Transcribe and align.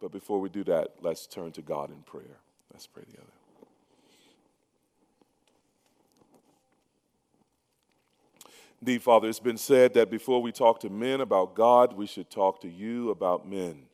But 0.00 0.12
before 0.12 0.40
we 0.40 0.48
do 0.48 0.64
that, 0.64 0.94
let's 1.00 1.26
turn 1.26 1.52
to 1.52 1.62
God 1.62 1.90
in 1.90 2.02
prayer. 2.02 2.38
Let's 2.72 2.86
pray 2.86 3.04
together. 3.04 3.24
Indeed, 8.80 9.02
Father, 9.02 9.28
it's 9.28 9.40
been 9.40 9.58
said 9.58 9.92
that 9.94 10.10
before 10.10 10.40
we 10.40 10.52
talk 10.52 10.80
to 10.80 10.88
men 10.88 11.20
about 11.20 11.54
God, 11.54 11.92
we 11.92 12.06
should 12.06 12.30
talk 12.30 12.62
to 12.62 12.68
you 12.68 13.10
about 13.10 13.46
men. 13.46 13.86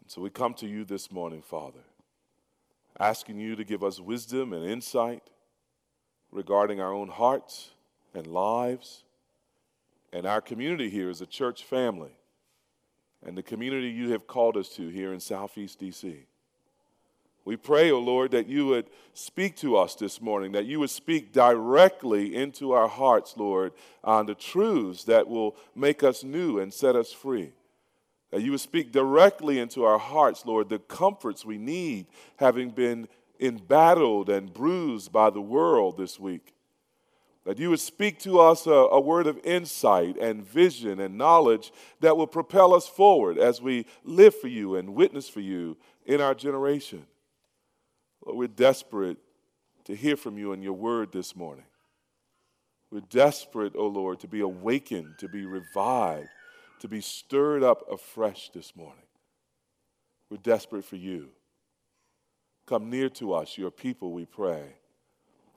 And 0.00 0.08
so 0.08 0.20
we 0.20 0.30
come 0.30 0.54
to 0.54 0.66
you 0.66 0.84
this 0.84 1.12
morning, 1.12 1.40
Father, 1.40 1.84
asking 2.98 3.38
you 3.38 3.54
to 3.54 3.62
give 3.62 3.84
us 3.84 4.00
wisdom 4.00 4.52
and 4.52 4.68
insight 4.68 5.22
regarding 6.32 6.80
our 6.80 6.92
own 6.92 7.08
hearts 7.08 7.70
and 8.14 8.26
lives 8.26 9.04
and 10.14 10.26
our 10.26 10.40
community 10.40 10.88
here 10.88 11.10
is 11.10 11.20
a 11.20 11.26
church 11.26 11.64
family 11.64 12.12
and 13.24 13.36
the 13.36 13.42
community 13.42 13.88
you 13.88 14.10
have 14.10 14.26
called 14.26 14.56
us 14.56 14.68
to 14.70 14.88
here 14.88 15.12
in 15.12 15.20
Southeast 15.20 15.80
DC. 15.80 16.24
We 17.44 17.56
pray, 17.56 17.90
O 17.90 17.96
oh 17.96 18.00
Lord, 18.00 18.30
that 18.30 18.48
you 18.48 18.66
would 18.66 18.86
speak 19.12 19.56
to 19.56 19.76
us 19.76 19.94
this 19.94 20.20
morning, 20.20 20.52
that 20.52 20.64
you 20.64 20.80
would 20.80 20.90
speak 20.90 21.32
directly 21.32 22.34
into 22.34 22.72
our 22.72 22.88
hearts, 22.88 23.34
Lord, 23.36 23.72
on 24.02 24.26
the 24.26 24.34
truths 24.34 25.04
that 25.04 25.28
will 25.28 25.54
make 25.74 26.02
us 26.02 26.24
new 26.24 26.58
and 26.58 26.72
set 26.72 26.96
us 26.96 27.12
free. 27.12 27.52
That 28.30 28.40
you 28.40 28.52
would 28.52 28.60
speak 28.60 28.92
directly 28.92 29.58
into 29.58 29.84
our 29.84 29.98
hearts, 29.98 30.46
Lord, 30.46 30.70
the 30.70 30.78
comforts 30.78 31.44
we 31.44 31.58
need, 31.58 32.06
having 32.36 32.70
been 32.70 33.08
embattled 33.38 34.30
and 34.30 34.52
bruised 34.52 35.12
by 35.12 35.28
the 35.28 35.42
world 35.42 35.98
this 35.98 36.18
week. 36.18 36.53
That 37.44 37.58
you 37.58 37.70
would 37.70 37.80
speak 37.80 38.18
to 38.20 38.40
us 38.40 38.66
a, 38.66 38.70
a, 38.70 38.98
word 38.98 39.26
of 39.26 39.38
insight 39.44 40.16
and 40.16 40.46
vision 40.46 40.98
and 40.98 41.18
knowledge 41.18 41.72
that 42.00 42.16
will 42.16 42.26
propel 42.26 42.72
us 42.72 42.88
forward 42.88 43.36
as 43.36 43.60
we 43.60 43.84
live 44.02 44.34
for 44.34 44.48
you 44.48 44.76
and 44.76 44.94
witness 44.94 45.28
for 45.28 45.40
you 45.40 45.76
in 46.06 46.22
our 46.22 46.34
generation. 46.34 47.06
Lord, 48.24 48.38
we're 48.38 48.48
desperate 48.48 49.18
to 49.84 49.94
hear 49.94 50.16
from 50.16 50.38
you 50.38 50.52
and 50.52 50.62
your 50.62 50.72
word 50.72 51.12
this 51.12 51.36
morning. 51.36 51.66
We're 52.90 53.00
desperate, 53.00 53.74
O 53.76 53.80
oh 53.80 53.86
Lord, 53.88 54.20
to 54.20 54.28
be 54.28 54.40
awakened, 54.40 55.18
to 55.18 55.28
be 55.28 55.44
revived, 55.44 56.28
to 56.80 56.88
be 56.88 57.00
stirred 57.00 57.62
up 57.62 57.82
afresh 57.90 58.50
this 58.50 58.74
morning. 58.76 59.04
We're 60.30 60.36
desperate 60.38 60.84
for 60.84 60.96
you. 60.96 61.28
Come 62.66 62.88
near 62.90 63.08
to 63.10 63.34
us, 63.34 63.58
your 63.58 63.70
people, 63.70 64.12
we 64.12 64.24
pray. 64.24 64.76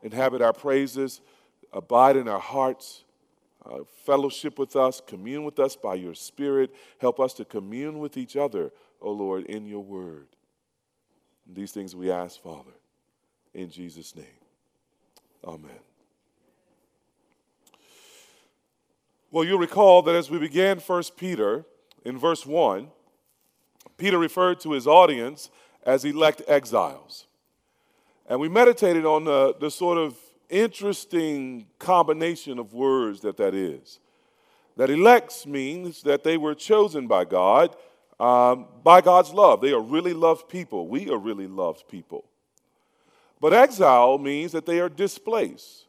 Inhabit 0.02 0.42
our 0.42 0.54
praises, 0.54 1.22
abide 1.74 2.18
in 2.18 2.28
our 2.28 2.40
hearts, 2.40 3.04
uh, 3.66 3.80
fellowship 4.06 4.58
with 4.58 4.76
us, 4.76 5.02
commune 5.06 5.44
with 5.44 5.60
us 5.60 5.76
by 5.76 5.96
your 5.96 6.14
Spirit. 6.14 6.74
Help 7.00 7.20
us 7.20 7.34
to 7.34 7.46
commune 7.46 8.00
with 8.00 8.18
each 8.18 8.36
other, 8.36 8.72
O 9.02 9.12
Lord, 9.12 9.46
in 9.46 9.66
your 9.66 9.84
word. 9.84 10.28
And 11.46 11.56
these 11.56 11.72
things 11.72 11.96
we 11.96 12.12
ask, 12.12 12.42
Father, 12.42 12.72
in 13.54 13.70
Jesus' 13.70 14.16
name. 14.16 14.26
Amen. 15.44 15.80
Well, 19.32 19.44
you'll 19.44 19.60
recall 19.60 20.02
that 20.04 20.16
as 20.16 20.32
we 20.32 20.40
began 20.40 20.80
1 20.80 21.04
Peter 21.18 21.66
in 22.06 22.18
verse 22.18 22.46
1, 22.46 22.88
Peter 23.98 24.18
referred 24.18 24.60
to 24.62 24.72
his 24.72 24.88
audience 24.88 25.50
as 25.84 26.06
elect 26.06 26.42
exiles. 26.48 27.28
And 28.30 28.40
we 28.40 28.50
meditated 28.50 29.06
on 29.06 29.26
the, 29.26 29.56
the 29.60 29.72
sort 29.72 29.98
of 29.98 30.18
interesting 30.50 31.68
combination 31.80 32.60
of 32.60 32.74
words 32.74 33.22
that 33.22 33.38
that 33.38 33.54
is. 33.54 34.00
That 34.76 34.90
elects 34.90 35.46
means 35.46 36.04
that 36.04 36.24
they 36.24 36.38
were 36.38 36.56
chosen 36.56 37.08
by 37.08 37.26
God 37.26 37.76
um, 38.20 38.68
by 38.84 39.02
God's 39.02 39.34
love. 39.34 39.62
They 39.62 39.74
are 39.74 39.82
really 39.82 40.14
loved 40.14 40.50
people. 40.50 40.88
We 40.88 41.10
are 41.10 41.18
really 41.18 41.48
loved 41.48 41.88
people. 41.88 42.26
But 43.40 43.54
exile 43.54 44.18
means 44.18 44.52
that 44.54 44.66
they 44.66 44.80
are 44.80 44.90
displaced. 44.90 45.86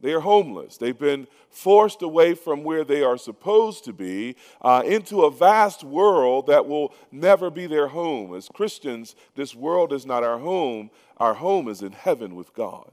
They 0.00 0.12
are 0.12 0.20
homeless. 0.20 0.76
They've 0.76 0.98
been 0.98 1.26
forced 1.50 2.02
away 2.02 2.34
from 2.34 2.62
where 2.62 2.84
they 2.84 3.02
are 3.02 3.18
supposed 3.18 3.84
to 3.84 3.92
be 3.92 4.36
uh, 4.62 4.82
into 4.86 5.24
a 5.24 5.30
vast 5.30 5.82
world 5.82 6.46
that 6.46 6.66
will 6.66 6.94
never 7.10 7.50
be 7.50 7.66
their 7.66 7.88
home. 7.88 8.34
As 8.34 8.48
Christians, 8.48 9.16
this 9.34 9.54
world 9.54 9.92
is 9.92 10.06
not 10.06 10.22
our 10.22 10.38
home. 10.38 10.90
Our 11.16 11.34
home 11.34 11.68
is 11.68 11.82
in 11.82 11.92
heaven 11.92 12.36
with 12.36 12.54
God. 12.54 12.92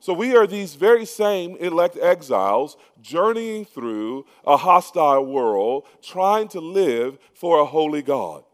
So 0.00 0.12
we 0.12 0.36
are 0.36 0.46
these 0.46 0.74
very 0.74 1.04
same 1.04 1.56
elect 1.56 1.96
exiles 1.96 2.76
journeying 3.00 3.64
through 3.64 4.26
a 4.46 4.56
hostile 4.56 5.26
world, 5.26 5.86
trying 6.02 6.48
to 6.48 6.60
live 6.60 7.18
for 7.34 7.60
a 7.60 7.64
holy 7.64 8.02
God. 8.02 8.44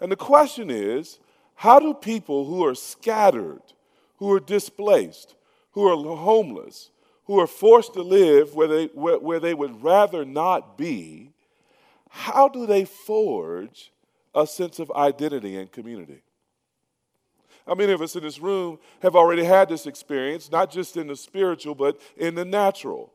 And 0.00 0.12
the 0.12 0.16
question 0.16 0.70
is 0.70 1.18
how 1.54 1.78
do 1.78 1.94
people 1.94 2.44
who 2.44 2.64
are 2.64 2.74
scattered, 2.74 3.62
who 4.16 4.32
are 4.32 4.40
displaced, 4.40 5.34
who 5.72 5.88
are 5.88 6.16
homeless, 6.16 6.90
who 7.24 7.40
are 7.40 7.46
forced 7.46 7.94
to 7.94 8.02
live 8.02 8.54
where 8.54 8.68
they, 8.68 8.86
where, 8.86 9.18
where 9.18 9.40
they 9.40 9.54
would 9.54 9.82
rather 9.82 10.24
not 10.24 10.76
be, 10.76 11.30
how 12.08 12.48
do 12.48 12.66
they 12.66 12.84
forge 12.84 13.92
a 14.34 14.46
sense 14.46 14.78
of 14.78 14.90
identity 14.92 15.56
and 15.56 15.72
community? 15.72 16.22
How 17.66 17.74
many 17.74 17.92
of 17.92 18.02
us 18.02 18.16
in 18.16 18.22
this 18.22 18.40
room 18.40 18.78
have 19.02 19.14
already 19.14 19.44
had 19.44 19.68
this 19.68 19.86
experience, 19.86 20.50
not 20.50 20.70
just 20.70 20.96
in 20.96 21.06
the 21.06 21.16
spiritual, 21.16 21.74
but 21.74 22.00
in 22.16 22.34
the 22.34 22.44
natural? 22.44 23.12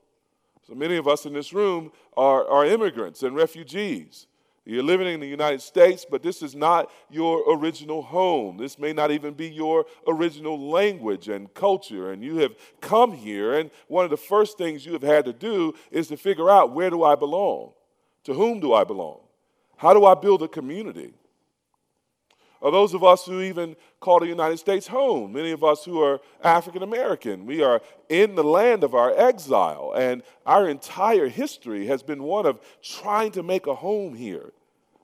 So 0.67 0.73
many 0.73 0.97
of 0.97 1.07
us 1.07 1.25
in 1.25 1.33
this 1.33 1.53
room 1.53 1.91
are, 2.15 2.47
are 2.47 2.65
immigrants 2.65 3.23
and 3.23 3.35
refugees. 3.35 4.27
You're 4.65 4.83
living 4.83 5.07
in 5.07 5.21
the 5.21 5.27
United 5.27 5.61
States, 5.61 6.05
but 6.09 6.21
this 6.21 6.41
is 6.41 6.53
not 6.53 6.91
your 7.09 7.41
original 7.55 8.01
home. 8.01 8.57
This 8.57 8.77
may 8.77 8.91
not 8.91 9.11
even 9.11 9.33
be 9.33 9.47
your 9.47 9.85
original 10.05 10.59
language 10.69 11.29
and 11.29 11.53
culture. 11.53 12.11
And 12.11 12.21
you 12.21 12.37
have 12.39 12.53
come 12.81 13.13
here, 13.13 13.53
and 13.53 13.71
one 13.87 14.03
of 14.03 14.11
the 14.11 14.17
first 14.17 14.57
things 14.57 14.85
you 14.85 14.91
have 14.91 15.03
had 15.03 15.23
to 15.23 15.31
do 15.31 15.73
is 15.89 16.09
to 16.09 16.17
figure 16.17 16.49
out 16.49 16.73
where 16.73 16.89
do 16.89 17.01
I 17.03 17.15
belong? 17.15 17.71
To 18.25 18.33
whom 18.33 18.59
do 18.59 18.73
I 18.73 18.83
belong? 18.83 19.21
How 19.77 19.93
do 19.93 20.03
I 20.03 20.15
build 20.15 20.43
a 20.43 20.49
community? 20.49 21.13
Or 22.59 22.71
those 22.71 22.93
of 22.93 23.03
us 23.03 23.25
who 23.25 23.41
even 23.41 23.75
call 23.99 24.19
the 24.19 24.27
United 24.27 24.57
States 24.57 24.87
home, 24.87 25.33
many 25.33 25.51
of 25.51 25.63
us 25.63 25.85
who 25.85 26.01
are 26.01 26.19
African 26.43 26.83
American, 26.83 27.45
we 27.45 27.61
are 27.61 27.81
in 28.09 28.35
the 28.35 28.43
land 28.43 28.83
of 28.83 28.95
our 28.95 29.15
exile, 29.17 29.93
and 29.95 30.23
our 30.45 30.67
entire 30.67 31.27
history 31.27 31.87
has 31.87 32.01
been 32.01 32.23
one 32.23 32.45
of 32.45 32.59
trying 32.81 33.31
to 33.31 33.43
make 33.43 33.67
a 33.67 33.75
home 33.75 34.15
here, 34.15 34.53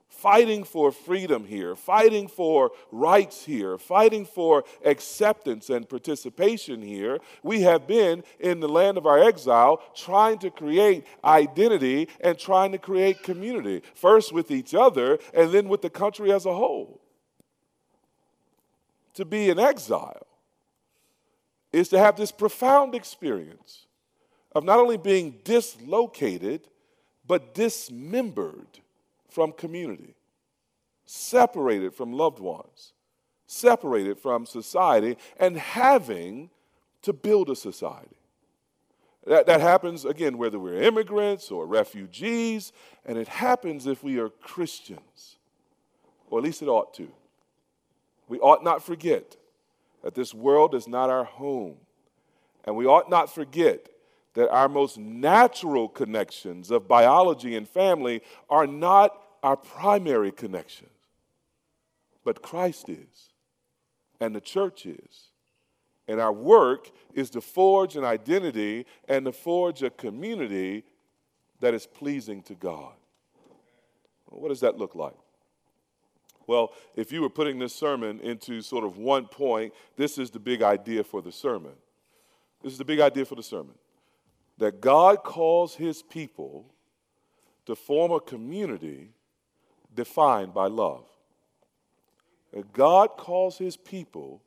fighting 0.08 0.64
for 0.64 0.90
freedom 0.90 1.44
here, 1.44 1.76
fighting 1.76 2.26
for 2.26 2.72
rights 2.90 3.44
here, 3.44 3.78
fighting 3.78 4.24
for 4.24 4.64
acceptance 4.84 5.70
and 5.70 5.88
participation 5.88 6.82
here. 6.82 7.20
We 7.44 7.62
have 7.62 7.86
been 7.86 8.24
in 8.40 8.58
the 8.58 8.68
land 8.68 8.98
of 8.98 9.06
our 9.06 9.18
exile 9.18 9.80
trying 9.94 10.38
to 10.38 10.50
create 10.50 11.06
identity 11.24 12.08
and 12.20 12.36
trying 12.36 12.72
to 12.72 12.78
create 12.78 13.22
community, 13.22 13.82
first 13.94 14.32
with 14.32 14.50
each 14.50 14.74
other 14.74 15.18
and 15.32 15.52
then 15.52 15.68
with 15.68 15.82
the 15.82 15.90
country 15.90 16.32
as 16.32 16.46
a 16.46 16.54
whole 16.54 17.00
to 19.14 19.24
be 19.24 19.48
in 19.48 19.58
exile 19.58 20.26
is 21.72 21.88
to 21.88 21.98
have 21.98 22.16
this 22.16 22.30
profound 22.30 22.94
experience 22.94 23.86
of 24.54 24.64
not 24.64 24.78
only 24.78 24.96
being 24.96 25.40
dislocated, 25.44 26.68
but 27.26 27.54
dismembered 27.54 28.80
from 29.28 29.52
community, 29.52 30.14
separated 31.06 31.92
from 31.94 32.12
loved 32.12 32.38
ones, 32.38 32.92
separated 33.46 34.18
from 34.18 34.46
society, 34.46 35.16
and 35.38 35.56
having 35.56 36.50
to 37.02 37.12
build 37.12 37.50
a 37.50 37.56
society. 37.56 38.16
That, 39.26 39.46
that 39.46 39.60
happens, 39.60 40.04
again, 40.04 40.38
whether 40.38 40.58
we're 40.58 40.82
immigrants 40.82 41.50
or 41.50 41.66
refugees, 41.66 42.72
and 43.06 43.16
it 43.18 43.26
happens 43.26 43.86
if 43.86 44.04
we 44.04 44.18
are 44.18 44.28
Christians, 44.28 45.36
or 46.30 46.38
at 46.38 46.44
least 46.44 46.62
it 46.62 46.68
ought 46.68 46.94
to. 46.94 47.08
We 48.28 48.38
ought 48.38 48.64
not 48.64 48.82
forget 48.82 49.36
that 50.02 50.14
this 50.14 50.34
world 50.34 50.74
is 50.74 50.86
not 50.86 51.10
our 51.10 51.24
home. 51.24 51.76
And 52.64 52.76
we 52.76 52.86
ought 52.86 53.10
not 53.10 53.34
forget 53.34 53.88
that 54.34 54.50
our 54.50 54.68
most 54.68 54.98
natural 54.98 55.88
connections 55.88 56.70
of 56.70 56.88
biology 56.88 57.56
and 57.56 57.68
family 57.68 58.22
are 58.50 58.66
not 58.66 59.18
our 59.42 59.56
primary 59.56 60.32
connections, 60.32 60.90
but 62.24 62.42
Christ 62.42 62.88
is, 62.88 63.32
and 64.20 64.34
the 64.34 64.40
church 64.40 64.86
is. 64.86 65.28
And 66.08 66.20
our 66.20 66.32
work 66.32 66.90
is 67.14 67.30
to 67.30 67.40
forge 67.40 67.96
an 67.96 68.04
identity 68.04 68.86
and 69.08 69.24
to 69.24 69.32
forge 69.32 69.82
a 69.82 69.90
community 69.90 70.84
that 71.60 71.72
is 71.72 71.86
pleasing 71.86 72.42
to 72.42 72.54
God. 72.54 72.92
What 74.26 74.48
does 74.48 74.60
that 74.60 74.76
look 74.76 74.94
like? 74.94 75.14
Well, 76.46 76.72
if 76.94 77.12
you 77.12 77.22
were 77.22 77.30
putting 77.30 77.58
this 77.58 77.74
sermon 77.74 78.20
into 78.20 78.60
sort 78.62 78.84
of 78.84 78.98
one 78.98 79.26
point, 79.26 79.72
this 79.96 80.18
is 80.18 80.30
the 80.30 80.38
big 80.38 80.62
idea 80.62 81.04
for 81.04 81.22
the 81.22 81.32
sermon. 81.32 81.72
This 82.62 82.72
is 82.72 82.78
the 82.78 82.84
big 82.84 83.00
idea 83.00 83.24
for 83.24 83.34
the 83.34 83.42
sermon 83.42 83.74
that 84.58 84.80
God 84.80 85.24
calls 85.24 85.74
his 85.74 86.02
people 86.02 86.66
to 87.66 87.74
form 87.74 88.12
a 88.12 88.20
community 88.20 89.10
defined 89.94 90.54
by 90.54 90.66
love. 90.66 91.04
That 92.52 92.72
God 92.72 93.16
calls 93.16 93.58
his 93.58 93.76
people 93.76 94.42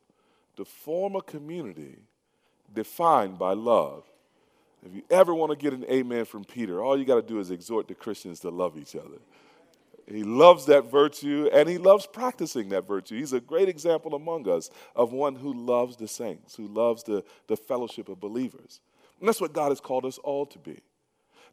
to 0.56 0.66
form 0.66 1.16
a 1.16 1.22
community 1.22 1.98
defined 2.74 3.38
by 3.38 3.54
love. 3.54 4.06
If 4.86 4.94
you 4.94 5.04
ever 5.10 5.34
want 5.34 5.52
to 5.52 5.58
get 5.58 5.74
an 5.74 5.86
amen 5.90 6.26
from 6.26 6.46
Peter, 6.46 6.82
all 6.82 6.98
you 6.98 7.06
got 7.06 7.16
to 7.16 7.22
do 7.22 7.40
is 7.40 7.52
exhort 7.52 7.88
the 7.88 7.96
Christians 7.96 8.40
to 8.42 8.50
love 8.50 8.78
each 8.78 8.96
other. 8.96 9.18
He 10.10 10.24
loves 10.24 10.66
that 10.68 10.90
virtue 10.90 11.50
and 11.52 11.68
he 11.68 11.78
loves 11.78 12.08
practicing 12.08 12.70
that 12.70 12.88
virtue. 12.88 13.18
He's 13.18 13.34
a 13.34 13.42
great 13.42 13.68
example 13.68 14.16
among 14.16 14.48
us 14.48 14.70
of 14.96 15.12
one 15.12 15.36
who 15.36 15.54
loves 15.54 15.98
the 15.98 16.08
saints, 16.08 16.56
who 16.56 16.68
loves 16.68 17.04
the, 17.04 17.24
the 17.48 17.58
fellowship 17.58 18.08
of 18.08 18.20
believers. 18.20 18.80
And 19.20 19.28
that's 19.28 19.42
what 19.42 19.54
God 19.54 19.70
has 19.70 19.82
called 19.82 20.06
us 20.06 20.18
all 20.20 20.46
to 20.46 20.60
be. 20.60 20.82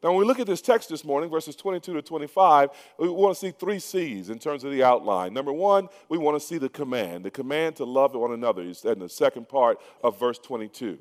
Now, 0.03 0.11
when 0.11 0.19
we 0.19 0.25
look 0.25 0.39
at 0.39 0.47
this 0.47 0.61
text 0.61 0.89
this 0.89 1.03
morning, 1.03 1.29
verses 1.29 1.55
22 1.55 1.93
to 1.93 2.01
25, 2.01 2.69
we 2.99 3.09
want 3.09 3.35
to 3.35 3.39
see 3.39 3.51
three 3.51 3.79
C's 3.79 4.29
in 4.29 4.39
terms 4.39 4.63
of 4.63 4.71
the 4.71 4.83
outline. 4.83 5.33
Number 5.33 5.53
one, 5.53 5.87
we 6.09 6.17
want 6.17 6.39
to 6.39 6.45
see 6.45 6.57
the 6.57 6.69
command, 6.69 7.25
the 7.25 7.31
command 7.31 7.77
to 7.77 7.85
love 7.85 8.13
one 8.13 8.31
another. 8.31 8.61
He 8.63 8.73
said 8.73 8.93
in 8.93 8.99
the 8.99 9.09
second 9.09 9.49
part 9.49 9.79
of 10.03 10.19
verse 10.19 10.37
22. 10.37 10.99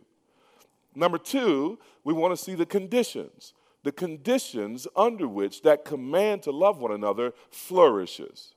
Number 0.94 1.18
two, 1.18 1.78
we 2.04 2.12
want 2.14 2.36
to 2.36 2.42
see 2.42 2.54
the 2.54 2.66
conditions, 2.66 3.52
the 3.84 3.92
conditions 3.92 4.88
under 4.96 5.28
which 5.28 5.62
that 5.62 5.84
command 5.84 6.42
to 6.42 6.50
love 6.50 6.78
one 6.78 6.90
another 6.90 7.32
flourishes. 7.50 8.54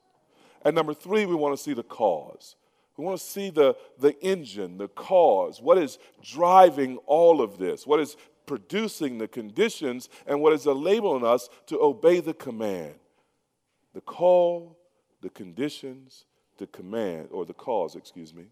And 0.64 0.74
number 0.74 0.94
three, 0.94 1.26
we 1.26 1.36
want 1.36 1.56
to 1.56 1.62
see 1.62 1.74
the 1.74 1.84
cause. 1.84 2.56
We 2.98 3.06
want 3.06 3.20
to 3.20 3.24
see 3.24 3.52
the, 3.52 3.76
the 4.00 4.20
engine, 4.24 4.80
the 4.80 4.88
cause. 4.88 5.62
What 5.62 5.78
is 5.78 6.00
driving 6.24 6.98
all 7.06 7.42
of 7.42 7.60
this? 7.60 7.86
What 7.86 8.00
is 8.00 8.16
producing 8.48 9.20
the 9.20 9.28
conditions 9.28 10.10
and 10.26 10.42
what 10.42 10.54
is 10.54 10.66
enabling 10.66 11.24
us 11.24 11.50
to 11.68 11.80
obey 11.80 12.20
the 12.22 12.34
command. 12.34 12.96
The 13.94 14.02
call, 14.02 14.78
the 15.22 15.30
conditions, 15.30 16.26
the 16.58 16.68
command, 16.68 17.30
or 17.32 17.46
the 17.46 17.54
cause, 17.54 17.96
excuse 17.96 18.34
me, 18.34 18.46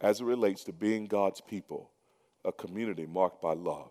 as 0.00 0.20
it 0.20 0.24
relates 0.24 0.64
to 0.64 0.72
being 0.72 1.06
God's 1.06 1.40
people, 1.40 1.90
a 2.44 2.52
community 2.52 3.06
marked 3.06 3.42
by 3.42 3.52
love. 3.52 3.90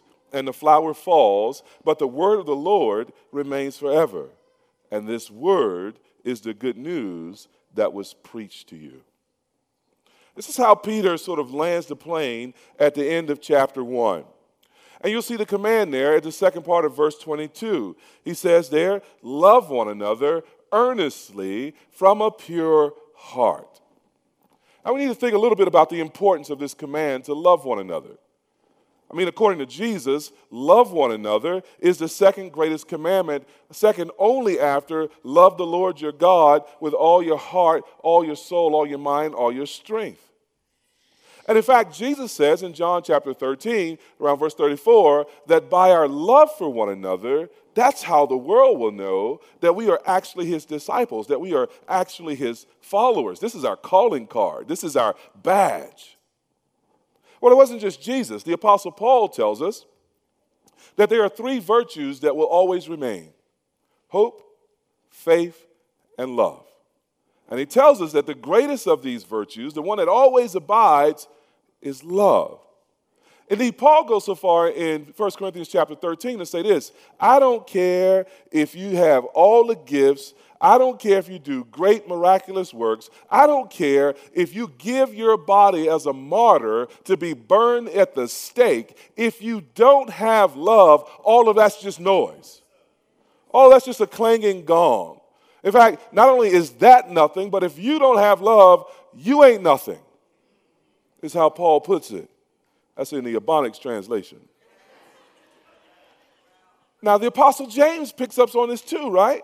and 0.31 0.47
the 0.47 0.53
flower 0.53 0.93
falls, 0.93 1.63
but 1.83 1.99
the 1.99 2.07
word 2.07 2.39
of 2.39 2.45
the 2.45 2.55
Lord 2.55 3.11
remains 3.31 3.77
forever. 3.77 4.29
And 4.91 5.07
this 5.07 5.31
word 5.31 5.99
is 6.23 6.41
the 6.41 6.53
good 6.53 6.77
news 6.77 7.47
that 7.75 7.93
was 7.93 8.13
preached 8.13 8.69
to 8.69 8.75
you. 8.75 9.01
This 10.35 10.49
is 10.49 10.57
how 10.57 10.75
Peter 10.75 11.17
sort 11.17 11.39
of 11.39 11.53
lands 11.53 11.87
the 11.87 11.95
plane 11.95 12.53
at 12.79 12.95
the 12.95 13.09
end 13.09 13.29
of 13.29 13.41
chapter 13.41 13.83
1. 13.83 14.23
And 15.01 15.11
you'll 15.11 15.21
see 15.21 15.35
the 15.35 15.45
command 15.45 15.93
there 15.93 16.15
at 16.15 16.23
the 16.23 16.31
second 16.31 16.63
part 16.63 16.85
of 16.85 16.95
verse 16.95 17.17
22. 17.17 17.95
He 18.23 18.33
says 18.33 18.69
there, 18.69 19.01
love 19.21 19.69
one 19.69 19.87
another 19.87 20.43
earnestly 20.71 21.75
from 21.89 22.21
a 22.21 22.31
pure 22.31 22.93
heart. 23.15 23.81
Now 24.85 24.93
we 24.93 25.01
need 25.01 25.09
to 25.09 25.15
think 25.15 25.33
a 25.33 25.39
little 25.39 25.55
bit 25.55 25.67
about 25.67 25.89
the 25.89 25.99
importance 25.99 26.49
of 26.49 26.59
this 26.59 26.73
command 26.73 27.25
to 27.25 27.33
love 27.33 27.65
one 27.65 27.79
another. 27.79 28.17
I 29.11 29.15
mean, 29.17 29.27
according 29.27 29.59
to 29.59 29.65
Jesus, 29.65 30.31
love 30.49 30.93
one 30.93 31.11
another 31.11 31.63
is 31.79 31.97
the 31.97 32.07
second 32.07 32.53
greatest 32.53 32.87
commandment, 32.87 33.45
second 33.71 34.11
only 34.17 34.59
after 34.59 35.09
love 35.23 35.57
the 35.57 35.65
Lord 35.65 35.99
your 35.99 36.13
God 36.13 36.63
with 36.79 36.93
all 36.93 37.21
your 37.21 37.37
heart, 37.37 37.83
all 37.99 38.23
your 38.23 38.37
soul, 38.37 38.73
all 38.73 38.87
your 38.87 38.99
mind, 38.99 39.35
all 39.35 39.51
your 39.51 39.65
strength. 39.65 40.21
And 41.47 41.57
in 41.57 41.63
fact, 41.63 41.93
Jesus 41.93 42.31
says 42.31 42.63
in 42.63 42.73
John 42.73 43.03
chapter 43.03 43.33
13, 43.33 43.97
around 44.21 44.37
verse 44.37 44.53
34, 44.53 45.25
that 45.47 45.69
by 45.69 45.91
our 45.91 46.07
love 46.07 46.55
for 46.57 46.69
one 46.69 46.89
another, 46.89 47.49
that's 47.73 48.03
how 48.03 48.25
the 48.25 48.37
world 48.37 48.79
will 48.79 48.91
know 48.91 49.41
that 49.59 49.75
we 49.75 49.89
are 49.89 50.01
actually 50.05 50.45
his 50.45 50.65
disciples, 50.65 51.27
that 51.27 51.41
we 51.41 51.53
are 51.53 51.67
actually 51.89 52.35
his 52.35 52.65
followers. 52.79 53.39
This 53.39 53.55
is 53.55 53.65
our 53.65 53.75
calling 53.75 54.27
card, 54.27 54.69
this 54.69 54.85
is 54.85 54.95
our 54.95 55.15
badge. 55.41 56.17
Well, 57.41 57.51
it 57.51 57.57
wasn't 57.57 57.81
just 57.81 58.01
Jesus. 58.01 58.43
The 58.43 58.53
Apostle 58.53 58.91
Paul 58.91 59.27
tells 59.27 59.61
us 59.61 59.85
that 60.95 61.09
there 61.09 61.23
are 61.23 61.29
three 61.29 61.59
virtues 61.59 62.19
that 62.21 62.35
will 62.35 62.45
always 62.45 62.87
remain 62.87 63.29
hope, 64.07 64.43
faith, 65.09 65.65
and 66.17 66.35
love. 66.35 66.65
And 67.49 67.59
he 67.59 67.65
tells 67.65 68.01
us 68.01 68.11
that 68.13 68.27
the 68.27 68.35
greatest 68.35 68.87
of 68.87 69.01
these 69.03 69.23
virtues, 69.23 69.73
the 69.73 69.81
one 69.81 69.97
that 69.97 70.07
always 70.07 70.55
abides, 70.55 71.27
is 71.81 72.03
love. 72.03 72.59
Indeed, 73.49 73.77
Paul 73.77 74.05
goes 74.05 74.25
so 74.25 74.35
far 74.35 74.69
in 74.69 75.13
1 75.17 75.31
Corinthians 75.31 75.67
chapter 75.67 75.95
13 75.95 76.39
to 76.39 76.45
say 76.45 76.61
this 76.61 76.91
I 77.19 77.39
don't 77.39 77.67
care 77.67 78.25
if 78.51 78.75
you 78.75 78.95
have 78.95 79.25
all 79.25 79.65
the 79.65 79.75
gifts. 79.75 80.33
I 80.61 80.77
don't 80.77 80.99
care 80.99 81.17
if 81.17 81.27
you 81.27 81.39
do 81.39 81.65
great 81.65 82.07
miraculous 82.07 82.71
works. 82.71 83.09
I 83.31 83.47
don't 83.47 83.71
care 83.71 84.13
if 84.31 84.55
you 84.55 84.71
give 84.77 85.13
your 85.13 85.35
body 85.35 85.89
as 85.89 86.05
a 86.05 86.13
martyr 86.13 86.87
to 87.05 87.17
be 87.17 87.33
burned 87.33 87.89
at 87.89 88.13
the 88.13 88.27
stake. 88.27 88.95
If 89.17 89.41
you 89.41 89.61
don't 89.73 90.11
have 90.11 90.55
love, 90.55 91.09
all 91.23 91.49
of 91.49 91.55
that's 91.55 91.81
just 91.81 91.99
noise. 91.99 92.61
All 93.49 93.71
that's 93.71 93.85
just 93.85 94.01
a 94.01 94.07
clanging 94.07 94.65
gong. 94.65 95.19
In 95.63 95.71
fact, 95.71 96.13
not 96.13 96.29
only 96.29 96.49
is 96.49 96.71
that 96.73 97.09
nothing, 97.09 97.49
but 97.49 97.63
if 97.63 97.79
you 97.79 97.97
don't 97.97 98.19
have 98.19 98.39
love, 98.39 98.85
you 99.15 99.43
ain't 99.43 99.63
nothing, 99.63 99.99
is 101.23 101.33
how 101.33 101.49
Paul 101.49 101.81
puts 101.81 102.11
it. 102.11 102.29
That's 102.95 103.13
in 103.13 103.23
the 103.23 103.33
Ebonics 103.33 103.81
translation. 103.81 104.39
Now, 107.01 107.17
the 107.17 107.27
Apostle 107.27 107.65
James 107.65 108.11
picks 108.11 108.37
up 108.37 108.55
on 108.55 108.69
this 108.69 108.81
too, 108.81 109.09
right? 109.09 109.43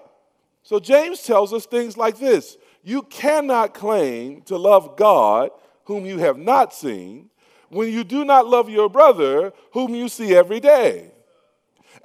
So, 0.67 0.81
James 0.81 1.23
tells 1.23 1.53
us 1.53 1.65
things 1.65 1.95
like 1.95 2.19
this 2.19 2.57
You 2.83 3.03
cannot 3.03 3.73
claim 3.73 4.41
to 4.41 4.57
love 4.57 4.97
God 4.97 5.51
whom 5.85 6.05
you 6.05 6.17
have 6.17 6.37
not 6.37 6.73
seen 6.73 7.29
when 7.69 7.89
you 7.89 8.03
do 8.03 8.25
not 8.25 8.47
love 8.47 8.69
your 8.69 8.89
brother 8.89 9.53
whom 9.71 9.95
you 9.95 10.09
see 10.09 10.35
every 10.35 10.59
day. 10.59 11.13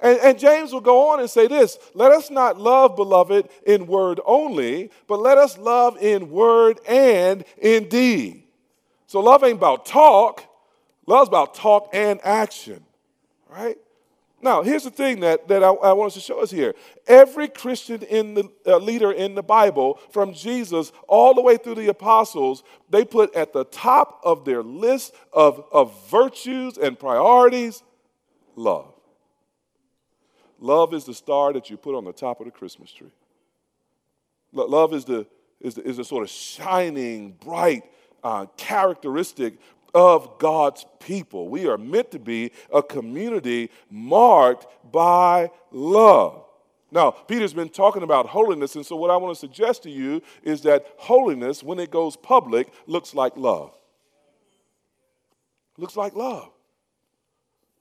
And, 0.01 0.17
and, 0.19 0.39
James 0.39 0.71
will 0.71 0.79
go 0.79 1.09
on 1.09 1.19
and 1.19 1.29
say 1.29 1.47
this 1.47 1.77
Let 1.93 2.13
us 2.13 2.31
not 2.31 2.57
love, 2.57 2.95
beloved, 2.95 3.49
in 3.67 3.85
word 3.85 4.21
only, 4.25 4.91
but 5.07 5.19
let 5.19 5.37
us 5.37 5.57
love 5.57 5.97
in 6.01 6.29
word 6.29 6.79
and 6.87 7.43
in 7.61 7.89
deed. 7.89 8.45
So 9.07 9.19
love 9.19 9.43
ain't 9.43 9.57
about 9.57 9.85
talk, 9.85 10.41
love's 11.05 11.27
about 11.27 11.53
talk 11.53 11.89
and 11.91 12.17
action, 12.23 12.81
right? 13.49 13.77
Now, 14.43 14.61
here's 14.61 14.83
the 14.83 14.91
thing 14.91 15.21
that, 15.21 15.47
that 15.47 15.63
I, 15.63 15.69
I 15.69 15.93
want 15.93 16.07
us 16.07 16.13
to 16.15 16.19
show 16.19 16.41
us 16.41 16.51
here. 16.51 16.75
Every 17.07 17.47
Christian 17.47 18.01
in 18.03 18.33
the 18.33 18.51
uh, 18.67 18.77
leader 18.77 19.11
in 19.11 19.35
the 19.35 19.41
Bible, 19.41 19.99
from 20.11 20.33
Jesus 20.33 20.91
all 21.07 21.33
the 21.33 21.41
way 21.41 21.55
through 21.55 21.75
the 21.75 21.87
apostles, 21.87 22.63
they 22.89 23.05
put 23.05 23.33
at 23.35 23.53
the 23.53 23.63
top 23.63 24.19
of 24.23 24.43
their 24.43 24.61
list 24.61 25.13
of, 25.31 25.63
of 25.71 26.09
virtues 26.09 26.77
and 26.77 26.99
priorities 26.99 27.83
love. 28.57 28.93
Love 30.59 30.93
is 30.93 31.05
the 31.05 31.13
star 31.13 31.53
that 31.53 31.69
you 31.69 31.77
put 31.77 31.95
on 31.95 32.03
the 32.03 32.13
top 32.13 32.41
of 32.41 32.45
the 32.45 32.51
Christmas 32.51 32.91
tree. 32.91 33.13
Love 34.51 34.93
is 34.93 35.05
the, 35.05 35.25
is 35.61 35.75
the, 35.75 35.87
is 35.87 35.97
the 35.97 36.03
sort 36.03 36.23
of 36.23 36.29
shining, 36.29 37.31
bright 37.31 37.83
uh, 38.23 38.45
characteristic 38.57 39.57
of 39.93 40.39
God's 40.39 40.85
people. 40.99 41.47
We 41.49 41.67
are 41.67 41.77
meant 41.77 42.11
to 42.11 42.19
be 42.19 42.51
a 42.73 42.81
community 42.81 43.69
marked 43.89 44.65
by 44.91 45.51
love. 45.71 46.45
Now, 46.91 47.11
Peter's 47.11 47.53
been 47.53 47.69
talking 47.69 48.03
about 48.03 48.27
holiness, 48.27 48.75
and 48.75 48.85
so 48.85 48.95
what 48.95 49.09
I 49.09 49.17
want 49.17 49.35
to 49.35 49.39
suggest 49.39 49.83
to 49.83 49.89
you 49.89 50.21
is 50.43 50.61
that 50.61 50.85
holiness, 50.97 51.63
when 51.63 51.79
it 51.79 51.89
goes 51.89 52.15
public, 52.15 52.71
looks 52.85 53.15
like 53.15 53.35
love. 53.35 53.75
Looks 55.77 55.97
like 55.97 56.15
love. 56.15 56.51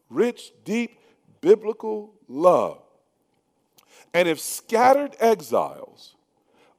Rich, 0.09 0.53
deep, 0.65 0.99
biblical 1.43 2.15
love. 2.27 2.83
And 4.15 4.29
if 4.29 4.41
scattered 4.41 5.15
exiles 5.21 6.15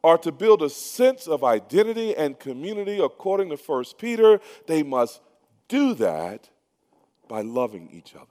are 0.03 0.17
to 0.19 0.31
build 0.31 0.61
a 0.61 0.69
sense 0.69 1.27
of 1.27 1.43
identity 1.43 2.15
and 2.15 2.39
community 2.39 2.99
according 2.99 3.49
to 3.49 3.55
1 3.55 3.83
Peter, 3.97 4.39
they 4.67 4.83
must 4.83 5.21
do 5.67 5.93
that 5.95 6.49
by 7.27 7.41
loving 7.41 7.89
each 7.91 8.15
other. 8.15 8.27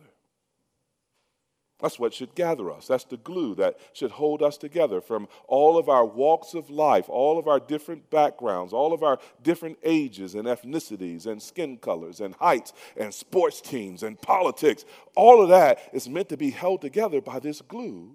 That's 1.80 1.98
what 1.98 2.14
should 2.14 2.36
gather 2.36 2.70
us. 2.70 2.86
That's 2.86 3.02
the 3.04 3.16
glue 3.16 3.56
that 3.56 3.76
should 3.92 4.12
hold 4.12 4.40
us 4.40 4.56
together 4.56 5.00
from 5.00 5.26
all 5.48 5.76
of 5.76 5.88
our 5.88 6.06
walks 6.06 6.54
of 6.54 6.70
life, 6.70 7.08
all 7.08 7.40
of 7.40 7.48
our 7.48 7.58
different 7.58 8.08
backgrounds, 8.08 8.72
all 8.72 8.92
of 8.92 9.02
our 9.02 9.18
different 9.42 9.78
ages 9.82 10.36
and 10.36 10.46
ethnicities 10.46 11.26
and 11.26 11.42
skin 11.42 11.78
colors 11.78 12.20
and 12.20 12.36
heights 12.36 12.72
and 12.96 13.12
sports 13.12 13.60
teams 13.60 14.04
and 14.04 14.20
politics. 14.22 14.84
All 15.16 15.42
of 15.42 15.48
that 15.48 15.80
is 15.92 16.08
meant 16.08 16.28
to 16.28 16.36
be 16.36 16.50
held 16.50 16.82
together 16.82 17.20
by 17.20 17.40
this 17.40 17.60
glue 17.60 18.14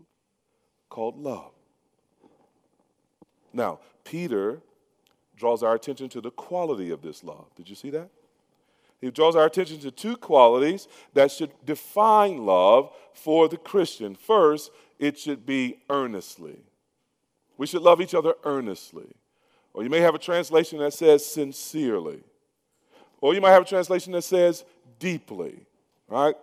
called 0.90 1.18
love. 1.18 1.52
Now, 3.58 3.80
Peter 4.04 4.62
draws 5.36 5.64
our 5.64 5.74
attention 5.74 6.10
to 6.10 6.22
the 6.22 6.30
quality 6.30 6.92
of 6.92 7.02
this 7.02 7.24
love. 7.24 7.48
Did 7.56 7.68
you 7.68 7.76
see 7.76 7.90
that? 7.90 8.10
He 9.02 9.10
draws 9.10 9.36
our 9.36 9.46
attention 9.46 9.80
to 9.80 9.92
two 9.92 10.16
qualities 10.16 10.88
that 11.14 11.32
should 11.32 11.52
define 11.66 12.46
love 12.46 12.92
for 13.14 13.50
the 13.50 13.58
Christian. 13.58 14.16
First, 14.16 14.72
it 15.00 15.18
should 15.18 15.46
be 15.46 15.80
earnestly. 15.90 16.58
We 17.58 17.66
should 17.66 17.82
love 17.82 18.00
each 18.00 18.14
other 18.14 18.36
earnestly. 18.44 19.08
Or 19.74 19.84
you 19.84 19.90
may 19.90 20.02
have 20.02 20.16
a 20.16 20.20
translation 20.20 20.80
that 20.80 20.94
says 20.94 21.26
sincerely. 21.26 22.20
Or 23.22 23.34
you 23.34 23.42
might 23.42 23.52
have 23.52 23.64
a 23.64 23.68
translation 23.68 24.14
that 24.14 24.24
says 24.24 24.66
deeply, 25.00 25.66
right? 26.08 26.36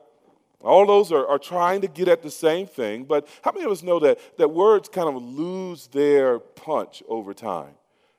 All 0.64 0.86
those 0.86 1.12
are, 1.12 1.26
are 1.26 1.38
trying 1.38 1.82
to 1.82 1.88
get 1.88 2.08
at 2.08 2.22
the 2.22 2.30
same 2.30 2.66
thing, 2.66 3.04
but 3.04 3.28
how 3.42 3.52
many 3.52 3.64
of 3.66 3.70
us 3.70 3.82
know 3.82 3.98
that, 4.00 4.18
that 4.38 4.48
words 4.48 4.88
kind 4.88 5.08
of 5.08 5.22
lose 5.22 5.88
their 5.88 6.38
punch 6.38 7.02
over 7.06 7.34
time? 7.34 7.74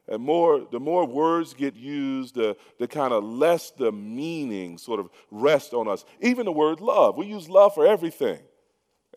And 0.07 0.21
more, 0.21 0.67
the 0.71 0.79
more 0.79 1.07
words 1.07 1.55
get 1.55 1.75
used, 1.75 2.35
the, 2.35 2.55
the 2.77 2.87
kind 2.87 3.11
of 3.11 3.23
less 3.23 3.71
the 3.71 3.91
meaning 3.91 4.77
sort 4.77 4.99
of 4.99 5.09
rests 5.31 5.73
on 5.73 5.87
us. 5.87 6.05
Even 6.21 6.45
the 6.45 6.51
word 6.51 6.79
love, 6.79 7.17
we 7.17 7.25
use 7.25 7.49
love 7.49 7.73
for 7.73 7.87
everything. 7.87 8.39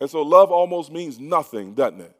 And 0.01 0.09
so 0.09 0.23
love 0.23 0.51
almost 0.51 0.91
means 0.91 1.19
nothing, 1.19 1.75
doesn't 1.75 2.01
it? 2.01 2.15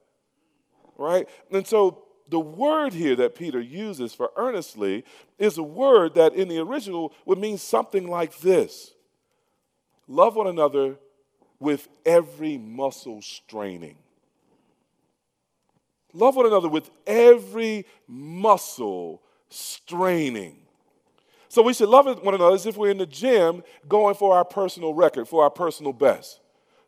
Right? 0.98 1.28
And 1.52 1.66
so 1.66 2.04
the 2.30 2.40
word 2.40 2.94
here 2.94 3.16
that 3.16 3.34
Peter 3.34 3.60
uses 3.60 4.14
for 4.14 4.30
earnestly 4.36 5.04
is 5.40 5.58
a 5.58 5.64
word 5.64 6.14
that 6.14 6.36
in 6.36 6.48
the 6.48 6.60
original 6.60 7.14
would 7.26 7.40
mean 7.40 7.58
something 7.58 8.08
like 8.08 8.38
this 8.40 8.94
Love 10.10 10.36
one 10.36 10.48
another 10.48 10.98
with 11.60 11.88
every 12.04 12.58
muscle 12.58 13.22
straining. 13.22 13.96
Love 16.14 16.36
one 16.36 16.48
another 16.48 16.68
with 16.68 16.90
every 17.06 17.86
muscle 18.08 19.22
straining. 19.50 20.58
So 21.48 21.62
we 21.62 21.74
should 21.74 21.90
love 21.90 22.06
one 22.24 22.34
another 22.34 22.56
as 22.56 22.66
if 22.66 22.76
we're 22.76 22.90
in 22.90 22.98
the 22.98 23.06
gym 23.06 23.62
going 23.88 24.16
for 24.16 24.36
our 24.36 24.44
personal 24.44 24.96
record, 24.96 25.28
for 25.28 25.44
our 25.44 25.52
personal 25.52 25.94
best. 25.94 26.40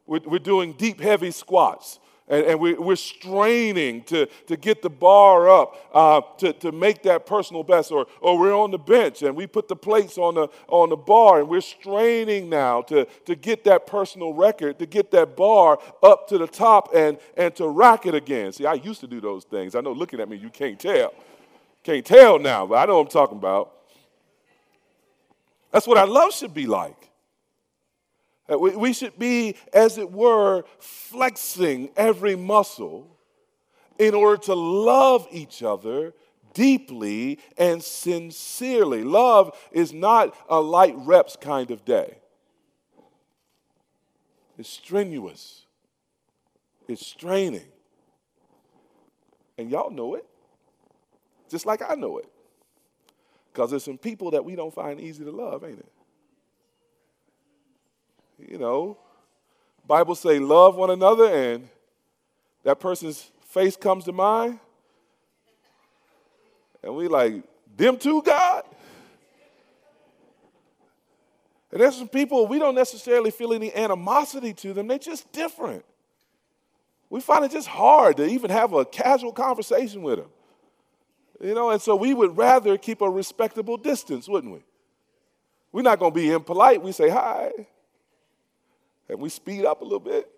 We're, 0.08 0.22
we're 0.26 0.40
doing 0.40 0.74
deep, 0.74 1.00
heavy 1.00 1.30
squats. 1.30 2.00
And, 2.32 2.46
and 2.46 2.60
we, 2.62 2.76
are 2.76 2.96
straining 2.96 4.04
to, 4.06 4.26
to 4.48 4.56
get 4.56 4.82
the 4.82 4.90
bar 4.90 5.50
up 5.50 5.76
uh, 5.94 6.22
to, 6.38 6.54
to 6.54 6.72
make 6.72 7.04
that 7.04 7.26
personal 7.26 7.62
best. 7.62 7.92
Or, 7.92 8.08
or 8.22 8.40
we're 8.40 8.56
on 8.56 8.72
the 8.72 8.80
bench 8.80 9.22
and 9.22 9.36
we 9.36 9.46
put 9.46 9.68
the 9.68 9.76
plates 9.76 10.18
on 10.18 10.36
the, 10.36 10.48
on 10.70 10.90
the 10.90 10.96
bar 10.96 11.42
and 11.42 11.50
we're 11.50 11.60
straining 11.60 12.50
now 12.50 12.84
to, 12.84 13.04
to 13.26 13.36
get 13.36 13.66
that 13.66 13.86
personal 13.86 14.34
record, 14.34 14.80
to 14.80 14.86
get 14.86 15.12
that 15.12 15.36
bar 15.36 15.78
up 16.02 16.30
to 16.30 16.38
the 16.38 16.48
top 16.48 16.96
and, 16.96 17.18
and 17.36 17.54
to 17.58 17.68
rack 17.68 18.06
it 18.06 18.16
again. 18.16 18.54
See, 18.54 18.66
I 18.66 18.76
used 18.76 19.02
to 19.02 19.08
do 19.08 19.20
those 19.20 19.44
things. 19.44 19.76
I 19.76 19.82
know 19.82 19.92
looking 19.92 20.22
at 20.22 20.30
me, 20.30 20.38
you 20.38 20.50
can't 20.50 20.80
tell. 20.80 21.14
Can't 21.84 22.06
tell 22.06 22.40
now, 22.40 22.66
but 22.66 22.76
I 22.76 22.86
know 22.86 22.96
what 22.96 23.08
I'm 23.08 23.12
talking 23.12 23.38
about. 23.38 23.74
That's 25.74 25.86
what 25.86 25.98
our 25.98 26.08
love 26.08 26.34
should 26.34 26.54
be 26.54 26.66
like. 26.66 27.11
Uh, 28.52 28.58
we 28.58 28.92
should 28.92 29.18
be, 29.18 29.56
as 29.74 29.98
it 29.98 30.12
were, 30.12 30.64
flexing 30.80 31.90
every 31.96 32.36
muscle 32.36 33.08
in 33.98 34.14
order 34.14 34.42
to 34.42 34.54
love 34.54 35.28
each 35.32 35.64
other 35.64 36.14
deeply 36.54 37.40
and 37.58 37.82
sincerely. 37.82 39.04
Love 39.04 39.58
is 39.72 39.94
not 39.94 40.36
a 40.50 40.60
light 40.60 40.96
reps 40.98 41.38
kind 41.40 41.72
of 41.72 41.86
day, 41.86 42.18
it's 44.58 44.70
strenuous, 44.70 45.66
it's 46.88 47.06
straining. 47.06 47.66
And 49.58 49.70
y'all 49.70 49.92
know 49.92 50.16
it, 50.16 50.26
just 51.50 51.68
like 51.68 51.84
I 51.88 51.94
know 51.94 52.18
it. 52.18 52.26
Because 53.54 53.70
there's 53.70 53.84
some 53.84 53.98
people 53.98 54.32
that 54.32 54.44
we 54.44 54.56
don't 54.56 54.74
find 54.74 55.00
easy 55.00 55.24
to 55.24 55.32
love, 55.32 55.64
ain't 55.64 55.78
it? 55.78 55.92
You 58.48 58.58
know, 58.58 58.98
Bible 59.88 60.16
say 60.16 60.40
love 60.40 60.76
one 60.76 60.90
another 60.90 61.26
and 61.26 61.68
that 62.64 62.80
person's 62.80 63.30
face 63.46 63.76
comes 63.76 64.06
to 64.06 64.12
mind. 64.12 64.60
And 66.84 66.96
we 66.96 67.08
like, 67.08 67.44
them 67.76 67.98
too, 67.98 68.22
God? 68.22 68.64
And 71.72 71.80
there's 71.80 71.96
some 71.96 72.08
people 72.08 72.48
we 72.48 72.60
don't 72.60 72.76
necessarily 72.76 73.32
feel 73.32 73.54
any 73.54 73.74
animosity 73.74 74.54
to 74.56 74.74
them, 74.74 74.88
they're 74.88 75.00
just 75.00 75.32
different. 75.32 75.86
We 77.10 77.20
find 77.20 77.44
it 77.44 77.52
just 77.52 77.68
hard 77.68 78.18
to 78.18 78.26
even 78.26 78.50
have 78.52 78.74
a 78.74 78.86
casual 78.86 79.34
conversation 79.34 80.02
with 80.02 80.20
them. 80.20 80.30
You 81.42 81.56
know, 81.56 81.72
and 81.72 81.82
so 81.82 81.96
we 81.96 82.14
would 82.14 82.38
rather 82.38 82.78
keep 82.78 83.02
a 83.02 83.10
respectable 83.10 83.76
distance, 83.76 84.30
wouldn't 84.30 84.54
we? 84.54 84.64
We're 85.72 85.82
not 85.82 86.00
going 86.00 86.12
to 86.12 86.16
be 86.16 86.32
impolite. 86.32 86.82
We 86.82 86.92
say 86.92 87.10
hi 87.10 87.52
and 89.10 89.20
we 89.20 89.30
speed 89.30 89.66
up 89.66 89.82
a 89.82 89.84
little 89.84 90.00
bit, 90.00 90.30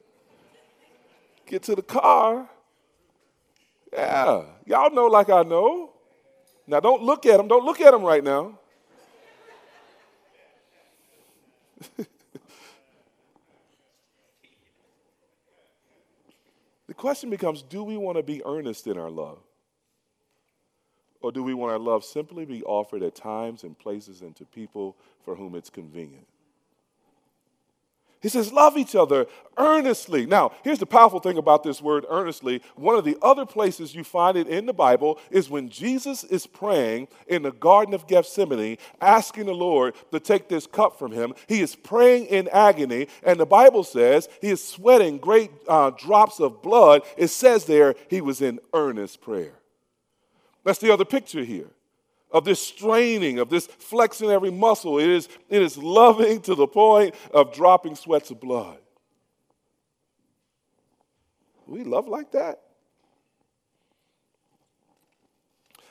get 1.45 1.63
to 1.63 1.75
the 1.75 1.81
car. 1.81 2.49
Yeah, 3.91 4.43
y'all 4.65 4.89
know 4.91 5.07
like 5.07 5.29
I 5.29 5.43
know. 5.43 5.91
Now 6.65 6.79
don't 6.79 7.03
look 7.03 7.25
at 7.25 7.37
them. 7.37 7.47
Don't 7.47 7.65
look 7.65 7.81
at 7.81 7.91
them 7.91 8.03
right 8.03 8.23
now. 8.23 8.57
the 16.87 16.93
question 16.95 17.29
becomes 17.29 17.61
do 17.61 17.83
we 17.83 17.97
want 17.97 18.17
to 18.17 18.23
be 18.23 18.41
earnest 18.45 18.87
in 18.87 18.97
our 18.97 19.09
love? 19.09 19.39
Or 21.21 21.31
do 21.31 21.41
we 21.41 21.53
want 21.53 21.71
our 21.71 21.79
love 21.79 22.03
simply 22.03 22.45
be 22.45 22.63
offered 22.63 23.01
at 23.01 23.15
times 23.15 23.63
and 23.63 23.79
places 23.79 24.21
and 24.21 24.35
to 24.35 24.45
people 24.45 24.97
for 25.23 25.35
whom 25.35 25.55
it's 25.55 25.69
convenient? 25.69 26.27
He 28.23 28.29
says, 28.29 28.53
love 28.53 28.77
each 28.77 28.95
other 28.95 29.27
earnestly. 29.57 30.25
Now, 30.25 30.53
here's 30.63 30.79
the 30.79 30.85
powerful 30.85 31.19
thing 31.19 31.37
about 31.37 31.61
this 31.61 31.81
word 31.81 32.05
earnestly. 32.09 32.61
One 32.75 32.95
of 32.95 33.03
the 33.03 33.17
other 33.21 33.45
places 33.45 33.93
you 33.93 34.05
find 34.05 34.37
it 34.37 34.47
in 34.47 34.65
the 34.65 34.73
Bible 34.73 35.19
is 35.29 35.49
when 35.49 35.67
Jesus 35.67 36.23
is 36.23 36.47
praying 36.47 37.09
in 37.27 37.41
the 37.41 37.51
Garden 37.51 37.93
of 37.93 38.07
Gethsemane, 38.07 38.77
asking 39.01 39.47
the 39.47 39.53
Lord 39.53 39.93
to 40.13 40.21
take 40.21 40.47
this 40.47 40.65
cup 40.65 40.97
from 40.97 41.11
him. 41.11 41.33
He 41.47 41.59
is 41.59 41.75
praying 41.75 42.27
in 42.27 42.47
agony, 42.47 43.09
and 43.23 43.37
the 43.37 43.45
Bible 43.45 43.83
says 43.83 44.29
he 44.39 44.49
is 44.49 44.65
sweating 44.65 45.17
great 45.17 45.51
uh, 45.67 45.89
drops 45.89 46.39
of 46.39 46.61
blood. 46.61 47.01
It 47.17 47.27
says 47.27 47.65
there 47.65 47.93
he 48.09 48.21
was 48.21 48.41
in 48.41 48.61
earnest 48.73 49.19
prayer. 49.19 49.53
That's 50.63 50.79
the 50.79 50.93
other 50.93 51.05
picture 51.05 51.43
here 51.43 51.71
of 52.33 52.43
this 52.43 52.59
straining, 52.59 53.39
of 53.39 53.49
this 53.49 53.67
flexing 53.67 54.31
every 54.31 54.51
muscle. 54.51 54.99
It 54.99 55.07
is, 55.07 55.29
it 55.47 55.61
is 55.61 55.77
loving 55.77 56.41
to 56.41 56.55
the 56.55 56.67
point 56.67 57.15
of 57.31 57.53
dropping 57.53 57.95
sweats 57.95 58.31
of 58.31 58.41
blood. 58.41 58.79
We 61.67 61.83
love 61.83 62.07
like 62.07 62.31
that. 62.31 62.59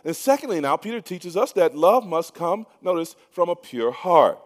And 0.05 0.17
secondly, 0.17 0.61
now, 0.61 0.77
Peter 0.77 1.01
teaches 1.01 1.37
us 1.37 1.53
that 1.53 1.77
love 1.77 2.05
must 2.05 2.35
come, 2.35 2.67
notice, 2.83 3.15
from 3.31 3.49
a 3.49 3.57
pure 3.57 3.93
heart. 3.93 4.39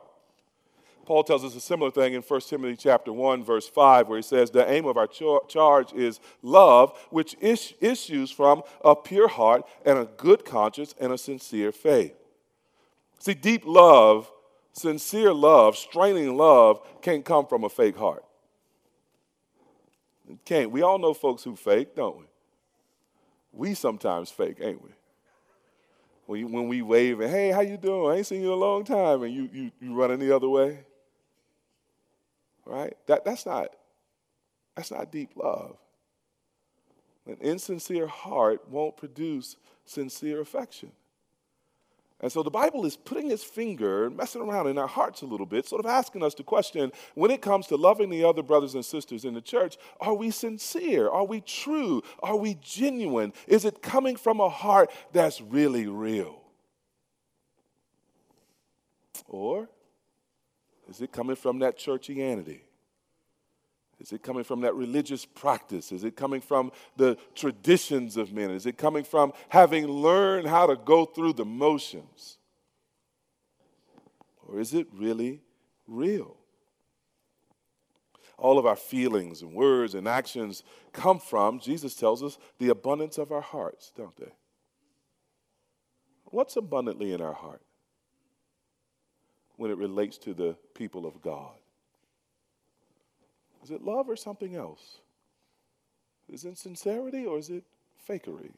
Paul 1.06 1.22
tells 1.22 1.44
us 1.44 1.54
a 1.54 1.60
similar 1.60 1.92
thing 1.92 2.14
in 2.14 2.22
1 2.22 2.40
Timothy 2.42 2.76
chapter 2.76 3.12
1 3.12 3.44
verse 3.44 3.68
5 3.68 4.08
where 4.08 4.18
he 4.18 4.22
says 4.22 4.50
the 4.50 4.68
aim 4.68 4.86
of 4.86 4.96
our 4.96 5.06
charge 5.06 5.92
is 5.92 6.18
love 6.42 6.98
which 7.10 7.36
is- 7.40 7.75
issues 7.80 8.32
from 8.32 8.62
a 8.84 8.96
pure 8.96 9.28
heart 9.28 9.64
and 9.84 9.98
a 9.98 10.04
good 10.04 10.44
conscience 10.44 10.96
and 10.98 11.12
a 11.12 11.18
sincere 11.18 11.70
faith. 11.70 12.14
See 13.20 13.34
deep 13.34 13.62
love, 13.64 14.30
sincere 14.72 15.32
love, 15.32 15.76
straining 15.76 16.36
love 16.36 16.80
can't 17.00 17.25
come 17.25 17.46
from 17.46 17.62
a 17.62 17.68
fake 17.68 17.96
heart. 17.96 18.25
It 20.28 20.44
can't. 20.44 20.72
We 20.72 20.82
all 20.82 20.98
know 20.98 21.14
folks 21.14 21.44
who 21.44 21.54
fake, 21.54 21.94
don't 21.94 22.18
we? 22.18 22.25
We 23.52 23.75
sometimes 23.75 24.28
fake, 24.28 24.58
ain't 24.60 24.82
we? 24.82 24.90
When, 26.26 26.50
when 26.50 26.68
we 26.68 26.82
wave 26.82 27.20
and 27.20 27.30
hey, 27.30 27.52
how 27.52 27.60
you 27.60 27.76
doing? 27.76 28.10
I 28.10 28.16
ain't 28.16 28.26
seen 28.26 28.40
you 28.40 28.48
in 28.48 28.52
a 28.52 28.56
long 28.56 28.82
time, 28.82 29.22
and 29.22 29.32
you 29.32 29.48
you 29.52 29.70
you 29.80 29.94
running 29.94 30.18
the 30.18 30.34
other 30.34 30.48
way 30.48 30.80
right? 32.66 32.96
That, 33.06 33.25
that's, 33.25 33.46
not, 33.46 33.68
that's 34.75 34.90
not 34.90 35.11
deep 35.11 35.30
love. 35.37 35.76
An 37.26 37.38
insincere 37.40 38.06
heart 38.06 38.68
won't 38.68 38.96
produce 38.96 39.56
sincere 39.85 40.40
affection. 40.40 40.92
And 42.20 42.32
so 42.32 42.42
the 42.42 42.50
Bible 42.50 42.87
is 42.87 42.96
putting 42.96 43.30
its 43.30 43.44
finger, 43.44 44.08
messing 44.08 44.40
around 44.40 44.68
in 44.68 44.78
our 44.78 44.87
hearts 44.87 45.20
a 45.20 45.26
little 45.26 45.44
bit, 45.44 45.66
sort 45.66 45.85
of 45.85 45.90
asking 45.90 46.23
us 46.23 46.32
to 46.35 46.42
question 46.42 46.90
when 47.14 47.30
it 47.30 47.42
comes 47.42 47.66
to 47.66 47.76
loving 47.76 48.08
the 48.08 48.25
other 48.25 48.42
brothers 48.42 48.75
and 48.75 48.85
sisters 48.85 49.26
in 49.26 49.35
the 49.35 49.40
church, 49.40 49.76
are 50.00 50.14
we 50.14 50.30
sincere? 50.30 51.11
Are 51.11 51.26
we 51.26 51.42
true? 51.42 52.02
Are 52.23 52.37
we 52.37 52.56
genuine? 52.62 53.35
Is 53.46 53.66
it 53.66 53.82
coming 53.82 54.16
from 54.16 54.40
a 54.40 54.49
heart 54.49 54.90
that's 55.12 55.42
really 55.42 55.87
real? 55.87 56.40
Or 59.28 59.68
is 60.88 61.00
it 61.00 61.12
coming 61.12 61.36
from 61.36 61.58
that 61.60 61.78
churchianity? 61.78 62.60
Is 63.98 64.12
it 64.12 64.22
coming 64.22 64.44
from 64.44 64.60
that 64.60 64.74
religious 64.74 65.24
practice? 65.24 65.90
Is 65.90 66.04
it 66.04 66.16
coming 66.16 66.40
from 66.40 66.70
the 66.96 67.16
traditions 67.34 68.16
of 68.16 68.32
men? 68.32 68.50
Is 68.50 68.66
it 68.66 68.76
coming 68.76 69.04
from 69.04 69.32
having 69.48 69.86
learned 69.86 70.46
how 70.46 70.66
to 70.66 70.76
go 70.76 71.06
through 71.06 71.32
the 71.32 71.46
motions? 71.46 72.36
Or 74.46 74.60
is 74.60 74.74
it 74.74 74.86
really 74.94 75.40
real? 75.88 76.36
All 78.38 78.58
of 78.58 78.66
our 78.66 78.76
feelings 78.76 79.40
and 79.40 79.54
words 79.54 79.94
and 79.94 80.06
actions 80.06 80.62
come 80.92 81.18
from, 81.18 81.58
Jesus 81.58 81.94
tells 81.94 82.22
us, 82.22 82.36
the 82.58 82.68
abundance 82.68 83.16
of 83.16 83.32
our 83.32 83.40
hearts, 83.40 83.92
don't 83.96 84.14
they? 84.16 84.32
What's 86.26 86.56
abundantly 86.56 87.12
in 87.12 87.22
our 87.22 87.32
heart 87.32 87.62
when 89.56 89.70
it 89.70 89.76
relates 89.78 90.18
to 90.18 90.34
the 90.34 90.56
people 90.75 91.06
of 91.06 91.20
God? 91.22 91.52
Is 93.62 93.70
it 93.70 93.82
love 93.82 94.08
or 94.08 94.16
something 94.16 94.54
else? 94.54 94.98
Is 96.32 96.44
it 96.44 96.58
sincerity 96.58 97.25
or 97.26 97.38
is 97.38 97.50
it 97.50 97.64
fakery? 98.08 98.52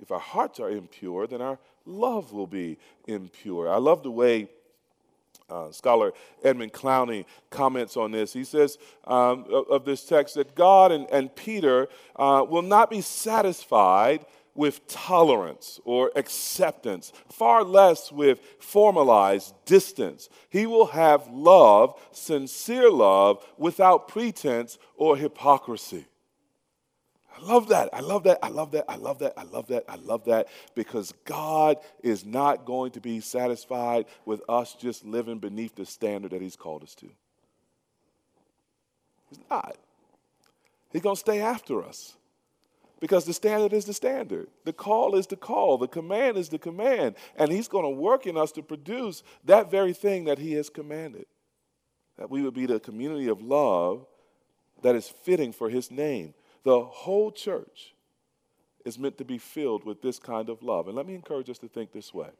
If 0.00 0.10
our 0.10 0.20
hearts 0.20 0.58
are 0.58 0.70
impure, 0.70 1.26
then 1.26 1.40
our 1.40 1.58
love 1.86 2.32
will 2.32 2.46
be 2.46 2.78
impure. 3.06 3.68
I 3.68 3.76
love 3.76 4.02
the 4.02 4.10
way 4.10 4.48
uh, 5.48 5.70
scholar 5.70 6.12
Edmund 6.42 6.72
Clowney 6.72 7.24
comments 7.50 7.96
on 7.96 8.10
this. 8.10 8.32
He 8.32 8.44
says 8.44 8.78
um, 9.06 9.44
of, 9.50 9.84
this 9.84 10.04
text 10.04 10.34
that 10.36 10.54
God 10.54 10.92
and, 10.92 11.06
and 11.10 11.34
Peter 11.34 11.88
uh, 12.16 12.44
will 12.48 12.62
not 12.62 12.90
be 12.90 13.00
satisfied 13.00 14.24
with 14.54 14.86
tolerance 14.86 15.80
or 15.84 16.10
acceptance, 16.16 17.12
far 17.30 17.64
less 17.64 18.12
with 18.12 18.40
formalized 18.58 19.54
distance. 19.64 20.28
He 20.50 20.66
will 20.66 20.86
have 20.86 21.28
love, 21.28 21.98
sincere 22.12 22.90
love, 22.90 23.44
without 23.56 24.08
pretense 24.08 24.78
or 24.96 25.16
hypocrisy. 25.16 26.06
I 27.34 27.44
love 27.44 27.68
that. 27.68 27.88
I 27.92 28.00
love 28.00 28.24
that. 28.24 28.38
I 28.42 28.48
love 28.48 28.72
that. 28.72 28.84
I 28.88 28.96
love 28.96 29.18
that. 29.20 29.32
I 29.36 29.44
love 29.44 29.66
that. 29.68 29.84
I 29.88 29.96
love 29.96 30.24
that 30.26 30.48
because 30.74 31.14
God 31.24 31.78
is 32.02 32.26
not 32.26 32.66
going 32.66 32.92
to 32.92 33.00
be 33.00 33.20
satisfied 33.20 34.04
with 34.26 34.42
us 34.48 34.74
just 34.74 35.04
living 35.04 35.38
beneath 35.38 35.74
the 35.74 35.86
standard 35.86 36.32
that 36.32 36.42
He's 36.42 36.56
called 36.56 36.82
us 36.82 36.94
to. 36.96 37.08
He's 39.30 39.40
not. 39.48 39.76
He's 40.92 41.00
going 41.00 41.16
to 41.16 41.20
stay 41.20 41.40
after 41.40 41.82
us 41.82 42.16
because 43.02 43.24
the 43.24 43.34
standard 43.34 43.72
is 43.72 43.84
the 43.84 43.92
standard. 43.92 44.46
The 44.64 44.72
call 44.72 45.16
is 45.16 45.26
the 45.26 45.34
call. 45.34 45.76
The 45.76 45.88
command 45.88 46.36
is 46.36 46.50
the 46.50 46.58
command. 46.58 47.16
And 47.34 47.50
He's 47.50 47.66
going 47.66 47.82
to 47.82 47.90
work 47.90 48.28
in 48.28 48.36
us 48.36 48.52
to 48.52 48.62
produce 48.62 49.24
that 49.44 49.72
very 49.72 49.92
thing 49.92 50.26
that 50.26 50.38
He 50.38 50.52
has 50.52 50.70
commanded. 50.70 51.26
That 52.16 52.30
we 52.30 52.42
would 52.42 52.54
be 52.54 52.64
the 52.64 52.78
community 52.78 53.26
of 53.26 53.42
love 53.42 54.06
that 54.82 54.94
is 54.94 55.08
fitting 55.08 55.52
for 55.52 55.68
His 55.68 55.90
name. 55.90 56.32
The 56.62 56.80
whole 56.80 57.32
church 57.32 57.96
is 58.84 59.00
meant 59.00 59.18
to 59.18 59.24
be 59.24 59.38
filled 59.38 59.82
with 59.82 60.00
this 60.00 60.20
kind 60.20 60.48
of 60.48 60.62
love. 60.62 60.86
And 60.86 60.94
let 60.94 61.04
me 61.04 61.16
encourage 61.16 61.50
us 61.50 61.58
to 61.58 61.68
think 61.68 61.90
this 61.90 62.14
way 62.14 62.30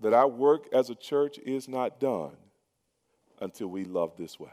that 0.00 0.14
our 0.14 0.28
work 0.28 0.66
as 0.72 0.88
a 0.88 0.94
church 0.94 1.36
is 1.44 1.68
not 1.68 2.00
done 2.00 2.38
until 3.38 3.66
we 3.66 3.84
love 3.84 4.16
this 4.16 4.40
way. 4.40 4.48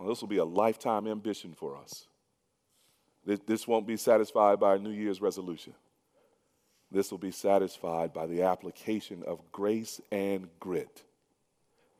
Well, 0.00 0.08
this 0.08 0.20
will 0.20 0.26
be 0.26 0.38
a 0.38 0.44
lifetime 0.44 1.06
ambition 1.06 1.54
for 1.54 1.76
us 1.76 2.08
this 3.24 3.66
won't 3.66 3.86
be 3.86 3.96
satisfied 3.96 4.60
by 4.60 4.74
a 4.74 4.78
New 4.78 4.90
Year's 4.90 5.20
resolution. 5.20 5.74
This 6.90 7.10
will 7.10 7.18
be 7.18 7.30
satisfied 7.30 8.12
by 8.12 8.26
the 8.26 8.42
application 8.42 9.22
of 9.26 9.40
grace 9.50 10.00
and 10.12 10.48
grit 10.60 11.02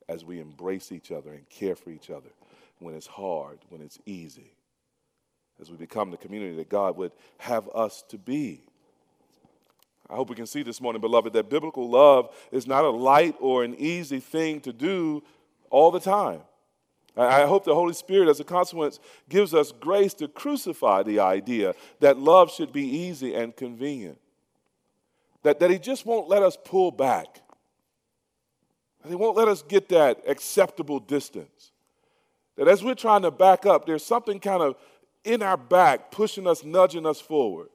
as 0.08 0.24
we 0.24 0.40
embrace 0.40 0.92
each 0.92 1.10
other 1.10 1.32
and 1.32 1.48
care 1.48 1.74
for 1.74 1.90
each 1.90 2.10
other 2.10 2.28
when 2.78 2.94
it's 2.94 3.06
hard, 3.06 3.58
when 3.70 3.80
it's 3.80 3.98
easy, 4.06 4.52
as 5.60 5.70
we 5.70 5.76
become 5.76 6.10
the 6.10 6.16
community 6.16 6.54
that 6.56 6.68
God 6.68 6.96
would 6.96 7.12
have 7.38 7.68
us 7.74 8.04
to 8.08 8.18
be. 8.18 8.60
I 10.08 10.16
hope 10.16 10.28
we 10.28 10.37
can 10.37 10.46
see 10.46 10.62
this 10.62 10.80
morning, 10.80 11.00
beloved, 11.00 11.32
that 11.32 11.48
biblical 11.48 11.88
love 11.88 12.28
is 12.52 12.66
not 12.66 12.84
a 12.84 12.90
light 12.90 13.37
or 13.40 13.64
an 13.64 13.74
easy 13.76 14.20
thing 14.20 14.60
to 14.60 14.72
do 14.72 15.22
all 15.70 15.90
the 15.90 16.00
time. 16.00 16.40
I 17.16 17.46
hope 17.46 17.64
the 17.64 17.74
Holy 17.74 17.94
Spirit, 17.94 18.29
as 18.29 18.40
a 18.40 18.44
consequence, 18.44 18.98
gives 19.29 19.55
us 19.55 19.70
grace 19.70 20.14
to 20.14 20.27
crucify 20.27 21.05
the 21.05 21.20
idea 21.20 21.74
that 22.00 22.18
love 22.18 22.50
should 22.50 22.72
be 22.72 22.85
easy 22.85 23.35
and 23.35 23.55
convenient. 23.55 24.18
That, 25.44 25.61
that 25.61 25.70
He 25.70 25.79
just 25.79 26.05
won't 26.05 26.29
let 26.29 26.42
us 26.42 26.57
pull 26.64 26.90
back. 26.90 27.40
That 29.03 29.11
He 29.11 29.14
won't 29.14 29.37
let 29.37 29.46
us 29.46 29.62
get 29.62 29.88
that 29.90 30.22
acceptable 30.27 30.98
distance. 30.98 31.70
That 32.57 32.66
as 32.66 32.83
we're 32.83 32.94
trying 32.94 33.22
to 33.22 33.31
back 33.31 33.64
up, 33.64 33.87
there's 33.87 34.05
something 34.05 34.40
kind 34.40 34.62
of 34.62 34.74
in 35.22 35.42
our 35.42 35.57
back 35.57 36.11
pushing 36.11 36.48
us, 36.48 36.64
nudging 36.64 37.07
us 37.07 37.20
forward. 37.20 37.68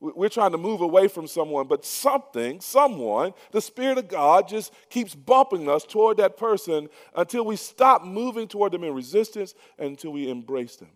We're 0.00 0.28
trying 0.28 0.52
to 0.52 0.58
move 0.58 0.82
away 0.82 1.08
from 1.08 1.26
someone, 1.26 1.66
but 1.66 1.84
something, 1.84 2.60
someone, 2.60 3.32
the 3.52 3.60
Spirit 3.60 3.96
of 3.96 4.08
God 4.08 4.48
just 4.48 4.72
keeps 4.90 5.14
bumping 5.14 5.68
us 5.68 5.84
toward 5.84 6.18
that 6.18 6.36
person 6.36 6.88
until 7.16 7.46
we 7.46 7.56
stop 7.56 8.04
moving 8.04 8.46
toward 8.46 8.72
them 8.72 8.84
in 8.84 8.92
resistance 8.92 9.54
and 9.78 9.90
until 9.90 10.12
we 10.12 10.28
embrace 10.28 10.76
them 10.76 10.90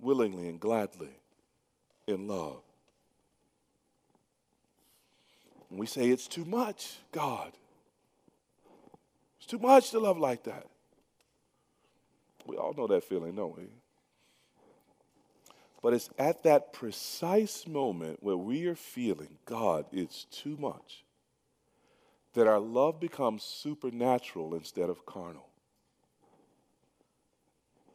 willingly 0.00 0.48
and 0.48 0.60
gladly 0.60 1.10
in 2.06 2.26
love. 2.28 2.62
And 5.70 5.78
we 5.78 5.86
say 5.86 6.08
it's 6.08 6.28
too 6.28 6.44
much, 6.44 6.96
God. 7.12 7.52
It's 9.38 9.46
too 9.46 9.58
much 9.58 9.90
to 9.90 9.98
love 9.98 10.18
like 10.18 10.44
that. 10.44 10.66
We 12.46 12.56
all 12.56 12.72
know 12.74 12.86
that 12.86 13.04
feeling, 13.04 13.34
don't 13.34 13.56
we? 13.56 13.64
But 15.82 15.94
it's 15.94 16.10
at 16.18 16.42
that 16.44 16.72
precise 16.72 17.66
moment 17.66 18.22
where 18.22 18.36
we 18.36 18.66
are 18.66 18.74
feeling, 18.74 19.38
God, 19.44 19.86
it's 19.92 20.24
too 20.24 20.56
much, 20.58 21.04
that 22.34 22.46
our 22.46 22.58
love 22.58 22.98
becomes 23.00 23.42
supernatural 23.42 24.54
instead 24.54 24.90
of 24.90 25.06
carnal. 25.06 25.48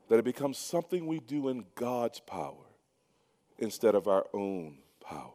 That 0.09 0.19
it 0.19 0.25
becomes 0.25 0.57
something 0.57 1.07
we 1.07 1.19
do 1.19 1.49
in 1.49 1.65
God's 1.75 2.19
power 2.19 2.65
instead 3.57 3.95
of 3.95 4.07
our 4.07 4.25
own 4.33 4.77
power. 5.03 5.31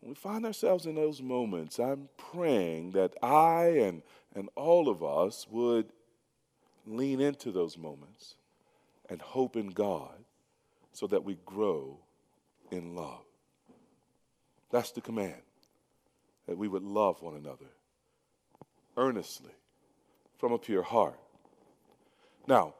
When 0.00 0.10
we 0.10 0.14
find 0.14 0.46
ourselves 0.46 0.86
in 0.86 0.94
those 0.94 1.20
moments, 1.20 1.78
I'm 1.78 2.08
praying 2.16 2.92
that 2.92 3.14
I 3.22 3.64
and, 3.80 4.02
and 4.34 4.48
all 4.54 4.88
of 4.88 5.02
us 5.02 5.46
would 5.50 5.92
lean 6.86 7.20
into 7.20 7.50
those 7.50 7.76
moments 7.76 8.36
and 9.10 9.20
hope 9.20 9.56
in 9.56 9.68
God 9.68 10.17
so 10.98 11.06
that 11.06 11.22
we 11.22 11.38
grow 11.46 11.96
in 12.72 12.96
love. 12.96 13.22
That's 14.72 14.90
the 14.90 15.00
command, 15.00 15.40
that 16.48 16.58
we 16.58 16.66
would 16.66 16.82
love 16.82 17.22
one 17.22 17.36
another 17.36 17.70
earnestly 18.96 19.52
from 20.38 20.50
a 20.50 20.58
pure 20.58 20.82
heart. 20.82 21.20
Now, 22.48 22.74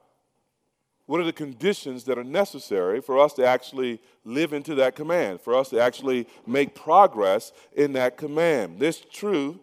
what 1.07 1.21
are 1.21 1.25
the 1.25 1.33
conditions 1.33 2.03
that 2.05 2.19
are 2.19 2.25
necessary 2.25 3.01
for 3.01 3.21
us 3.21 3.35
to 3.35 3.47
actually 3.47 4.01
live 4.25 4.53
into 4.53 4.75
that 4.75 4.97
command, 4.97 5.41
for 5.41 5.55
us 5.55 5.69
to 5.69 5.81
actually 5.81 6.27
make 6.45 6.75
progress 6.75 7.53
in 7.77 7.93
that 7.93 8.17
command? 8.17 8.81
This 8.81 9.01
truth 9.01 9.59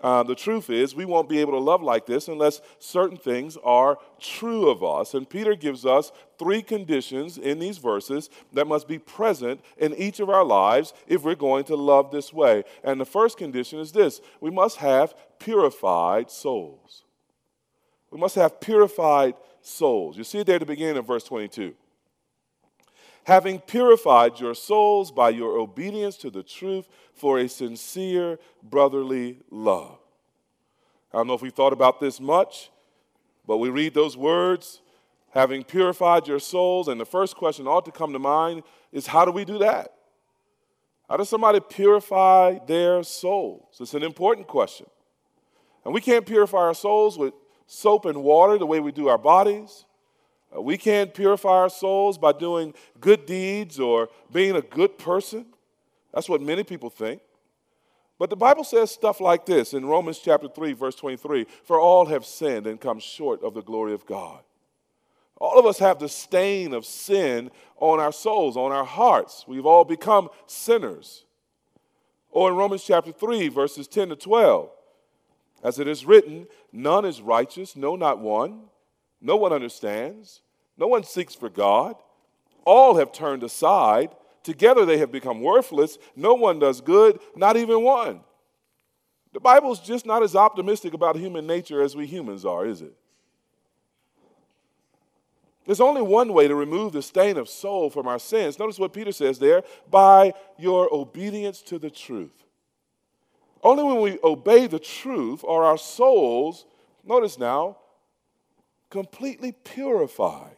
uh, 0.00 0.22
the 0.22 0.34
truth 0.34 0.68
is, 0.68 0.94
we 0.94 1.06
won't 1.06 1.28
be 1.28 1.38
able 1.38 1.52
to 1.52 1.58
love 1.58 1.82
like 1.82 2.04
this 2.04 2.28
unless 2.28 2.60
certain 2.78 3.16
things 3.16 3.56
are 3.64 3.98
true 4.20 4.68
of 4.68 4.84
us. 4.84 5.14
And 5.14 5.28
Peter 5.28 5.54
gives 5.54 5.86
us 5.86 6.12
three 6.38 6.60
conditions 6.62 7.38
in 7.38 7.58
these 7.58 7.78
verses 7.78 8.28
that 8.52 8.66
must 8.66 8.88
be 8.88 8.98
present 8.98 9.62
in 9.78 9.94
each 9.94 10.20
of 10.20 10.28
our 10.28 10.44
lives 10.44 10.92
if 11.06 11.22
we're 11.22 11.34
going 11.34 11.64
to 11.64 11.76
love 11.76 12.10
this 12.10 12.32
way. 12.32 12.64
And 12.84 13.00
the 13.00 13.06
first 13.06 13.38
condition 13.38 13.78
is 13.78 13.92
this 13.92 14.20
we 14.40 14.50
must 14.50 14.76
have 14.78 15.14
purified 15.38 16.30
souls. 16.30 17.04
We 18.10 18.20
must 18.20 18.34
have 18.34 18.60
purified 18.60 19.34
souls. 19.62 20.16
You 20.18 20.24
see 20.24 20.38
it 20.38 20.46
there 20.46 20.56
at 20.56 20.60
the 20.60 20.66
beginning 20.66 20.98
of 20.98 21.06
verse 21.06 21.24
22 21.24 21.74
having 23.26 23.58
purified 23.58 24.38
your 24.38 24.54
souls 24.54 25.10
by 25.10 25.28
your 25.28 25.58
obedience 25.58 26.16
to 26.16 26.30
the 26.30 26.44
truth 26.44 26.86
for 27.12 27.40
a 27.40 27.48
sincere 27.48 28.38
brotherly 28.62 29.40
love. 29.50 29.98
I 31.12 31.16
don't 31.16 31.26
know 31.26 31.34
if 31.34 31.42
we've 31.42 31.52
thought 31.52 31.72
about 31.72 31.98
this 31.98 32.20
much, 32.20 32.70
but 33.44 33.56
we 33.56 33.68
read 33.68 33.94
those 33.94 34.16
words, 34.16 34.80
having 35.30 35.64
purified 35.64 36.28
your 36.28 36.38
souls, 36.38 36.86
and 36.86 37.00
the 37.00 37.04
first 37.04 37.34
question 37.34 37.66
ought 37.66 37.84
to 37.86 37.90
come 37.90 38.12
to 38.12 38.20
mind 38.20 38.62
is 38.92 39.08
how 39.08 39.24
do 39.24 39.32
we 39.32 39.44
do 39.44 39.58
that? 39.58 39.92
How 41.08 41.16
does 41.16 41.28
somebody 41.28 41.58
purify 41.58 42.58
their 42.64 43.02
souls? 43.02 43.78
It's 43.80 43.94
an 43.94 44.04
important 44.04 44.46
question. 44.46 44.86
And 45.84 45.92
we 45.92 46.00
can't 46.00 46.26
purify 46.26 46.58
our 46.58 46.74
souls 46.74 47.18
with 47.18 47.34
soap 47.66 48.04
and 48.04 48.22
water 48.22 48.56
the 48.56 48.66
way 48.66 48.78
we 48.78 48.92
do 48.92 49.08
our 49.08 49.18
bodies. 49.18 49.84
Uh, 50.54 50.60
we 50.60 50.76
can't 50.76 51.12
purify 51.12 51.50
our 51.50 51.70
souls 51.70 52.18
by 52.18 52.32
doing 52.32 52.74
good 53.00 53.26
deeds 53.26 53.80
or 53.80 54.08
being 54.32 54.56
a 54.56 54.62
good 54.62 54.98
person. 54.98 55.46
That's 56.12 56.28
what 56.28 56.40
many 56.40 56.64
people 56.64 56.90
think. 56.90 57.20
But 58.18 58.30
the 58.30 58.36
Bible 58.36 58.64
says 58.64 58.90
stuff 58.90 59.20
like 59.20 59.44
this 59.44 59.74
in 59.74 59.84
Romans 59.84 60.18
chapter 60.18 60.48
3, 60.48 60.72
verse 60.72 60.96
23 60.96 61.46
For 61.64 61.78
all 61.78 62.06
have 62.06 62.24
sinned 62.24 62.66
and 62.66 62.80
come 62.80 62.98
short 62.98 63.42
of 63.42 63.54
the 63.54 63.62
glory 63.62 63.92
of 63.92 64.06
God. 64.06 64.40
All 65.38 65.58
of 65.58 65.66
us 65.66 65.78
have 65.78 65.98
the 65.98 66.08
stain 66.08 66.72
of 66.72 66.86
sin 66.86 67.50
on 67.76 68.00
our 68.00 68.12
souls, 68.12 68.56
on 68.56 68.72
our 68.72 68.86
hearts. 68.86 69.44
We've 69.46 69.66
all 69.66 69.84
become 69.84 70.30
sinners. 70.46 71.24
Or 72.30 72.50
in 72.50 72.56
Romans 72.56 72.84
chapter 72.84 73.12
3, 73.12 73.48
verses 73.48 73.86
10 73.86 74.10
to 74.10 74.16
12, 74.16 74.70
as 75.62 75.78
it 75.78 75.88
is 75.88 76.06
written, 76.06 76.46
None 76.72 77.04
is 77.04 77.20
righteous, 77.20 77.76
no, 77.76 77.96
not 77.96 78.18
one. 78.18 78.64
No 79.20 79.36
one 79.36 79.52
understands. 79.52 80.42
No 80.76 80.86
one 80.86 81.04
seeks 81.04 81.34
for 81.34 81.48
God. 81.48 81.96
All 82.64 82.96
have 82.96 83.12
turned 83.12 83.42
aside. 83.42 84.14
Together 84.42 84.84
they 84.84 84.98
have 84.98 85.10
become 85.10 85.40
worthless. 85.40 85.98
No 86.14 86.34
one 86.34 86.58
does 86.58 86.80
good, 86.80 87.18
not 87.34 87.56
even 87.56 87.82
one. 87.82 88.20
The 89.32 89.40
Bible's 89.40 89.80
just 89.80 90.06
not 90.06 90.22
as 90.22 90.34
optimistic 90.34 90.94
about 90.94 91.16
human 91.16 91.46
nature 91.46 91.82
as 91.82 91.94
we 91.94 92.06
humans 92.06 92.44
are, 92.44 92.66
is 92.66 92.80
it? 92.82 92.94
There's 95.66 95.80
only 95.80 96.00
one 96.00 96.32
way 96.32 96.46
to 96.46 96.54
remove 96.54 96.92
the 96.92 97.02
stain 97.02 97.36
of 97.36 97.48
soul 97.48 97.90
from 97.90 98.06
our 98.06 98.20
sins. 98.20 98.58
Notice 98.58 98.78
what 98.78 98.92
Peter 98.92 99.10
says 99.12 99.38
there 99.38 99.64
by 99.90 100.32
your 100.56 100.88
obedience 100.94 101.60
to 101.62 101.78
the 101.78 101.90
truth. 101.90 102.44
Only 103.62 103.82
when 103.82 104.00
we 104.00 104.18
obey 104.22 104.68
the 104.68 104.78
truth 104.78 105.42
are 105.44 105.64
our 105.64 105.76
souls, 105.76 106.66
notice 107.04 107.36
now, 107.36 107.78
completely 108.90 109.52
purified, 109.52 110.56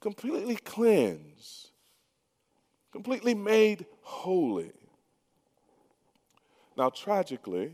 completely 0.00 0.56
cleansed, 0.56 1.70
completely 2.92 3.34
made 3.34 3.86
holy. 4.02 4.72
Now, 6.76 6.90
tragically, 6.90 7.72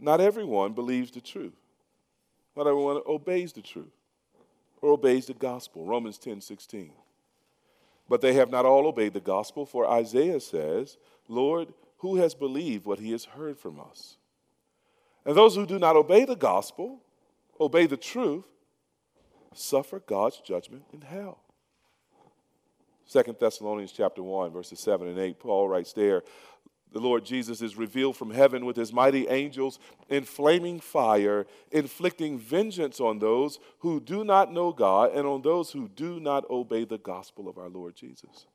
not 0.00 0.20
everyone 0.20 0.72
believes 0.72 1.12
the 1.12 1.20
truth. 1.20 1.54
Not 2.56 2.66
everyone 2.66 3.00
obeys 3.06 3.52
the 3.52 3.62
truth 3.62 3.92
or 4.80 4.92
obeys 4.92 5.26
the 5.26 5.34
gospel. 5.34 5.84
Romans 5.84 6.18
10 6.18 6.40
16. 6.40 6.92
But 8.08 8.20
they 8.20 8.34
have 8.34 8.50
not 8.50 8.66
all 8.66 8.86
obeyed 8.86 9.14
the 9.14 9.20
gospel, 9.20 9.64
for 9.64 9.88
Isaiah 9.88 10.40
says, 10.40 10.98
Lord, 11.26 11.72
who 11.98 12.16
has 12.16 12.34
believed 12.34 12.84
what 12.84 12.98
he 12.98 13.12
has 13.12 13.24
heard 13.24 13.58
from 13.58 13.80
us? 13.80 14.18
And 15.24 15.34
those 15.34 15.56
who 15.56 15.64
do 15.64 15.78
not 15.78 15.96
obey 15.96 16.26
the 16.26 16.36
gospel, 16.36 17.00
obey 17.60 17.86
the 17.86 17.96
truth, 17.96 18.44
suffer 19.54 20.00
God's 20.00 20.40
judgment 20.40 20.84
in 20.92 21.02
hell. 21.02 21.40
Second 23.06 23.36
Thessalonians 23.38 23.92
chapter 23.92 24.22
1, 24.22 24.50
verses 24.50 24.80
7 24.80 25.06
and 25.06 25.18
8, 25.18 25.38
Paul 25.38 25.68
writes 25.68 25.92
there, 25.92 26.22
the 26.94 27.00
Lord 27.00 27.24
Jesus 27.24 27.60
is 27.60 27.76
revealed 27.76 28.16
from 28.16 28.30
heaven 28.30 28.64
with 28.64 28.76
his 28.76 28.92
mighty 28.92 29.26
angels 29.26 29.80
in 30.08 30.22
flaming 30.22 30.78
fire, 30.78 31.44
inflicting 31.72 32.38
vengeance 32.38 33.00
on 33.00 33.18
those 33.18 33.58
who 33.80 33.98
do 33.98 34.22
not 34.22 34.52
know 34.52 34.72
God 34.72 35.10
and 35.12 35.26
on 35.26 35.42
those 35.42 35.72
who 35.72 35.88
do 35.88 36.20
not 36.20 36.48
obey 36.48 36.84
the 36.84 36.98
gospel 36.98 37.48
of 37.48 37.58
our 37.58 37.68
Lord 37.68 37.96
Jesus. 37.96 38.46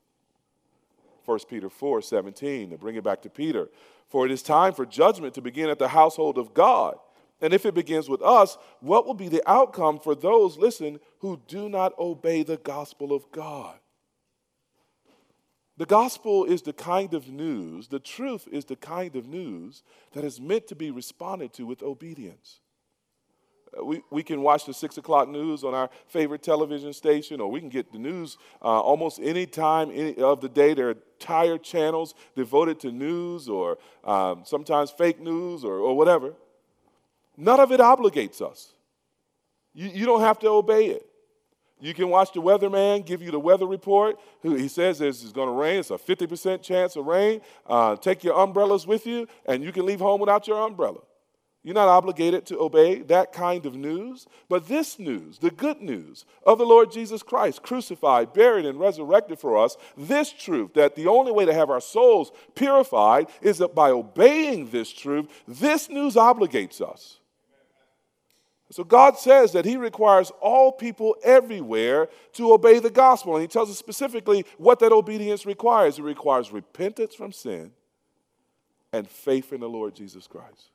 1 1.25 1.39
Peter 1.49 1.69
4 1.69 2.01
17, 2.01 2.69
to 2.69 2.77
bring 2.77 2.95
it 2.95 3.03
back 3.03 3.21
to 3.23 3.29
Peter. 3.29 3.67
For 4.07 4.25
it 4.25 4.31
is 4.31 4.41
time 4.41 4.73
for 4.73 4.85
judgment 4.85 5.33
to 5.33 5.41
begin 5.41 5.69
at 5.69 5.77
the 5.77 5.89
household 5.89 6.37
of 6.37 6.53
God. 6.53 6.95
And 7.41 7.53
if 7.53 7.65
it 7.65 7.73
begins 7.73 8.09
with 8.09 8.21
us, 8.21 8.57
what 8.81 9.05
will 9.05 9.13
be 9.13 9.29
the 9.29 9.43
outcome 9.49 9.99
for 9.99 10.13
those, 10.13 10.57
listen, 10.57 10.99
who 11.19 11.41
do 11.47 11.69
not 11.69 11.97
obey 11.97 12.43
the 12.43 12.57
gospel 12.57 13.13
of 13.13 13.31
God? 13.31 13.77
The 15.77 15.85
gospel 15.85 16.43
is 16.43 16.61
the 16.61 16.73
kind 16.73 17.13
of 17.13 17.29
news, 17.29 17.87
the 17.87 17.99
truth 17.99 18.49
is 18.51 18.65
the 18.65 18.75
kind 18.75 19.15
of 19.15 19.27
news 19.27 19.81
that 20.11 20.25
is 20.25 20.41
meant 20.41 20.67
to 20.67 20.75
be 20.75 20.91
responded 20.91 21.53
to 21.53 21.65
with 21.65 21.81
obedience. 21.81 22.59
Uh, 23.77 23.85
we, 23.85 24.01
we 24.11 24.21
can 24.21 24.41
watch 24.41 24.65
the 24.65 24.73
six 24.73 24.97
o'clock 24.97 25.29
news 25.29 25.63
on 25.63 25.73
our 25.73 25.89
favorite 26.07 26.43
television 26.43 26.91
station, 26.91 27.39
or 27.39 27.49
we 27.49 27.61
can 27.61 27.69
get 27.69 27.93
the 27.93 27.99
news 27.99 28.37
uh, 28.61 28.65
almost 28.65 29.21
any 29.23 29.45
time 29.45 29.89
any 29.93 30.15
of 30.17 30.41
the 30.41 30.49
day. 30.49 30.73
There 30.73 30.89
are 30.89 30.95
entire 31.19 31.57
channels 31.57 32.13
devoted 32.35 32.81
to 32.81 32.91
news, 32.91 33.47
or 33.47 33.77
um, 34.03 34.43
sometimes 34.45 34.91
fake 34.91 35.21
news, 35.21 35.63
or, 35.63 35.75
or 35.75 35.95
whatever. 35.95 36.33
None 37.39 37.61
of 37.61 37.71
it 37.71 37.79
obligates 37.79 38.41
us. 38.41 38.73
You, 39.73 39.87
you 39.87 40.05
don't 40.05 40.19
have 40.19 40.39
to 40.39 40.49
obey 40.49 40.87
it. 40.87 41.05
You 41.79 41.93
can 41.93 42.09
watch 42.09 42.33
the 42.33 42.41
weatherman 42.41 43.05
give 43.05 43.21
you 43.21 43.31
the 43.31 43.39
weather 43.39 43.65
report. 43.65 44.19
He 44.43 44.67
says 44.67 44.99
it's 44.99 45.31
going 45.31 45.47
to 45.47 45.53
rain. 45.53 45.79
It's 45.79 45.91
a 45.91 45.93
50% 45.93 46.61
chance 46.61 46.97
of 46.97 47.05
rain. 47.05 47.39
Uh, 47.65 47.95
take 47.95 48.25
your 48.25 48.37
umbrellas 48.37 48.85
with 48.85 49.07
you, 49.07 49.27
and 49.45 49.63
you 49.63 49.71
can 49.71 49.85
leave 49.85 50.01
home 50.01 50.19
without 50.19 50.45
your 50.45 50.61
umbrella. 50.67 50.99
You're 51.63 51.75
not 51.75 51.87
obligated 51.87 52.45
to 52.47 52.59
obey 52.59 53.01
that 53.03 53.31
kind 53.31 53.65
of 53.65 53.75
news. 53.75 54.27
But 54.49 54.67
this 54.67 54.99
news, 54.99 55.39
the 55.39 55.51
good 55.51 55.81
news 55.81 56.25
of 56.45 56.57
the 56.57 56.65
Lord 56.65 56.91
Jesus 56.91 57.23
Christ, 57.23 57.63
crucified, 57.63 58.33
buried, 58.33 58.65
and 58.65 58.79
resurrected 58.79 59.39
for 59.39 59.57
us, 59.57 59.77
this 59.97 60.33
truth 60.33 60.73
that 60.73 60.95
the 60.95 61.07
only 61.07 61.31
way 61.31 61.45
to 61.45 61.53
have 61.53 61.69
our 61.69 61.81
souls 61.81 62.31
purified 62.55 63.27
is 63.41 63.57
that 63.59 63.75
by 63.75 63.91
obeying 63.91 64.69
this 64.69 64.91
truth, 64.91 65.27
this 65.47 65.89
news 65.89 66.15
obligates 66.15 66.81
us. 66.81 67.18
So 68.71 68.83
God 68.83 69.17
says 69.17 69.51
that 69.53 69.65
He 69.65 69.77
requires 69.77 70.31
all 70.41 70.71
people 70.71 71.15
everywhere 71.23 72.09
to 72.33 72.53
obey 72.53 72.79
the 72.79 72.91
gospel. 72.91 73.35
And 73.35 73.41
He 73.41 73.47
tells 73.47 73.69
us 73.69 73.77
specifically 73.77 74.45
what 74.57 74.79
that 74.79 74.91
obedience 74.91 75.45
requires 75.45 75.97
it 75.97 76.03
requires 76.03 76.51
repentance 76.51 77.15
from 77.15 77.31
sin 77.31 77.71
and 78.93 79.07
faith 79.07 79.53
in 79.53 79.59
the 79.59 79.69
Lord 79.69 79.95
Jesus 79.95 80.27
Christ 80.27 80.69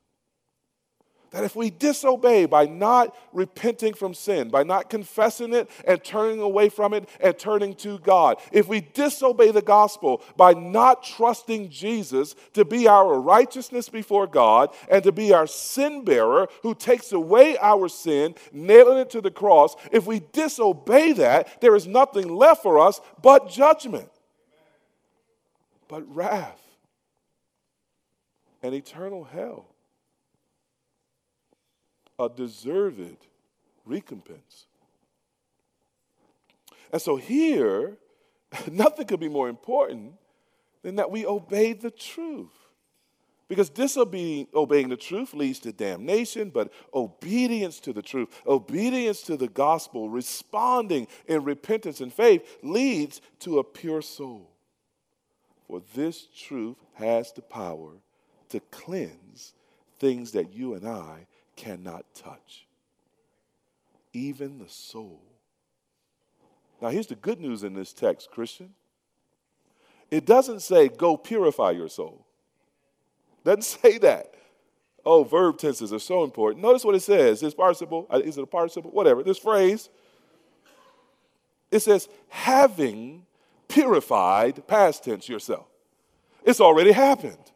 that 1.35 1.43
if 1.43 1.53
we 1.53 1.69
disobey 1.69 2.45
by 2.45 2.65
not 2.65 3.13
repenting 3.33 3.93
from 3.93 4.13
sin, 4.13 4.47
by 4.47 4.63
not 4.63 4.89
confessing 4.89 5.53
it 5.53 5.69
and 5.85 6.01
turning 6.01 6.39
away 6.39 6.69
from 6.69 6.93
it 6.93 7.09
and 7.19 7.37
turning 7.37 7.75
to 7.75 7.99
God, 7.99 8.37
if 8.53 8.69
we 8.69 8.79
disobey 8.79 9.51
the 9.51 9.61
gospel 9.61 10.21
by 10.37 10.53
not 10.53 11.03
trusting 11.03 11.69
Jesus 11.69 12.35
to 12.53 12.63
be 12.63 12.87
our 12.87 13.19
righteousness 13.19 13.89
before 13.89 14.27
God 14.27 14.73
and 14.89 15.03
to 15.03 15.11
be 15.11 15.33
our 15.33 15.45
sin 15.45 16.05
bearer 16.05 16.47
who 16.61 16.73
takes 16.73 17.11
away 17.11 17.57
our 17.57 17.89
sin, 17.89 18.33
nailing 18.53 18.99
it 18.99 19.09
to 19.09 19.19
the 19.19 19.29
cross, 19.29 19.75
if 19.91 20.05
we 20.07 20.21
disobey 20.31 21.11
that, 21.11 21.59
there 21.59 21.75
is 21.75 21.85
nothing 21.85 22.33
left 22.33 22.63
for 22.63 22.79
us 22.79 23.01
but 23.21 23.49
judgment, 23.49 24.09
but 25.89 26.01
wrath 26.15 26.61
and 28.63 28.73
eternal 28.73 29.25
hell 29.25 29.74
a 32.17 32.29
deserved 32.29 33.27
recompense. 33.85 34.67
And 36.91 37.01
so 37.01 37.15
here, 37.15 37.97
nothing 38.71 39.07
could 39.07 39.19
be 39.19 39.29
more 39.29 39.49
important 39.49 40.13
than 40.81 40.95
that 40.95 41.11
we 41.11 41.25
obey 41.25 41.73
the 41.73 41.91
truth. 41.91 42.53
Because 43.47 43.69
disobeying 43.69 44.47
obeying 44.55 44.89
the 44.89 44.97
truth 44.97 45.33
leads 45.33 45.59
to 45.59 45.71
damnation, 45.71 46.49
but 46.49 46.71
obedience 46.93 47.79
to 47.81 47.93
the 47.93 48.01
truth, 48.01 48.29
obedience 48.47 49.21
to 49.23 49.37
the 49.37 49.47
gospel, 49.47 50.09
responding 50.09 51.07
in 51.27 51.43
repentance 51.43 52.01
and 52.01 52.11
faith 52.11 52.57
leads 52.63 53.21
to 53.41 53.59
a 53.59 53.63
pure 53.63 54.01
soul. 54.01 54.49
For 55.67 55.81
this 55.93 56.27
truth 56.35 56.77
has 56.93 57.33
the 57.33 57.43
power 57.43 57.91
to 58.49 58.59
cleanse 58.71 59.53
things 59.99 60.31
that 60.31 60.53
you 60.53 60.73
and 60.73 60.87
I 60.87 61.27
cannot 61.55 62.05
touch, 62.13 62.67
even 64.13 64.59
the 64.59 64.69
soul. 64.69 65.21
Now, 66.81 66.89
here's 66.89 67.07
the 67.07 67.15
good 67.15 67.39
news 67.39 67.63
in 67.63 67.73
this 67.73 67.93
text, 67.93 68.29
Christian. 68.31 68.73
It 70.11 70.25
doesn't 70.25 70.61
say, 70.61 70.89
go 70.89 71.17
purify 71.17 71.71
your 71.71 71.89
soul. 71.89 72.25
Doesn't 73.43 73.63
say 73.81 73.97
that. 73.99 74.33
Oh, 75.05 75.23
verb 75.23 75.59
tenses 75.59 75.93
are 75.93 75.99
so 75.99 76.23
important. 76.23 76.63
Notice 76.63 76.83
what 76.83 76.95
it 76.95 77.01
says. 77.01 77.39
This 77.39 77.53
participle, 77.53 78.07
uh, 78.09 78.19
is 78.23 78.37
it 78.37 78.43
a 78.43 78.47
participle? 78.47 78.91
Whatever. 78.91 79.21
This 79.21 79.37
phrase, 79.37 79.89
it 81.71 81.79
says, 81.79 82.09
having 82.29 83.25
purified, 83.67 84.65
past 84.67 85.03
tense, 85.03 85.29
yourself. 85.29 85.67
It's 86.43 86.59
already 86.59 86.91
happened. 86.91 87.51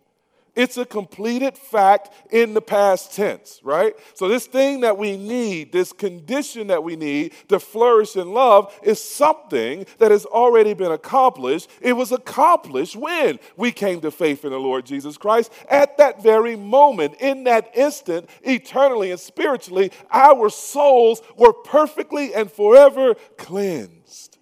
It's 0.56 0.78
a 0.78 0.86
completed 0.86 1.58
fact 1.58 2.10
in 2.32 2.54
the 2.54 2.62
past 2.62 3.16
tense, 3.16 3.60
right? 3.64 3.96
So, 4.14 4.28
this 4.28 4.48
thing 4.48 4.82
that 4.82 4.98
we 4.98 5.16
need, 5.16 5.72
this 5.72 5.94
condition 5.94 6.68
that 6.68 6.84
we 6.84 6.96
need 6.96 7.34
to 7.50 7.60
flourish 7.60 8.16
in 8.16 8.34
love, 8.34 8.78
is 8.84 9.02
something 9.02 9.86
that 10.00 10.12
has 10.12 10.26
already 10.26 10.74
been 10.74 10.92
accomplished. 10.92 11.70
It 11.82 11.94
was 11.94 12.12
accomplished 12.12 12.96
when 12.96 13.40
we 13.58 13.72
came 13.72 14.02
to 14.02 14.12
faith 14.12 14.44
in 14.44 14.52
the 14.52 14.60
Lord 14.60 14.86
Jesus 14.86 15.18
Christ. 15.18 15.52
At 15.70 15.98
that 15.98 16.22
very 16.24 16.56
moment, 16.56 17.16
in 17.20 17.46
that 17.46 17.72
instant, 17.76 18.30
eternally 18.44 19.12
and 19.12 19.20
spiritually, 19.20 19.92
our 20.12 20.50
souls 20.50 21.22
were 21.38 21.54
perfectly 21.54 22.34
and 22.34 22.52
forever 22.52 23.16
cleansed 23.38 24.38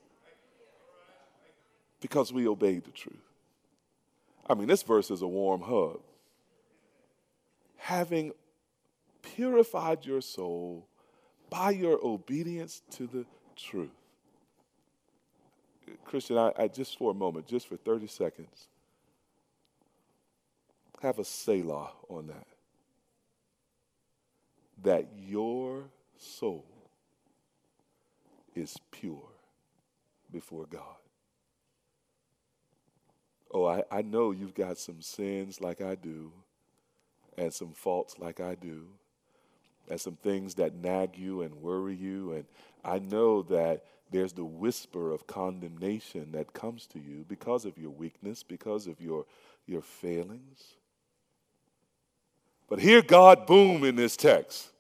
because 2.00 2.32
we 2.32 2.48
obeyed 2.48 2.84
the 2.86 2.92
truth. 2.92 3.27
I 4.50 4.54
mean, 4.54 4.68
this 4.68 4.84
verse 4.84 5.12
is 5.12 5.22
a 5.22 5.28
warm 5.28 5.62
hug. 5.62 6.00
Having 7.78 8.34
purified 9.22 10.06
your 10.06 10.22
soul 10.22 10.88
by 11.50 11.72
your 11.72 12.00
obedience 12.04 12.82
to 12.92 13.08
the 13.08 13.26
truth. 13.56 13.90
Christian, 16.06 16.38
I, 16.38 16.52
I, 16.58 16.68
just 16.68 16.98
for 16.98 17.12
a 17.12 17.14
moment, 17.14 17.48
just 17.48 17.68
for 17.68 17.78
30 17.78 18.08
seconds, 18.08 18.68
have 21.02 21.20
a 21.20 21.24
Selah 21.24 21.92
on 22.10 22.28
that. 22.28 22.48
That 24.84 25.08
your 25.28 25.86
soul 26.18 26.66
is 28.56 28.78
pure 28.92 29.30
before 30.32 30.66
God. 30.66 30.82
Oh, 33.52 33.66
I, 33.66 33.84
I 33.92 34.02
know 34.02 34.32
you've 34.32 34.56
got 34.56 34.78
some 34.78 35.02
sins 35.02 35.62
like 35.62 35.82
I 35.82 35.96
do, 35.96 36.32
and 37.38 37.54
some 37.54 37.72
faults 37.72 38.20
like 38.20 38.40
I 38.40 38.56
do, 38.56 38.88
and 39.90 40.00
some 40.00 40.16
things 40.16 40.56
that 40.56 40.76
nag 40.76 41.18
you 41.18 41.42
and 41.42 41.62
worry 41.62 41.96
you. 41.96 42.34
And 42.34 42.46
I 42.84 43.00
know 43.00 43.42
that 43.44 43.86
there's 44.12 44.34
the 44.34 44.46
whisper 44.46 45.12
of 45.12 45.28
condemnation 45.28 46.32
that 46.34 46.54
comes 46.54 46.88
to 46.88 47.00
you 47.00 47.26
because 47.28 47.66
of 47.66 47.78
your 47.78 47.92
weakness, 47.92 48.44
because 48.44 48.88
of 48.88 49.00
your, 49.00 49.26
your 49.66 49.82
failings. 49.82 50.76
But 52.70 52.80
hear 52.80 53.02
God 53.02 53.46
boom 53.46 53.84
in 53.84 53.96
this 53.96 54.18
text 54.18 54.72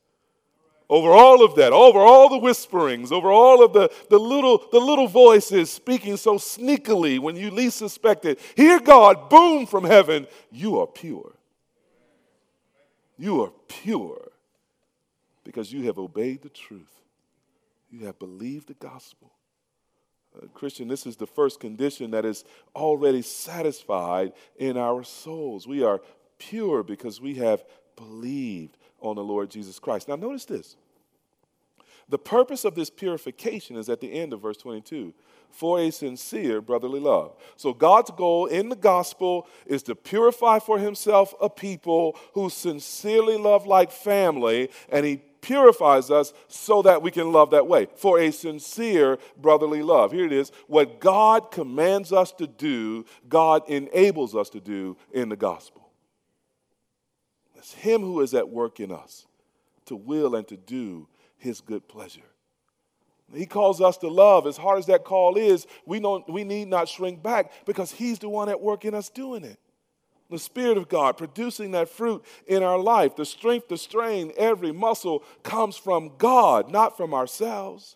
over 0.89 1.09
all 1.09 1.43
of 1.43 1.55
that, 1.55 1.73
over 1.73 1.99
all 1.99 2.29
the 2.29 2.37
whisperings, 2.37 3.11
over 3.11 3.29
all 3.29 3.63
of 3.63 3.73
the, 3.73 3.91
the, 4.09 4.17
little, 4.17 4.63
the 4.71 4.79
little 4.79 5.07
voices 5.07 5.69
speaking 5.69 6.15
so 6.15 6.35
sneakily 6.35 7.19
when 7.19 7.35
you 7.35 7.51
least 7.51 7.77
suspect 7.77 8.25
it. 8.25 8.39
Hear 8.55 8.79
God 8.79 9.29
boom 9.29 9.65
from 9.65 9.83
heaven, 9.83 10.27
you 10.51 10.79
are 10.79 10.87
pure. 10.87 11.33
You 13.17 13.43
are 13.43 13.51
pure 13.67 14.31
because 15.43 15.73
you 15.73 15.83
have 15.83 15.97
obeyed 15.97 16.41
the 16.41 16.49
truth. 16.49 17.01
You 17.89 18.05
have 18.05 18.19
believed 18.19 18.67
the 18.67 18.73
gospel. 18.75 19.31
Uh, 20.35 20.47
Christian, 20.53 20.87
this 20.87 21.05
is 21.05 21.15
the 21.15 21.27
first 21.27 21.59
condition 21.59 22.11
that 22.11 22.25
is 22.25 22.45
already 22.75 23.21
satisfied 23.21 24.33
in 24.57 24.77
our 24.77 25.03
souls. 25.03 25.67
We 25.67 25.83
are 25.83 26.01
pure 26.37 26.83
because 26.83 27.19
we 27.19 27.35
have 27.35 27.63
believed 27.95 28.77
on 29.07 29.15
the 29.15 29.23
Lord 29.23 29.49
Jesus 29.49 29.79
Christ. 29.79 30.07
Now, 30.07 30.15
notice 30.15 30.45
this. 30.45 30.75
The 32.09 32.17
purpose 32.17 32.63
of 32.63 32.75
this 32.75 32.89
purification 32.89 33.75
is 33.75 33.89
at 33.89 33.99
the 33.99 34.13
end 34.13 34.31
of 34.31 34.41
verse 34.41 34.57
22 34.57 35.13
for 35.51 35.79
a 35.79 35.91
sincere 35.91 36.61
brotherly 36.61 36.99
love. 36.99 37.35
So, 37.57 37.73
God's 37.73 38.11
goal 38.11 38.45
in 38.45 38.69
the 38.69 38.75
gospel 38.75 39.47
is 39.65 39.83
to 39.83 39.95
purify 39.95 40.59
for 40.59 40.79
himself 40.79 41.33
a 41.41 41.49
people 41.49 42.17
who 42.33 42.49
sincerely 42.49 43.37
love 43.37 43.65
like 43.65 43.91
family, 43.91 44.69
and 44.89 45.05
he 45.05 45.17
purifies 45.41 46.11
us 46.11 46.33
so 46.47 46.81
that 46.81 47.01
we 47.01 47.11
can 47.11 47.31
love 47.31 47.51
that 47.51 47.67
way 47.67 47.87
for 47.95 48.19
a 48.19 48.31
sincere 48.31 49.17
brotherly 49.37 49.81
love. 49.81 50.11
Here 50.11 50.25
it 50.25 50.33
is 50.33 50.51
what 50.67 50.99
God 50.99 51.51
commands 51.51 52.11
us 52.11 52.31
to 52.33 52.47
do, 52.47 53.05
God 53.29 53.63
enables 53.69 54.35
us 54.35 54.49
to 54.51 54.59
do 54.59 54.97
in 55.11 55.29
the 55.29 55.35
gospel. 55.35 55.86
It's 57.57 57.73
Him 57.73 58.01
who 58.01 58.21
is 58.21 58.33
at 58.33 58.49
work 58.49 58.79
in 58.79 58.91
us 58.91 59.25
to 59.85 59.95
will 59.95 60.35
and 60.35 60.47
to 60.47 60.57
do 60.57 61.07
His 61.37 61.59
good 61.59 61.87
pleasure. 61.87 62.21
He 63.33 63.45
calls 63.45 63.81
us 63.81 63.97
to 63.97 64.07
love. 64.07 64.47
As 64.47 64.55
hard 64.55 64.79
as 64.79 64.85
that 64.85 65.03
call 65.03 65.35
is, 65.35 65.67
we, 65.85 65.99
don't, 65.99 66.29
we 66.29 66.45
need 66.45 66.69
not 66.69 66.87
shrink 66.87 67.21
back 67.21 67.51
because 67.65 67.91
He's 67.91 68.19
the 68.19 68.29
one 68.29 68.47
at 68.47 68.61
work 68.61 68.85
in 68.85 68.93
us 68.93 69.09
doing 69.09 69.43
it. 69.43 69.59
The 70.29 70.39
Spirit 70.39 70.77
of 70.77 70.89
God 70.89 71.17
producing 71.17 71.71
that 71.71 71.89
fruit 71.89 72.23
in 72.47 72.61
our 72.61 72.77
life. 72.77 73.15
The 73.15 73.25
strength 73.25 73.69
to 73.69 73.77
strain 73.77 74.31
every 74.37 74.71
muscle 74.71 75.23
comes 75.41 75.77
from 75.77 76.11
God, 76.17 76.69
not 76.69 76.95
from 76.95 77.13
ourselves. 77.13 77.95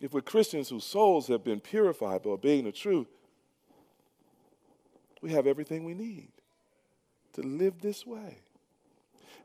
If 0.00 0.12
we're 0.12 0.22
Christians 0.22 0.70
whose 0.70 0.84
souls 0.84 1.28
have 1.28 1.44
been 1.44 1.60
purified 1.60 2.22
by 2.22 2.30
obeying 2.30 2.64
the 2.64 2.72
truth, 2.72 3.08
we 5.20 5.32
have 5.32 5.46
everything 5.46 5.84
we 5.84 5.94
need 5.94 6.30
to 7.34 7.42
live 7.42 7.80
this 7.80 8.06
way. 8.06 8.38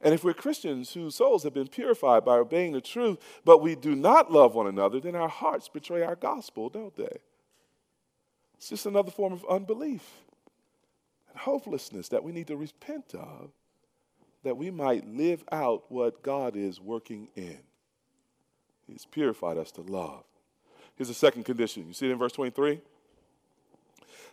And 0.01 0.13
if 0.13 0.23
we're 0.23 0.33
Christians 0.33 0.93
whose 0.93 1.15
souls 1.15 1.43
have 1.43 1.53
been 1.53 1.67
purified 1.67 2.25
by 2.25 2.35
obeying 2.35 2.73
the 2.73 2.81
truth, 2.81 3.19
but 3.45 3.61
we 3.61 3.75
do 3.75 3.95
not 3.95 4.31
love 4.31 4.53
one 4.53 4.67
another, 4.67 4.99
then 4.99 5.15
our 5.15 5.29
hearts 5.29 5.69
betray 5.69 6.03
our 6.03 6.17
gospel, 6.17 6.69
don't 6.69 6.95
they? 6.95 7.19
It's 8.57 8.69
just 8.69 8.85
another 8.85 9.11
form 9.11 9.31
of 9.31 9.45
unbelief 9.49 10.03
and 11.29 11.39
hopelessness 11.39 12.09
that 12.09 12.23
we 12.23 12.33
need 12.33 12.47
to 12.47 12.57
repent 12.57 13.15
of, 13.15 13.51
that 14.43 14.57
we 14.57 14.71
might 14.71 15.07
live 15.07 15.43
out 15.51 15.85
what 15.89 16.21
God 16.21 16.57
is 16.57 16.81
working 16.81 17.29
in. 17.35 17.59
He's 18.85 19.05
purified 19.05 19.57
us 19.57 19.71
to 19.73 19.81
love. 19.81 20.25
Here's 20.95 21.07
the 21.07 21.13
second 21.13 21.45
condition. 21.45 21.87
You 21.87 21.93
see 21.93 22.09
it 22.09 22.11
in 22.11 22.17
verse 22.17 22.33
23? 22.33 22.81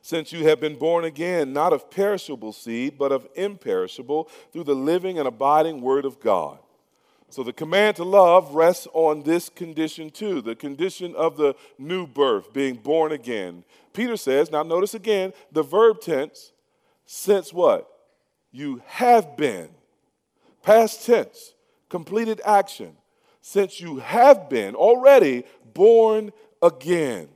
Since 0.02 0.32
you 0.32 0.46
have 0.46 0.60
been 0.60 0.76
born 0.76 1.04
again, 1.04 1.52
not 1.52 1.72
of 1.72 1.90
perishable 1.90 2.52
seed, 2.52 2.96
but 2.98 3.12
of 3.12 3.28
imperishable, 3.34 4.28
through 4.52 4.64
the 4.64 4.74
living 4.74 5.18
and 5.18 5.28
abiding 5.28 5.80
Word 5.80 6.04
of 6.04 6.20
God. 6.20 6.58
So 7.28 7.44
the 7.44 7.52
command 7.52 7.96
to 7.96 8.04
love 8.04 8.54
rests 8.54 8.88
on 8.92 9.22
this 9.22 9.48
condition 9.48 10.10
too 10.10 10.40
the 10.42 10.56
condition 10.56 11.14
of 11.14 11.36
the 11.36 11.54
new 11.78 12.06
birth, 12.06 12.52
being 12.52 12.74
born 12.74 13.12
again. 13.12 13.64
Peter 13.92 14.16
says, 14.16 14.50
now 14.50 14.62
notice 14.62 14.94
again 14.94 15.32
the 15.52 15.62
verb 15.62 16.00
tense, 16.00 16.52
since 17.06 17.52
what? 17.52 17.88
You 18.50 18.82
have 18.86 19.36
been. 19.36 19.68
Past 20.62 21.06
tense, 21.06 21.54
completed 21.88 22.40
action. 22.44 22.96
Since 23.42 23.80
you 23.80 23.98
have 23.98 24.50
been 24.50 24.74
already 24.74 25.44
born 25.72 26.32
again. 26.60 27.28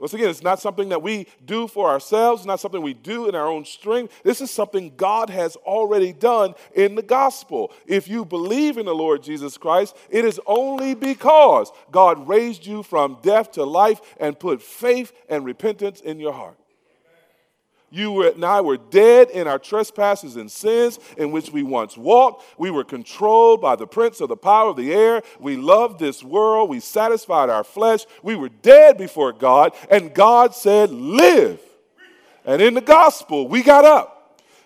Once 0.00 0.14
again, 0.14 0.30
it's 0.30 0.42
not 0.42 0.58
something 0.58 0.88
that 0.88 1.02
we 1.02 1.26
do 1.44 1.68
for 1.68 1.88
ourselves, 1.88 2.46
not 2.46 2.58
something 2.58 2.80
we 2.80 2.94
do 2.94 3.28
in 3.28 3.34
our 3.34 3.46
own 3.46 3.64
strength. 3.64 4.22
This 4.24 4.40
is 4.40 4.50
something 4.50 4.94
God 4.96 5.28
has 5.28 5.56
already 5.56 6.12
done 6.12 6.54
in 6.74 6.94
the 6.94 7.02
gospel. 7.02 7.72
If 7.86 8.08
you 8.08 8.24
believe 8.24 8.78
in 8.78 8.86
the 8.86 8.94
Lord 8.94 9.22
Jesus 9.22 9.58
Christ, 9.58 9.94
it 10.08 10.24
is 10.24 10.40
only 10.46 10.94
because 10.94 11.70
God 11.90 12.26
raised 12.26 12.64
you 12.64 12.82
from 12.82 13.18
death 13.22 13.52
to 13.52 13.64
life 13.64 14.00
and 14.18 14.38
put 14.38 14.62
faith 14.62 15.12
and 15.28 15.44
repentance 15.44 16.00
in 16.00 16.18
your 16.18 16.32
heart. 16.32 16.56
You 17.90 18.22
and 18.28 18.44
I 18.44 18.60
were 18.60 18.76
dead 18.76 19.30
in 19.30 19.48
our 19.48 19.58
trespasses 19.58 20.36
and 20.36 20.50
sins 20.50 21.00
in 21.16 21.32
which 21.32 21.50
we 21.50 21.64
once 21.64 21.96
walked. 21.96 22.44
We 22.56 22.70
were 22.70 22.84
controlled 22.84 23.60
by 23.60 23.74
the 23.74 23.86
prince 23.86 24.20
of 24.20 24.28
the 24.28 24.36
power 24.36 24.70
of 24.70 24.76
the 24.76 24.92
air. 24.92 25.22
We 25.40 25.56
loved 25.56 25.98
this 25.98 26.22
world. 26.22 26.70
We 26.70 26.78
satisfied 26.78 27.50
our 27.50 27.64
flesh. 27.64 28.06
We 28.22 28.36
were 28.36 28.48
dead 28.48 28.96
before 28.96 29.32
God, 29.32 29.74
and 29.90 30.14
God 30.14 30.54
said, 30.54 30.90
Live. 30.90 31.60
And 32.44 32.62
in 32.62 32.74
the 32.74 32.80
gospel, 32.80 33.48
we 33.48 33.62
got 33.62 33.84
up. 33.84 34.16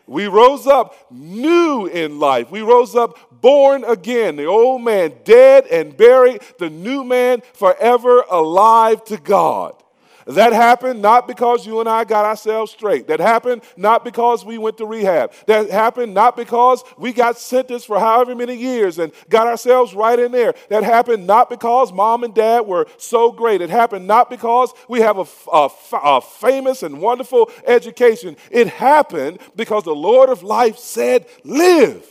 We 0.06 0.26
rose 0.26 0.66
up 0.66 0.94
new 1.10 1.86
in 1.86 2.18
life. 2.18 2.50
We 2.50 2.60
rose 2.60 2.94
up 2.94 3.40
born 3.40 3.84
again. 3.84 4.36
The 4.36 4.44
old 4.44 4.82
man 4.82 5.14
dead 5.24 5.66
and 5.66 5.96
buried, 5.96 6.42
the 6.58 6.68
new 6.68 7.04
man 7.04 7.42
forever 7.54 8.22
alive 8.30 9.02
to 9.06 9.16
God. 9.16 9.82
That 10.26 10.52
happened 10.52 11.02
not 11.02 11.28
because 11.28 11.66
you 11.66 11.80
and 11.80 11.88
I 11.88 12.04
got 12.04 12.24
ourselves 12.24 12.72
straight. 12.72 13.08
That 13.08 13.20
happened 13.20 13.62
not 13.76 14.04
because 14.04 14.44
we 14.44 14.56
went 14.56 14.78
to 14.78 14.86
rehab. 14.86 15.32
That 15.46 15.70
happened 15.70 16.14
not 16.14 16.34
because 16.36 16.82
we 16.96 17.12
got 17.12 17.38
sentenced 17.38 17.86
for 17.86 17.98
however 17.98 18.34
many 18.34 18.54
years 18.54 18.98
and 18.98 19.12
got 19.28 19.46
ourselves 19.46 19.94
right 19.94 20.18
in 20.18 20.32
there. 20.32 20.54
That 20.70 20.82
happened 20.82 21.26
not 21.26 21.50
because 21.50 21.92
mom 21.92 22.24
and 22.24 22.34
dad 22.34 22.66
were 22.66 22.86
so 22.96 23.32
great. 23.32 23.60
It 23.60 23.68
happened 23.70 24.06
not 24.06 24.30
because 24.30 24.72
we 24.88 25.00
have 25.00 25.18
a, 25.18 25.26
a, 25.52 25.68
a 25.92 26.20
famous 26.22 26.82
and 26.82 27.02
wonderful 27.02 27.50
education. 27.66 28.36
It 28.50 28.68
happened 28.68 29.40
because 29.56 29.84
the 29.84 29.94
Lord 29.94 30.30
of 30.30 30.42
life 30.42 30.78
said, 30.78 31.26
Live 31.44 32.06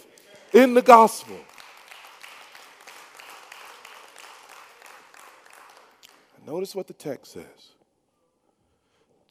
in 0.54 0.76
the 0.76 0.84
gospel. 0.84 1.38
Notice 6.45 6.76
what 6.76 6.88
the 6.88 6.93
text 6.93 7.34
says. 7.34 7.72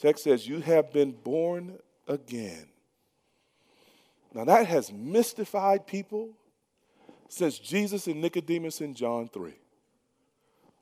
Text 0.03 0.25
says, 0.25 0.49
You 0.49 0.61
have 0.61 0.93
been 0.93 1.12
born 1.12 1.79
again. 2.09 2.67
Now, 4.35 4.45
that 4.45 4.67
has 4.67 4.93
mystified 4.93 5.87
people 5.87 6.31
since 7.29 7.57
Jesus 7.57 8.09
and 8.09 8.21
Nicodemus 8.21 8.81
in 8.81 8.95
John 8.95 9.29
3. 9.29 9.53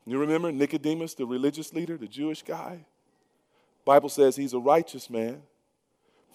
You 0.07 0.17
remember 0.17 0.51
Nicodemus, 0.51 1.13
the 1.13 1.27
religious 1.27 1.71
leader, 1.71 1.97
the 1.97 2.07
Jewish 2.07 2.41
guy? 2.41 2.83
Bible 3.85 4.09
says 4.09 4.35
he's 4.35 4.53
a 4.53 4.59
righteous 4.59 5.07
man. 5.07 5.43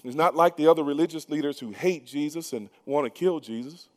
He's 0.04 0.14
not 0.14 0.36
like 0.36 0.56
the 0.56 0.68
other 0.68 0.84
religious 0.84 1.28
leaders 1.28 1.58
who 1.58 1.72
hate 1.72 2.06
Jesus 2.06 2.52
and 2.52 2.70
want 2.84 3.04
to 3.06 3.10
kill 3.10 3.40
Jesus. 3.40 3.88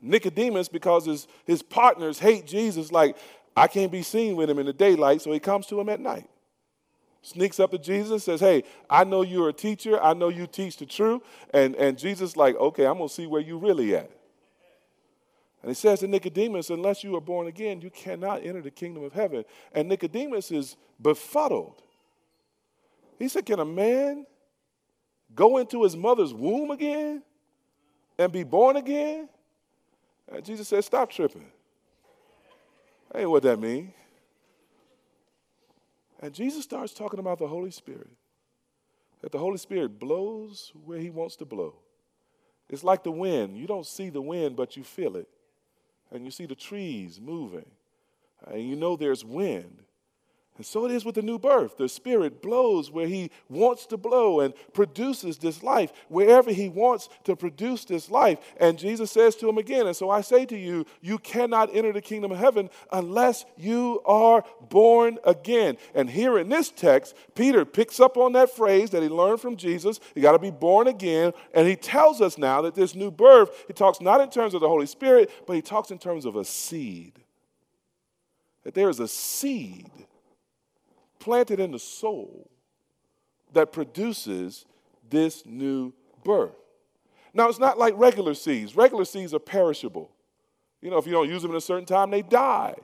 Nicodemus, 0.00 0.68
because 0.68 1.04
his, 1.04 1.28
his 1.44 1.62
partners 1.62 2.18
hate 2.18 2.46
Jesus, 2.46 2.90
like, 2.90 3.18
I 3.54 3.66
can't 3.66 3.92
be 3.92 4.02
seen 4.02 4.36
with 4.36 4.48
him 4.48 4.58
in 4.58 4.64
the 4.64 4.72
daylight, 4.72 5.20
so 5.20 5.32
he 5.32 5.38
comes 5.38 5.66
to 5.66 5.78
him 5.78 5.90
at 5.90 6.00
night. 6.00 6.30
Sneaks 7.26 7.58
up 7.58 7.72
to 7.72 7.78
Jesus, 7.78 8.22
says, 8.22 8.38
Hey, 8.38 8.62
I 8.88 9.02
know 9.02 9.22
you're 9.22 9.48
a 9.48 9.52
teacher. 9.52 10.00
I 10.00 10.14
know 10.14 10.28
you 10.28 10.46
teach 10.46 10.76
the 10.76 10.86
truth. 10.86 11.22
And, 11.52 11.74
and 11.74 11.98
Jesus, 11.98 12.36
like, 12.36 12.54
okay, 12.54 12.86
I'm 12.86 12.98
going 12.98 13.08
to 13.08 13.14
see 13.14 13.26
where 13.26 13.40
you 13.40 13.58
really 13.58 13.96
at. 13.96 14.12
And 15.60 15.70
he 15.70 15.74
says 15.74 15.98
to 16.00 16.06
Nicodemus, 16.06 16.70
Unless 16.70 17.02
you 17.02 17.16
are 17.16 17.20
born 17.20 17.48
again, 17.48 17.80
you 17.80 17.90
cannot 17.90 18.44
enter 18.44 18.62
the 18.62 18.70
kingdom 18.70 19.02
of 19.02 19.12
heaven. 19.12 19.44
And 19.72 19.88
Nicodemus 19.88 20.52
is 20.52 20.76
befuddled. 21.02 21.82
He 23.18 23.26
said, 23.26 23.44
Can 23.44 23.58
a 23.58 23.64
man 23.64 24.24
go 25.34 25.56
into 25.56 25.82
his 25.82 25.96
mother's 25.96 26.32
womb 26.32 26.70
again 26.70 27.24
and 28.20 28.30
be 28.30 28.44
born 28.44 28.76
again? 28.76 29.28
And 30.30 30.44
Jesus 30.44 30.68
said, 30.68 30.84
Stop 30.84 31.10
tripping. 31.10 31.46
That 33.10 33.22
ain't 33.22 33.30
what 33.30 33.42
that 33.42 33.58
means. 33.58 33.90
And 36.20 36.32
Jesus 36.32 36.64
starts 36.64 36.92
talking 36.92 37.20
about 37.20 37.38
the 37.38 37.46
Holy 37.46 37.70
Spirit. 37.70 38.08
That 39.20 39.32
the 39.32 39.38
Holy 39.38 39.58
Spirit 39.58 39.98
blows 39.98 40.72
where 40.84 40.98
he 40.98 41.10
wants 41.10 41.36
to 41.36 41.44
blow. 41.44 41.74
It's 42.68 42.84
like 42.84 43.04
the 43.04 43.12
wind. 43.12 43.56
You 43.56 43.66
don't 43.66 43.86
see 43.86 44.10
the 44.10 44.20
wind, 44.20 44.56
but 44.56 44.76
you 44.76 44.82
feel 44.82 45.16
it. 45.16 45.28
And 46.10 46.24
you 46.24 46.30
see 46.30 46.46
the 46.46 46.54
trees 46.54 47.20
moving. 47.20 47.66
And 48.46 48.62
you 48.68 48.76
know 48.76 48.96
there's 48.96 49.24
wind. 49.24 49.82
And 50.56 50.66
so 50.66 50.86
it 50.86 50.92
is 50.92 51.04
with 51.04 51.14
the 51.16 51.22
new 51.22 51.38
birth. 51.38 51.76
The 51.76 51.88
Spirit 51.88 52.42
blows 52.42 52.90
where 52.90 53.06
He 53.06 53.30
wants 53.48 53.86
to 53.86 53.96
blow 53.96 54.40
and 54.40 54.54
produces 54.72 55.38
this 55.38 55.62
life 55.62 55.92
wherever 56.08 56.50
He 56.50 56.68
wants 56.68 57.08
to 57.24 57.36
produce 57.36 57.84
this 57.84 58.10
life. 58.10 58.38
And 58.58 58.78
Jesus 58.78 59.10
says 59.10 59.36
to 59.36 59.48
him 59.48 59.58
again, 59.58 59.86
and 59.86 59.96
so 59.96 60.10
I 60.10 60.20
say 60.20 60.46
to 60.46 60.56
you, 60.56 60.86
you 61.00 61.18
cannot 61.18 61.74
enter 61.74 61.92
the 61.92 62.00
kingdom 62.00 62.32
of 62.32 62.38
heaven 62.38 62.70
unless 62.92 63.44
you 63.56 64.00
are 64.06 64.44
born 64.68 65.18
again. 65.24 65.76
And 65.94 66.08
here 66.08 66.38
in 66.38 66.48
this 66.48 66.70
text, 66.70 67.14
Peter 67.34 67.64
picks 67.64 68.00
up 68.00 68.16
on 68.16 68.32
that 68.32 68.54
phrase 68.54 68.90
that 68.90 69.02
he 69.02 69.08
learned 69.08 69.40
from 69.40 69.56
Jesus 69.56 70.00
you 70.14 70.22
got 70.22 70.32
to 70.32 70.38
be 70.38 70.50
born 70.50 70.86
again. 70.86 71.32
And 71.54 71.66
he 71.66 71.76
tells 71.76 72.20
us 72.20 72.38
now 72.38 72.62
that 72.62 72.74
this 72.74 72.94
new 72.94 73.10
birth, 73.10 73.64
he 73.66 73.72
talks 73.72 74.00
not 74.00 74.20
in 74.20 74.30
terms 74.30 74.54
of 74.54 74.60
the 74.60 74.68
Holy 74.68 74.86
Spirit, 74.86 75.30
but 75.46 75.54
he 75.54 75.62
talks 75.62 75.90
in 75.90 75.98
terms 75.98 76.24
of 76.24 76.36
a 76.36 76.44
seed. 76.44 77.12
That 78.64 78.74
there 78.74 78.88
is 78.88 79.00
a 79.00 79.08
seed 79.08 79.90
planted 81.26 81.58
in 81.58 81.72
the 81.72 81.78
soul 81.78 82.48
that 83.52 83.72
produces 83.72 84.64
this 85.10 85.44
new 85.44 85.92
birth. 86.22 86.54
Now, 87.34 87.48
it's 87.48 87.58
not 87.58 87.78
like 87.78 87.94
regular 87.96 88.32
seeds. 88.32 88.76
Regular 88.76 89.04
seeds 89.04 89.34
are 89.34 89.40
perishable. 89.40 90.12
You 90.80 90.88
know, 90.88 90.98
if 90.98 91.06
you 91.06 91.10
don't 91.10 91.28
use 91.28 91.42
them 91.42 91.50
in 91.50 91.56
a 91.56 91.60
certain 91.60 91.84
time, 91.84 92.12
they 92.12 92.22
die. 92.22 92.76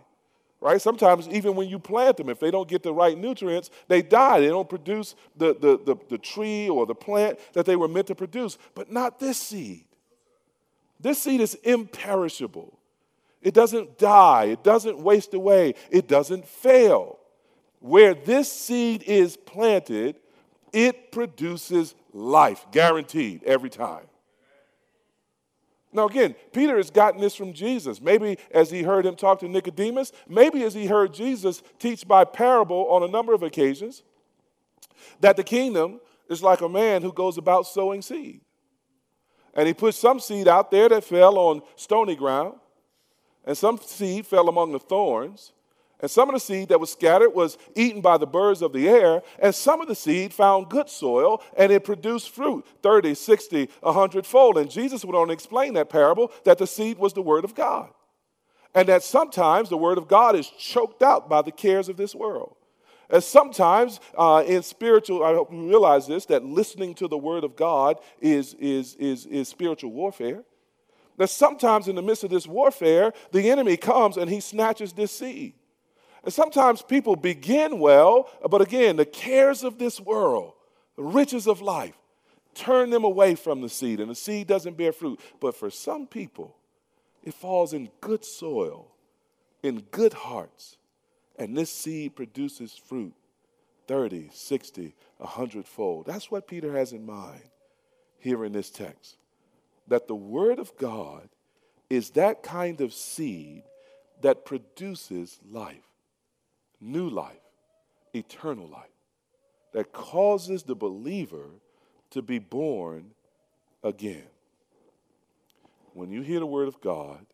Right? 0.61 0.83
Sometimes, 0.83 1.28
even 1.28 1.55
when 1.55 1.68
you 1.68 1.78
plant 1.78 2.16
them, 2.16 2.28
if 2.28 2.40
they 2.40 2.50
don't 2.50 2.68
get 2.68 2.83
the 2.83 2.92
right 2.92 3.16
nutrients, 3.16 3.70
they 3.87 4.02
die. 4.02 4.40
They 4.40 4.48
don't 4.48 4.68
produce 4.68 5.14
the, 5.37 5.55
the, 5.55 5.78
the, 5.78 5.96
the 6.09 6.18
tree 6.18 6.68
or 6.68 6.85
the 6.85 6.96
plant 6.96 7.38
that 7.52 7.64
they 7.64 7.76
were 7.76 7.87
meant 7.87 8.09
to 8.09 8.16
produce. 8.16 8.59
But 8.74 8.90
not 8.90 9.20
this 9.20 9.38
seed. 9.38 9.85
This 10.98 11.22
seed 11.22 11.40
is 11.40 11.55
imperishable. 11.62 12.76
It 13.40 13.55
doesn't 13.55 13.98
die, 13.98 14.46
it 14.46 14.64
doesn't 14.64 14.98
waste 14.98 15.33
away, 15.33 15.74
it 15.90 16.09
doesn't 16.09 16.48
fail 16.48 17.20
where 17.83 18.14
this 18.14 18.51
seed 18.51 19.03
is 19.03 19.37
planted, 19.37 20.16
it 20.73 21.12
produces 21.12 21.95
life, 22.12 22.64
guaranteed 22.71 23.42
every 23.45 23.71
time. 23.71 24.07
Now, 25.92 26.07
again, 26.07 26.35
Peter 26.53 26.79
has 26.79 26.90
gotten 26.90 27.21
this 27.21 27.35
from 27.35 27.53
Jesus. 27.53 28.01
Maybe 28.01 28.38
as 28.51 28.71
he 28.71 28.83
heard 28.83 29.05
him 29.05 29.14
talk 29.14 29.40
to 29.40 29.49
Nicodemus, 29.49 30.12
maybe 30.27 30.62
as 30.62 30.73
he 30.73 30.87
heard 30.87 31.12
Jesus 31.12 31.62
teach 31.79 32.09
by 32.09 32.25
parable 32.25 32.87
on 32.88 33.03
a 33.03 33.09
number 33.09 33.35
of 33.35 33.42
occasions, 33.42 34.03
that 35.21 35.37
the 35.37 35.45
kingdom 35.45 36.01
is 36.31 36.42
like 36.42 36.62
a 36.62 36.68
man 36.68 37.03
who 37.03 37.12
goes 37.12 37.37
about 37.37 37.66
sowing 37.66 38.01
seed. 38.01 38.40
And 39.55 39.66
he 39.66 39.75
put 39.75 39.95
some 39.95 40.18
seed 40.18 40.49
out 40.49 40.71
there 40.71 40.88
that 40.88 41.05
fell 41.05 41.37
on 41.37 41.61
stony 41.77 42.16
ground, 42.16 42.55
and 43.45 43.59
some 43.59 43.77
seed 43.77 44.27
fell 44.27 44.49
among 44.49 44.73
the 44.73 44.79
thorns, 44.79 45.53
and 46.03 46.11
some 46.11 46.29
of 46.29 46.35
the 46.35 46.41
seed 46.41 46.71
that 46.71 46.81
was 46.81 46.91
scattered 46.91 47.31
was 47.31 47.57
eaten 47.77 48.01
by 48.01 48.19
the 48.19 48.27
birds 48.27 48.61
of 48.61 48.73
the 48.73 48.88
air, 48.88 49.23
and 49.38 49.55
some 49.55 49.81
of 49.81 49.87
the 49.87 49.95
seed 49.95 50.35
found 50.35 50.69
good 50.69 50.91
soil, 50.91 51.41
and 51.57 51.71
it 51.71 51.85
produced 51.85 52.31
fruit 52.31 52.67
30, 52.83 53.15
60, 53.15 53.71
100 53.81 54.27
fold. 54.27 54.59
And 54.59 54.69
Jesus 54.69 55.05
went 55.05 55.17
on 55.17 55.29
to 55.29 55.33
explain 55.33 55.75
that 55.75 55.88
parable 55.88 56.33
that 56.45 56.59
the 56.59 56.67
seed 56.67 56.99
was 56.99 57.12
the 57.12 57.23
word 57.23 57.45
of 57.45 57.55
God. 57.55 57.91
And 58.75 58.88
that 58.88 59.05
sometimes 59.05 59.69
the 59.69 59.77
word 59.77 59.97
of 59.97 60.09
God 60.09 60.35
is 60.35 60.51
choked 60.59 61.05
out 61.05 61.29
by 61.29 61.41
the 61.41 61.53
cares 61.53 61.88
of 61.88 61.97
this 61.97 62.17
world. 62.17 62.57
And 63.09 63.23
sometimes 63.23 64.01
uh, 64.19 64.43
in 64.45 64.62
spiritual, 64.65 65.23
I 65.23 65.35
hope 65.35 65.53
you 65.53 65.69
realize 65.69 66.09
this, 66.09 66.27
that 66.27 66.45
listening 66.45 66.95
to 66.95 67.07
the 67.07 67.19
word 67.19 67.45
of 67.45 67.55
God 67.55 68.01
is, 68.21 68.55
is, 68.55 68.97
is, 68.97 69.27
is 69.27 69.49
spiritual 69.49 69.93
warfare. 69.93 70.43
That 71.19 71.29
sometimes 71.29 71.87
in 71.87 71.95
the 71.95 72.03
midst 72.03 72.25
of 72.25 72.31
this 72.31 72.47
warfare, 72.47 73.12
the 73.31 73.51
enemy 73.51 73.77
comes 73.77 74.17
and 74.17 74.29
he 74.29 74.41
snatches 74.41 74.95
this 74.95 75.12
seed. 75.12 75.55
And 76.24 76.32
sometimes 76.32 76.82
people 76.82 77.16
begin 77.16 77.78
well, 77.78 78.30
but 78.48 78.61
again, 78.61 78.96
the 78.96 79.04
cares 79.04 79.64
of 79.64 79.78
this 79.78 80.00
world, 80.00 80.52
the 80.96 81.02
riches 81.02 81.48
of 81.48 81.61
life, 81.61 81.96
turn 82.54 82.90
them 82.90 83.04
away 83.04 83.35
from 83.35 83.61
the 83.61 83.68
seed, 83.68 83.98
and 83.98 84.11
the 84.11 84.14
seed 84.14 84.46
doesn't 84.46 84.76
bear 84.76 84.92
fruit. 84.92 85.20
But 85.40 85.56
for 85.56 85.70
some 85.70 86.06
people, 86.06 86.56
it 87.24 87.35
falls 87.35 87.72
in 87.72 87.90
good 88.00 88.24
soil, 88.24 88.88
in 89.62 89.80
good 89.90 90.12
hearts, 90.12 90.76
and 91.38 91.56
this 91.56 91.72
seed 91.72 92.14
produces 92.14 92.76
fruit 92.76 93.14
30, 93.88 94.30
60, 94.32 94.94
100 95.18 95.66
fold. 95.66 96.06
That's 96.06 96.30
what 96.30 96.46
Peter 96.46 96.76
has 96.76 96.92
in 96.92 97.04
mind 97.04 97.42
here 98.18 98.44
in 98.44 98.52
this 98.52 98.70
text. 98.70 99.16
That 99.88 100.06
the 100.06 100.14
Word 100.14 100.61
of 100.61 100.76
God 100.76 101.28
is 101.90 102.11
that 102.11 102.44
kind 102.44 102.80
of 102.80 102.92
seed 102.92 103.64
that 104.20 104.44
produces 104.44 105.40
life 105.50 105.91
new 106.83 107.09
life, 107.09 107.40
eternal 108.12 108.66
life, 108.66 108.90
that 109.73 109.92
causes 109.92 110.64
the 110.64 110.75
believer 110.75 111.47
to 112.11 112.21
be 112.21 112.38
born 112.38 113.12
again. 113.83 114.25
When 115.95 116.11
you 116.11 116.23
hear 116.23 116.40
the 116.40 116.47
word 116.47 116.68
of 116.68 116.81
God, 116.81 117.25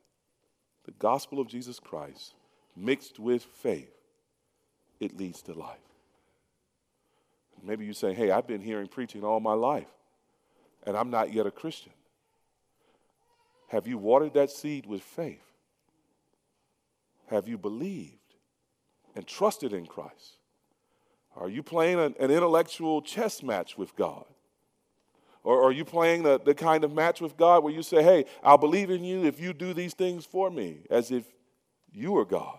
the 0.85 0.93
gospel 0.93 1.41
of 1.41 1.49
Jesus 1.49 1.81
Christ, 1.81 2.35
mixed 2.77 3.19
with 3.19 3.43
faith, 3.43 3.93
it 5.01 5.17
leads 5.17 5.43
to 5.43 5.53
life. 5.53 5.79
Maybe 7.63 7.85
you 7.85 7.93
say, 7.93 8.15
hey, 8.15 8.31
I've 8.31 8.47
been 8.47 8.61
hearing 8.61 8.87
preaching 8.87 9.25
all 9.25 9.41
my 9.41 9.55
life, 9.55 9.89
and 10.87 10.97
I'm 10.97 11.11
not 11.11 11.33
yet 11.33 11.47
a 11.47 11.51
Christian. 11.51 11.93
Have 13.69 13.87
you 13.87 13.99
watered 13.99 14.35
that 14.35 14.51
seed 14.51 14.87
with 14.87 15.03
faith? 15.03 15.43
Have 17.27 17.49
you 17.49 17.59
believed? 17.59 18.18
And 19.15 19.27
trusted 19.27 19.73
in 19.73 19.87
Christ? 19.87 20.37
Are 21.37 21.49
you 21.49 21.63
playing 21.63 22.01
an, 22.01 22.15
intellectual 22.19 23.01
chess 23.01 23.43
match 23.43 23.79
with 23.79 23.95
God? 23.97 24.25
Or 25.45 25.63
are 25.63 25.73
you 25.73 25.85
playing 25.85 26.25
the, 26.25 26.41
the 26.41 26.55
kind 26.55 26.85
of 26.85 26.93
match 26.93 27.21
with 27.21 27.37
God 27.37 27.63
where 27.63 27.73
you 27.73 27.83
say, 27.83 28.03
hey, 28.03 28.25
I'll 28.43 28.59
believe 28.59 28.91
in 28.91 29.05
you 29.05 29.25
if 29.25 29.41
you 29.41 29.53
do 29.53 29.73
these 29.73 29.95
things 29.95 30.27
for 30.27 30.51
me, 30.51 30.79
as 30.91 31.11
if 31.11 31.25
you 31.93 32.17
are 32.19 32.25
God? 32.25 32.59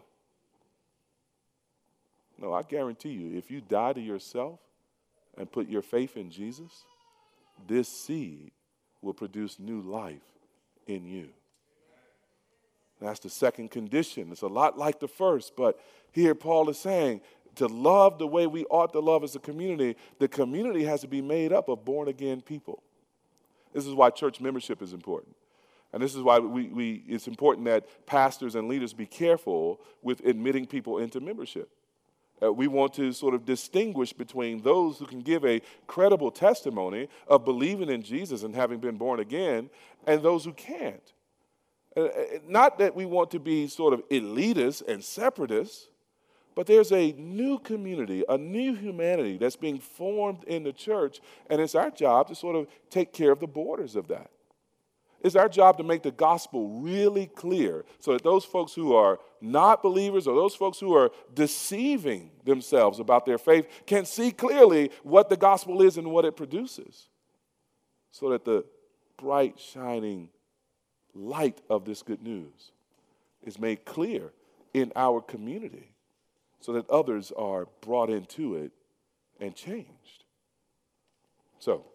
No, 2.38 2.53
I 2.53 2.63
guarantee 2.63 3.09
you, 3.09 3.38
if 3.38 3.51
you 3.51 3.59
die 3.59 3.93
to 3.93 4.01
yourself 4.01 4.59
and 5.38 5.51
put 5.51 5.67
your 5.67 5.81
faith 5.81 6.15
in 6.15 6.31
Jesus, 6.31 6.71
this 7.67 7.89
seed 7.89 8.51
will 9.01 9.13
produce 9.13 9.59
new 9.59 9.81
life 9.81 10.21
in 10.88 11.05
you. 11.05 11.29
That's 13.02 13.20
the 13.20 13.30
second 13.30 13.72
condition. 13.72 14.32
It's 14.32 14.41
a 14.41 14.47
lot 14.47 14.78
like 14.78 15.00
the 15.00 15.08
first, 15.08 15.56
but 15.56 15.80
here 16.12 16.36
Paul 16.36 16.70
is 16.70 16.78
saying 16.78 17.22
to 17.56 17.68
love 17.68 18.20
the 18.20 18.28
way 18.28 18.47
we 18.47 18.66
ought 18.66 18.93
to 18.93 19.00
love 19.00 19.24
as 19.24 19.36
a 19.36 19.39
community, 19.39 19.97
the 20.20 20.28
community 20.28 20.84
has 20.84 21.02
to 21.02 21.08
be 21.08 21.22
made 21.22 21.52
up 21.54 21.70
of 21.70 21.86
born 21.86 22.08
again 22.08 22.41
people. 22.41 22.84
This 23.74 23.86
is 23.86 23.93
why 23.93 24.10
church 24.10 24.41
membership 24.41 24.82
is 24.82 24.93
important. 24.93 25.36
And 25.91 26.04
this 26.04 26.14
is 26.14 26.22
why 26.22 26.39
we, 26.39 26.68
we, 26.68 27.04
it's 27.08 27.28
important 27.28 27.66
that 27.66 28.06
pastors 28.06 28.56
and 28.56 28.68
leaders 28.68 28.93
be 28.93 29.06
careful 29.06 29.82
with 30.02 30.26
admitting 30.26 30.68
people 30.68 31.00
into 31.00 31.20
membership. 31.20 31.70
Uh, 32.41 32.54
we 32.54 32.68
want 32.68 32.93
to 32.93 33.12
sort 33.12 33.34
of 33.34 33.45
distinguish 33.45 34.14
between 34.14 34.62
those 34.62 34.97
who 34.97 35.06
can 35.06 35.20
give 35.20 35.43
a 35.43 35.62
credible 35.88 36.32
testimony 36.32 37.10
of 37.28 37.43
believing 37.43 37.89
in 37.89 38.02
Jesus 38.02 38.43
and 38.43 38.56
having 38.56 38.80
been 38.80 38.97
born 38.97 39.20
again 39.20 39.70
and 40.08 40.22
those 40.22 40.45
who 40.45 40.54
can't. 40.54 41.14
Uh, 41.95 42.01
uh 42.01 42.23
not 42.47 42.77
that 42.79 42.95
we 42.95 43.05
want 43.05 43.31
to 43.31 43.39
be 43.39 43.67
sort 43.67 43.93
of 43.93 44.07
elitists 44.09 44.81
and 44.87 45.03
separatists, 45.03 45.87
but 46.55 46.67
there's 46.67 46.91
a 46.91 47.13
new 47.13 47.57
community, 47.59 48.23
a 48.27 48.37
new 48.37 48.73
humanity 48.73 49.37
that's 49.37 49.55
being 49.55 49.79
formed 49.79 50.43
in 50.43 50.63
the 50.63 50.73
church, 50.73 51.21
and 51.49 51.61
it's 51.61 51.75
our 51.75 51.89
job 51.89 52.27
to 52.27 52.35
sort 52.35 52.55
of 52.55 52.67
take 52.89 53.13
care 53.13 53.31
of 53.31 53.39
the 53.39 53.47
borders 53.47 53.95
of 53.95 54.07
that. 54.09 54.29
It's 55.21 55.35
our 55.35 55.49
job 55.49 55.77
to 55.77 55.83
make 55.83 56.03
the 56.03 56.11
gospel 56.11 56.81
really 56.81 57.27
clear 57.27 57.83
so 57.99 58.13
that 58.13 58.23
those 58.23 58.45
folks 58.45 58.73
who 58.73 58.93
are 58.93 59.19
not 59.41 59.83
believers 59.83 60.27
or 60.27 60.35
those 60.35 60.55
folks 60.55 60.79
who 60.79 60.95
are 60.95 61.11
deceiving 61.33 62.31
themselves 62.45 62.99
about 62.99 63.25
their 63.25 63.37
faith 63.37 63.67
can 63.85 64.05
see 64.05 64.31
clearly 64.31 64.91
what 65.03 65.29
the 65.29 65.37
gospel 65.37 65.81
is 65.81 65.97
and 65.97 66.09
what 66.09 66.23
it 66.23 66.37
produces. 66.37 67.09
So 68.11 68.29
that 68.29 68.45
the 68.45 68.63
bright, 69.17 69.59
shining 69.59 70.29
light 71.20 71.61
of 71.70 71.86
this 71.86 72.01
good 72.01 72.24
news 72.24 72.72
is 73.43 73.59
made 73.59 73.86
clear 73.86 74.32
in 74.74 74.91
our 74.95 75.22
community 75.22 75.91
so 76.61 76.74
that 76.74 76.89
others 76.89 77.32
are 77.38 77.67
brought 77.82 78.09
into 78.09 78.55
it 78.55 78.72
and 79.39 79.55
changed. 79.55 80.24
So, 81.59 81.86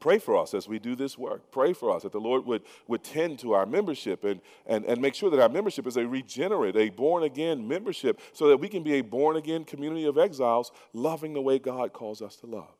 pray 0.00 0.18
for 0.18 0.36
us 0.36 0.54
as 0.54 0.68
we 0.68 0.78
do 0.78 0.94
this 0.94 1.16
work. 1.18 1.50
Pray 1.50 1.72
for 1.72 1.94
us 1.94 2.02
that 2.02 2.12
the 2.12 2.20
Lord 2.20 2.44
would, 2.46 2.62
would 2.86 3.02
tend 3.02 3.38
to 3.40 3.52
our 3.52 3.66
membership 3.66 4.24
and, 4.24 4.40
and, 4.66 4.84
and 4.84 5.00
make 5.00 5.14
sure 5.14 5.30
that 5.30 5.40
our 5.40 5.48
membership 5.48 5.86
is 5.86 5.96
a 5.96 6.06
regenerate, 6.06 6.76
a 6.76 6.90
born 6.90 7.22
again 7.22 7.66
membership, 7.66 8.20
so 8.32 8.48
that 8.48 8.58
we 8.58 8.68
can 8.68 8.82
be 8.82 8.94
a 8.94 9.00
born 9.02 9.36
again 9.36 9.64
community 9.64 10.04
of 10.04 10.18
exiles 10.18 10.70
loving 10.92 11.32
the 11.32 11.42
way 11.42 11.58
God 11.58 11.92
calls 11.92 12.22
us 12.22 12.36
to 12.36 12.46
love. 12.46 12.74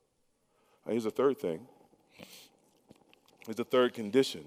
Here's 0.87 1.05
the 1.05 1.11
third 1.11 1.39
thing. 1.39 1.66
Here's 3.45 3.57
the 3.57 3.64
third 3.64 3.95
condition 3.95 4.45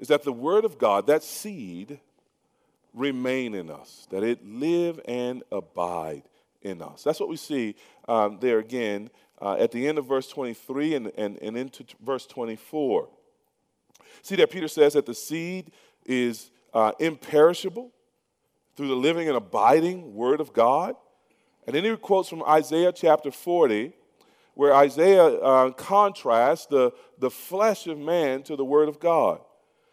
is 0.00 0.08
that 0.08 0.24
the 0.24 0.32
Word 0.32 0.64
of 0.64 0.78
God, 0.78 1.06
that 1.06 1.22
seed, 1.22 2.00
remain 2.94 3.54
in 3.54 3.70
us, 3.70 4.08
that 4.10 4.24
it 4.24 4.44
live 4.44 4.98
and 5.06 5.44
abide 5.52 6.22
in 6.62 6.82
us. 6.82 7.04
That's 7.04 7.20
what 7.20 7.28
we 7.28 7.36
see 7.36 7.76
um, 8.08 8.38
there 8.40 8.58
again 8.58 9.10
uh, 9.40 9.56
at 9.58 9.70
the 9.70 9.86
end 9.86 9.98
of 9.98 10.06
verse 10.06 10.26
23 10.26 10.94
and, 10.94 11.12
and, 11.16 11.38
and 11.40 11.56
into 11.56 11.84
t- 11.84 11.94
verse 12.04 12.26
24. 12.26 13.08
See 14.22 14.36
that 14.36 14.50
Peter 14.50 14.68
says 14.68 14.94
that 14.94 15.06
the 15.06 15.14
seed 15.14 15.70
is 16.04 16.50
uh, 16.74 16.92
imperishable 16.98 17.92
through 18.76 18.88
the 18.88 18.96
living 18.96 19.28
and 19.28 19.36
abiding 19.36 20.14
Word 20.14 20.40
of 20.40 20.52
God. 20.52 20.96
And 21.66 21.76
then 21.76 21.84
he 21.84 21.94
quotes 21.96 22.28
from 22.28 22.42
Isaiah 22.42 22.92
chapter 22.92 23.30
40, 23.30 23.92
where 24.54 24.74
Isaiah 24.74 25.26
uh, 25.26 25.70
contrasts 25.72 26.66
the, 26.66 26.92
the 27.18 27.30
flesh 27.30 27.86
of 27.86 27.98
man 27.98 28.42
to 28.44 28.56
the 28.56 28.64
Word 28.64 28.88
of 28.88 28.98
God. 28.98 29.40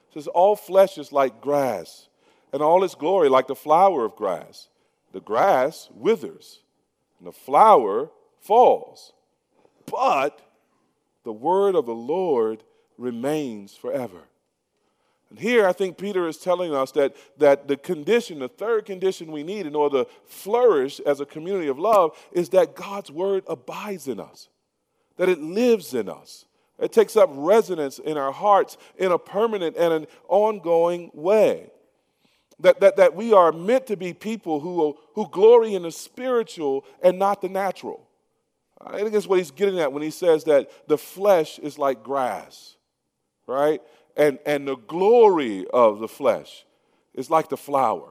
It 0.10 0.14
says, 0.14 0.28
All 0.28 0.56
flesh 0.56 0.98
is 0.98 1.12
like 1.12 1.42
grass, 1.42 2.08
and 2.54 2.62
all 2.62 2.84
its 2.84 2.96
glory 2.96 3.30
like 3.30 3.48
the 3.48 3.56
flower 3.56 4.06
of 4.06 4.16
grass. 4.16 4.68
The 5.14 5.22
grass 5.22 5.90
withers, 5.94 6.62
and 7.20 7.28
the 7.28 7.32
flower 7.32 8.10
falls 8.42 9.14
but 9.92 10.42
the 11.24 11.34
word 11.34 11.76
of 11.76 11.86
the 11.86 11.96
Lord 11.96 12.64
remains 12.98 13.76
forever. 13.76 14.22
And 15.30 15.40
here 15.40 15.68
I 15.68 15.74
think 15.74 15.98
Peter 15.98 16.28
is 16.28 16.38
telling 16.38 16.74
us 16.74 16.92
that, 16.92 17.16
that 17.38 17.68
the 17.68 17.76
condition, 17.76 18.40
the 18.40 18.48
third 18.48 18.86
condition 18.86 19.32
we 19.32 19.44
need 19.44 19.66
in 19.66 19.76
order 19.76 20.04
to 20.04 20.10
flourish 20.26 21.02
as 21.02 21.20
a 21.20 21.26
community 21.26 21.68
of 21.68 21.80
love 21.80 22.18
is 22.32 22.50
that 22.50 22.76
God's 22.76 23.12
word 23.12 23.44
abides 23.48 24.08
in 24.08 24.20
us, 24.20 24.48
that 25.18 25.28
it 25.28 25.42
lives 25.42 25.94
in 25.94 26.08
us. 26.08 26.46
It 26.80 26.92
takes 26.92 27.16
up 27.16 27.30
residence 27.34 28.00
in 28.00 28.18
our 28.18 28.32
hearts 28.32 28.78
in 28.98 29.12
a 29.12 29.18
permanent 29.18 29.76
and 29.78 29.94
an 29.94 30.08
ongoing 30.28 31.10
way. 31.14 31.72
That, 32.60 32.80
that, 32.80 32.98
that 32.98 33.16
we 33.16 33.34
are 33.34 33.52
meant 33.52 33.88
to 33.88 33.98
be 33.98 34.14
people 34.14 34.60
who, 34.60 34.98
who 35.14 35.30
glory 35.30 35.76
in 35.76 35.84
the 35.84 35.92
spiritual 35.92 36.86
and 37.04 37.20
not 37.20 37.42
the 37.42 37.50
natural. 37.50 38.08
I 38.82 38.98
think 38.98 39.12
that's 39.12 39.28
what 39.28 39.40
he's 39.40 39.52
getting 39.52 39.80
at 39.80 39.92
when 39.92 40.04
he 40.04 40.12
says 40.12 40.44
that 40.46 40.70
the 40.88 40.98
flesh 40.98 41.60
is 41.60 41.78
like 41.78 42.04
grass, 42.04 42.78
right? 43.48 43.82
And, 44.16 44.40
and 44.46 44.68
the 44.68 44.76
glory 44.76 45.66
of 45.72 46.00
the 46.00 46.08
flesh 46.08 46.66
is 47.14 47.30
like 47.30 47.50
the 47.50 47.58
flower. 47.58 48.10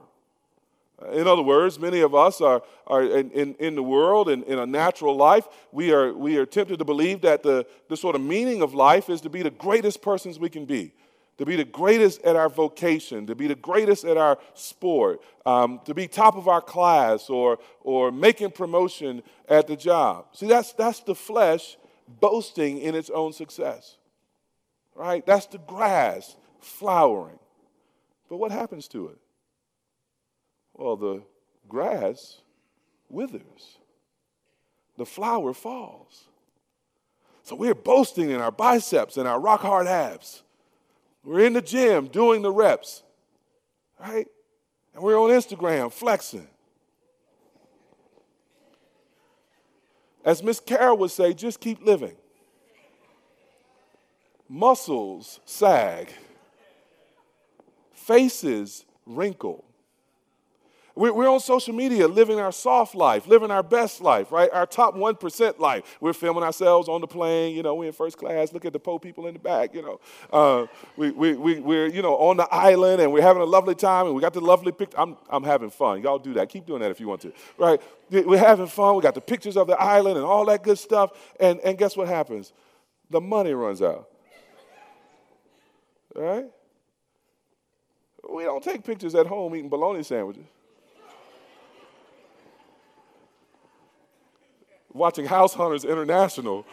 In 1.13 1.27
other 1.27 1.43
words, 1.43 1.79
many 1.79 2.01
of 2.01 2.15
us 2.15 2.41
are, 2.41 2.63
are 2.87 3.03
in, 3.03 3.29
in, 3.31 3.53
in 3.59 3.75
the 3.75 3.83
world 3.83 4.29
in, 4.29 4.41
in 4.43 4.57
a 4.57 4.65
natural 4.65 5.15
life, 5.15 5.47
we 5.71 5.93
are, 5.93 6.11
we 6.11 6.37
are 6.37 6.45
tempted 6.45 6.79
to 6.79 6.85
believe 6.85 7.21
that 7.21 7.43
the, 7.43 7.67
the 7.87 7.95
sort 7.95 8.15
of 8.15 8.21
meaning 8.21 8.63
of 8.63 8.73
life 8.73 9.07
is 9.09 9.21
to 9.21 9.29
be 9.29 9.43
the 9.43 9.51
greatest 9.51 10.01
persons 10.01 10.39
we 10.39 10.49
can 10.49 10.65
be 10.65 10.93
to 11.37 11.45
be 11.45 11.55
the 11.55 11.65
greatest 11.65 12.21
at 12.23 12.35
our 12.35 12.49
vocation, 12.49 13.27
to 13.27 13.35
be 13.35 13.47
the 13.47 13.55
greatest 13.55 14.05
at 14.05 14.17
our 14.17 14.37
sport, 14.55 15.21
um, 15.45 15.79
to 15.85 15.93
be 15.93 16.07
top 16.07 16.35
of 16.35 16.47
our 16.47 16.61
class, 16.61 17.29
or, 17.29 17.59
or 17.81 18.11
making 18.11 18.51
promotion 18.51 19.21
at 19.47 19.67
the 19.67 19.75
job. 19.75 20.25
See, 20.33 20.47
that's, 20.47 20.73
that's 20.73 21.01
the 21.01 21.15
flesh 21.15 21.77
boasting 22.07 22.79
in 22.79 22.95
its 22.95 23.09
own 23.09 23.33
success, 23.33 23.97
right? 24.95 25.25
That's 25.25 25.45
the 25.45 25.59
grass 25.59 26.35
flowering. 26.59 27.39
But 28.29 28.37
what 28.37 28.51
happens 28.51 28.87
to 28.89 29.07
it? 29.09 29.17
Well, 30.77 30.95
the 30.95 31.23
grass 31.67 32.41
withers, 33.09 33.77
the 34.97 35.05
flower 35.05 35.53
falls. 35.53 36.25
So 37.43 37.55
we're 37.55 37.75
boasting 37.75 38.29
in 38.29 38.39
our 38.39 38.51
biceps 38.51 39.17
and 39.17 39.27
our 39.27 39.39
rock 39.39 39.61
hard 39.61 39.87
abs 39.87 40.43
we're 41.27 41.45
in 41.45 41.51
the 41.51 41.61
gym 41.61 42.07
doing 42.07 42.41
the 42.41 42.51
reps, 42.51 43.03
right? 43.99 44.27
And 44.93 45.03
we're 45.03 45.19
on 45.19 45.29
Instagram 45.29 45.91
flexing. 45.91 46.47
As 50.23 50.41
Miss 50.41 50.61
Carol 50.61 50.97
would 50.99 51.11
say, 51.11 51.33
just 51.33 51.59
keep 51.59 51.85
living. 51.85 52.15
Muscles 54.47 55.41
sag, 55.43 56.13
faces 57.93 58.85
wrinkle, 59.05 59.65
we're 60.97 61.29
on 61.29 61.39
social 61.39 61.73
media 61.73 62.07
living 62.07 62.39
our 62.39 62.51
soft 62.51 62.95
life, 62.95 63.27
living 63.27 63.51
our 63.51 63.61
best 63.61 64.01
life, 64.01 64.31
right? 64.31 64.49
Our 64.51 64.65
top 64.65 64.95
1% 64.95 65.59
life. 65.59 65.97
We're 66.01 66.13
filming 66.13 66.43
ourselves 66.43 66.89
on 66.89 67.01
the 67.01 67.07
plane, 67.07 67.55
you 67.55 67.61
know, 67.61 67.75
we're 67.75 67.87
in 67.87 67.93
first 67.93 68.17
class, 68.17 68.51
look 68.51 68.65
at 68.65 68.73
the 68.73 68.79
poor 68.79 68.99
people 68.99 69.27
in 69.27 69.33
the 69.33 69.39
back, 69.39 69.75
you 69.75 69.81
know. 69.83 69.99
Uh, 70.33 70.65
we, 70.95 71.11
we, 71.11 71.33
we, 71.35 71.59
we're, 71.59 71.87
you 71.87 72.01
know, 72.01 72.15
on 72.17 72.37
the 72.37 72.47
island 72.51 73.01
and 73.01 73.11
we're 73.11 73.21
having 73.21 73.41
a 73.41 73.45
lovely 73.45 73.75
time 73.75 74.07
and 74.07 74.15
we 74.15 74.21
got 74.21 74.33
the 74.33 74.41
lovely 74.41 74.71
picture. 74.71 74.99
I'm, 74.99 75.17
I'm 75.29 75.43
having 75.43 75.69
fun. 75.69 76.01
Y'all 76.01 76.19
do 76.19 76.33
that. 76.33 76.49
Keep 76.49 76.65
doing 76.65 76.81
that 76.81 76.89
if 76.89 76.99
you 76.99 77.07
want 77.07 77.21
to, 77.21 77.33
right? 77.57 77.79
We're 78.09 78.37
having 78.37 78.67
fun. 78.67 78.95
We 78.95 79.03
got 79.03 79.15
the 79.15 79.21
pictures 79.21 79.55
of 79.55 79.67
the 79.67 79.79
island 79.79 80.17
and 80.17 80.25
all 80.25 80.45
that 80.45 80.63
good 80.63 80.79
stuff. 80.79 81.11
And, 81.39 81.59
and 81.59 81.77
guess 81.77 81.95
what 81.95 82.07
happens? 82.07 82.53
The 83.09 83.21
money 83.21 83.53
runs 83.53 83.81
out, 83.81 84.09
right? 86.15 86.45
We 88.29 88.43
don't 88.43 88.63
take 88.63 88.83
pictures 88.83 89.15
at 89.15 89.27
home 89.27 89.55
eating 89.55 89.69
bologna 89.69 90.03
sandwiches. 90.03 90.45
Watching 94.97 95.25
House 95.25 95.53
Hunters 95.53 95.85
International. 95.85 96.65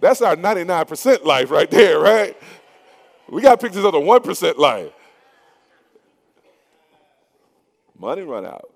That's 0.00 0.22
our 0.22 0.36
99% 0.36 1.24
life 1.24 1.50
right 1.50 1.70
there, 1.70 1.98
right? 1.98 2.36
We 3.28 3.42
got 3.42 3.60
pictures 3.60 3.84
of 3.84 3.92
the 3.92 3.98
1% 3.98 4.58
life. 4.58 4.92
Money 7.98 8.22
run 8.22 8.46
out. 8.46 8.72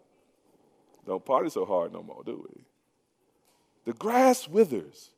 Don't 1.06 1.24
party 1.24 1.50
so 1.50 1.64
hard 1.64 1.92
no 1.92 2.02
more, 2.02 2.22
do 2.24 2.46
we? 2.48 2.64
The 3.84 3.92
grass 3.92 4.48
withers 4.48 5.10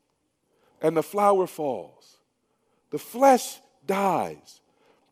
and 0.81 0.97
the 0.97 1.03
flower 1.03 1.47
falls. 1.47 2.19
The 2.91 2.99
flesh 2.99 3.59
dies 3.87 4.61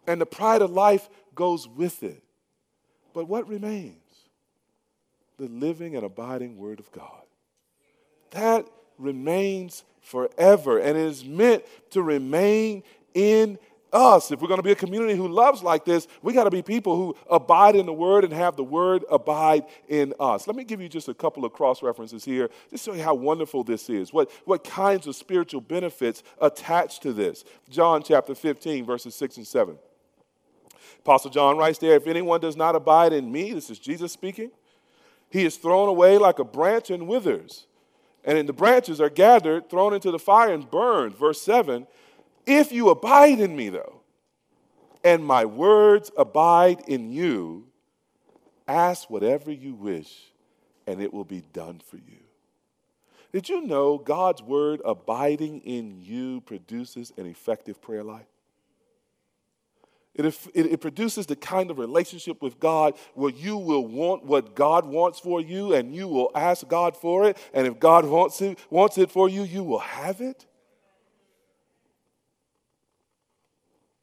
and 0.06 0.20
the 0.20 0.26
pride 0.26 0.62
of 0.62 0.70
life 0.70 1.08
goes 1.34 1.66
with 1.68 2.02
it. 2.02 2.22
But 3.14 3.28
what 3.28 3.48
remains? 3.48 4.01
The 5.42 5.48
living 5.48 5.96
and 5.96 6.04
abiding 6.04 6.56
Word 6.56 6.78
of 6.78 6.90
God. 6.92 7.22
That 8.30 8.68
remains 8.96 9.82
forever 10.00 10.78
and 10.78 10.96
it 10.96 11.04
is 11.04 11.24
meant 11.24 11.64
to 11.90 12.02
remain 12.02 12.84
in 13.12 13.58
us. 13.92 14.30
If 14.30 14.40
we're 14.40 14.46
going 14.46 14.60
to 14.60 14.62
be 14.62 14.70
a 14.70 14.76
community 14.76 15.16
who 15.16 15.26
loves 15.26 15.62
like 15.62 15.84
this, 15.84 16.06
we 16.22 16.32
got 16.32 16.44
to 16.44 16.50
be 16.50 16.62
people 16.62 16.96
who 16.96 17.16
abide 17.28 17.74
in 17.74 17.86
the 17.86 17.92
Word 17.92 18.22
and 18.22 18.32
have 18.32 18.54
the 18.54 18.62
Word 18.62 19.04
abide 19.10 19.64
in 19.88 20.14
us. 20.20 20.46
Let 20.46 20.54
me 20.54 20.62
give 20.62 20.80
you 20.80 20.88
just 20.88 21.08
a 21.08 21.14
couple 21.14 21.44
of 21.44 21.52
cross 21.52 21.82
references 21.82 22.24
here, 22.24 22.48
just 22.70 22.84
show 22.84 22.94
you 22.94 23.02
how 23.02 23.14
wonderful 23.14 23.64
this 23.64 23.90
is, 23.90 24.12
what, 24.12 24.30
what 24.44 24.62
kinds 24.62 25.08
of 25.08 25.16
spiritual 25.16 25.60
benefits 25.60 26.22
attached 26.40 27.02
to 27.02 27.12
this. 27.12 27.44
John 27.68 28.04
chapter 28.04 28.36
15, 28.36 28.86
verses 28.86 29.16
6 29.16 29.38
and 29.38 29.46
7. 29.46 29.76
Apostle 31.00 31.32
John 31.32 31.56
writes 31.56 31.80
there, 31.80 31.96
if 31.96 32.06
anyone 32.06 32.40
does 32.40 32.56
not 32.56 32.76
abide 32.76 33.12
in 33.12 33.30
me, 33.30 33.52
this 33.52 33.70
is 33.70 33.80
Jesus 33.80 34.12
speaking, 34.12 34.52
he 35.32 35.44
is 35.46 35.56
thrown 35.56 35.88
away 35.88 36.18
like 36.18 36.38
a 36.38 36.44
branch 36.44 36.90
and 36.90 37.08
withers. 37.08 37.66
And 38.22 38.36
in 38.36 38.46
the 38.46 38.52
branches 38.52 39.00
are 39.00 39.08
gathered, 39.08 39.70
thrown 39.70 39.94
into 39.94 40.10
the 40.10 40.18
fire 40.18 40.52
and 40.52 40.70
burned. 40.70 41.16
Verse 41.16 41.40
7 41.40 41.86
If 42.46 42.70
you 42.70 42.90
abide 42.90 43.40
in 43.40 43.56
me, 43.56 43.70
though, 43.70 44.02
and 45.02 45.24
my 45.24 45.46
words 45.46 46.10
abide 46.16 46.82
in 46.86 47.10
you, 47.10 47.66
ask 48.68 49.08
whatever 49.08 49.50
you 49.50 49.74
wish, 49.74 50.32
and 50.86 51.00
it 51.00 51.12
will 51.12 51.24
be 51.24 51.42
done 51.52 51.80
for 51.80 51.96
you. 51.96 52.18
Did 53.32 53.48
you 53.48 53.62
know 53.62 53.96
God's 53.96 54.42
word 54.42 54.82
abiding 54.84 55.60
in 55.60 56.02
you 56.02 56.42
produces 56.42 57.12
an 57.16 57.24
effective 57.24 57.80
prayer 57.80 58.04
life? 58.04 58.26
It, 60.14 60.26
it, 60.26 60.66
it, 60.66 60.80
produces 60.82 61.24
the 61.24 61.36
kind 61.36 61.70
of 61.70 61.78
relationship 61.78 62.42
with 62.42 62.60
God 62.60 62.94
where 63.14 63.30
you 63.30 63.56
will 63.56 63.86
want 63.86 64.24
what 64.24 64.54
God 64.54 64.84
wants 64.84 65.18
for 65.18 65.40
you 65.40 65.72
and 65.72 65.94
you 65.94 66.06
will 66.06 66.30
ask 66.34 66.68
God 66.68 66.94
for 66.94 67.24
it. 67.24 67.38
And 67.54 67.66
if 67.66 67.80
God 67.80 68.04
wants 68.04 68.42
it, 68.42 68.58
wants 68.68 68.98
it 68.98 69.10
for 69.10 69.30
you, 69.30 69.42
you 69.42 69.64
will 69.64 69.78
have 69.78 70.20
it. 70.20 70.44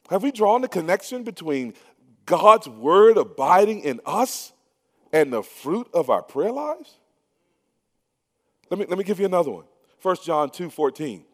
Have 0.08 0.24
we 0.24 0.32
drawn 0.32 0.62
the 0.62 0.68
connection 0.68 1.22
between 1.22 1.74
God's 2.26 2.68
word 2.68 3.16
abiding 3.16 3.82
in 3.82 4.00
us 4.04 4.52
and 5.12 5.32
the 5.32 5.44
fruit 5.44 5.88
of 5.94 6.10
our 6.10 6.22
prayer 6.22 6.50
lives? 6.50 6.98
Let 8.68 8.80
me, 8.80 8.86
let 8.88 8.98
me 8.98 9.04
give 9.04 9.20
you 9.20 9.26
another 9.26 9.52
one. 9.52 9.64
1 10.02 10.16
John 10.24 10.50
2 10.50 10.70
14. 10.70 11.24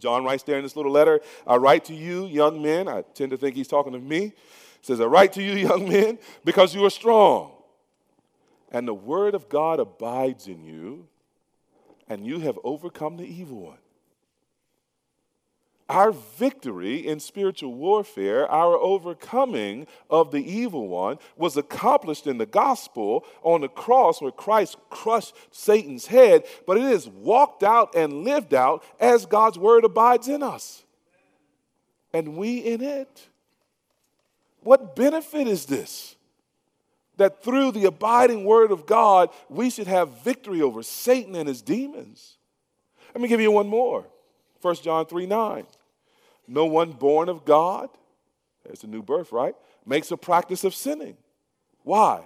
John 0.00 0.24
writes 0.24 0.42
there 0.42 0.56
in 0.56 0.62
this 0.62 0.76
little 0.76 0.92
letter, 0.92 1.20
I 1.46 1.56
write 1.56 1.84
to 1.86 1.94
you, 1.94 2.26
young 2.26 2.62
men. 2.62 2.88
I 2.88 3.02
tend 3.14 3.30
to 3.30 3.36
think 3.36 3.54
he's 3.54 3.68
talking 3.68 3.92
to 3.92 3.98
me. 3.98 4.20
He 4.20 4.32
says, 4.82 5.00
I 5.00 5.04
write 5.04 5.32
to 5.34 5.42
you, 5.42 5.52
young 5.68 5.88
men, 5.88 6.18
because 6.44 6.74
you 6.74 6.84
are 6.84 6.90
strong. 6.90 7.52
And 8.72 8.86
the 8.86 8.94
word 8.94 9.34
of 9.34 9.48
God 9.48 9.80
abides 9.80 10.46
in 10.46 10.64
you, 10.64 11.06
and 12.08 12.26
you 12.26 12.40
have 12.40 12.58
overcome 12.64 13.16
the 13.16 13.24
evil 13.24 13.60
one. 13.60 13.78
Our 15.90 16.12
victory 16.12 17.04
in 17.04 17.18
spiritual 17.18 17.74
warfare, 17.74 18.48
our 18.48 18.76
overcoming 18.76 19.88
of 20.08 20.30
the 20.30 20.38
evil 20.38 20.86
one, 20.86 21.18
was 21.36 21.56
accomplished 21.56 22.28
in 22.28 22.38
the 22.38 22.46
gospel 22.46 23.24
on 23.42 23.62
the 23.62 23.68
cross 23.68 24.22
where 24.22 24.30
Christ 24.30 24.76
crushed 24.88 25.34
Satan's 25.50 26.06
head, 26.06 26.44
but 26.64 26.76
it 26.76 26.84
is 26.84 27.08
walked 27.08 27.64
out 27.64 27.96
and 27.96 28.22
lived 28.22 28.54
out 28.54 28.84
as 29.00 29.26
God's 29.26 29.58
word 29.58 29.84
abides 29.84 30.28
in 30.28 30.44
us. 30.44 30.84
And 32.14 32.36
we 32.36 32.58
in 32.58 32.82
it. 32.82 33.26
What 34.60 34.94
benefit 34.94 35.48
is 35.48 35.66
this? 35.66 36.14
That 37.16 37.42
through 37.42 37.72
the 37.72 37.86
abiding 37.86 38.44
word 38.44 38.70
of 38.70 38.86
God, 38.86 39.30
we 39.48 39.70
should 39.70 39.88
have 39.88 40.22
victory 40.22 40.62
over 40.62 40.84
Satan 40.84 41.34
and 41.34 41.48
his 41.48 41.62
demons. 41.62 42.36
Let 43.12 43.22
me 43.22 43.26
give 43.26 43.40
you 43.40 43.50
one 43.50 43.66
more 43.66 44.06
1 44.62 44.76
John 44.76 45.04
3 45.06 45.26
9. 45.26 45.66
No 46.50 46.66
one 46.66 46.90
born 46.90 47.28
of 47.28 47.44
God, 47.44 47.88
there's 48.64 48.82
a 48.82 48.88
new 48.88 49.04
birth, 49.04 49.30
right? 49.30 49.54
Makes 49.86 50.10
a 50.10 50.16
practice 50.16 50.64
of 50.64 50.74
sinning. 50.74 51.16
Why? 51.84 52.24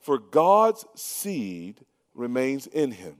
For 0.00 0.18
God's 0.18 0.84
seed 0.94 1.80
remains 2.14 2.66
in 2.66 2.92
him. 2.92 3.16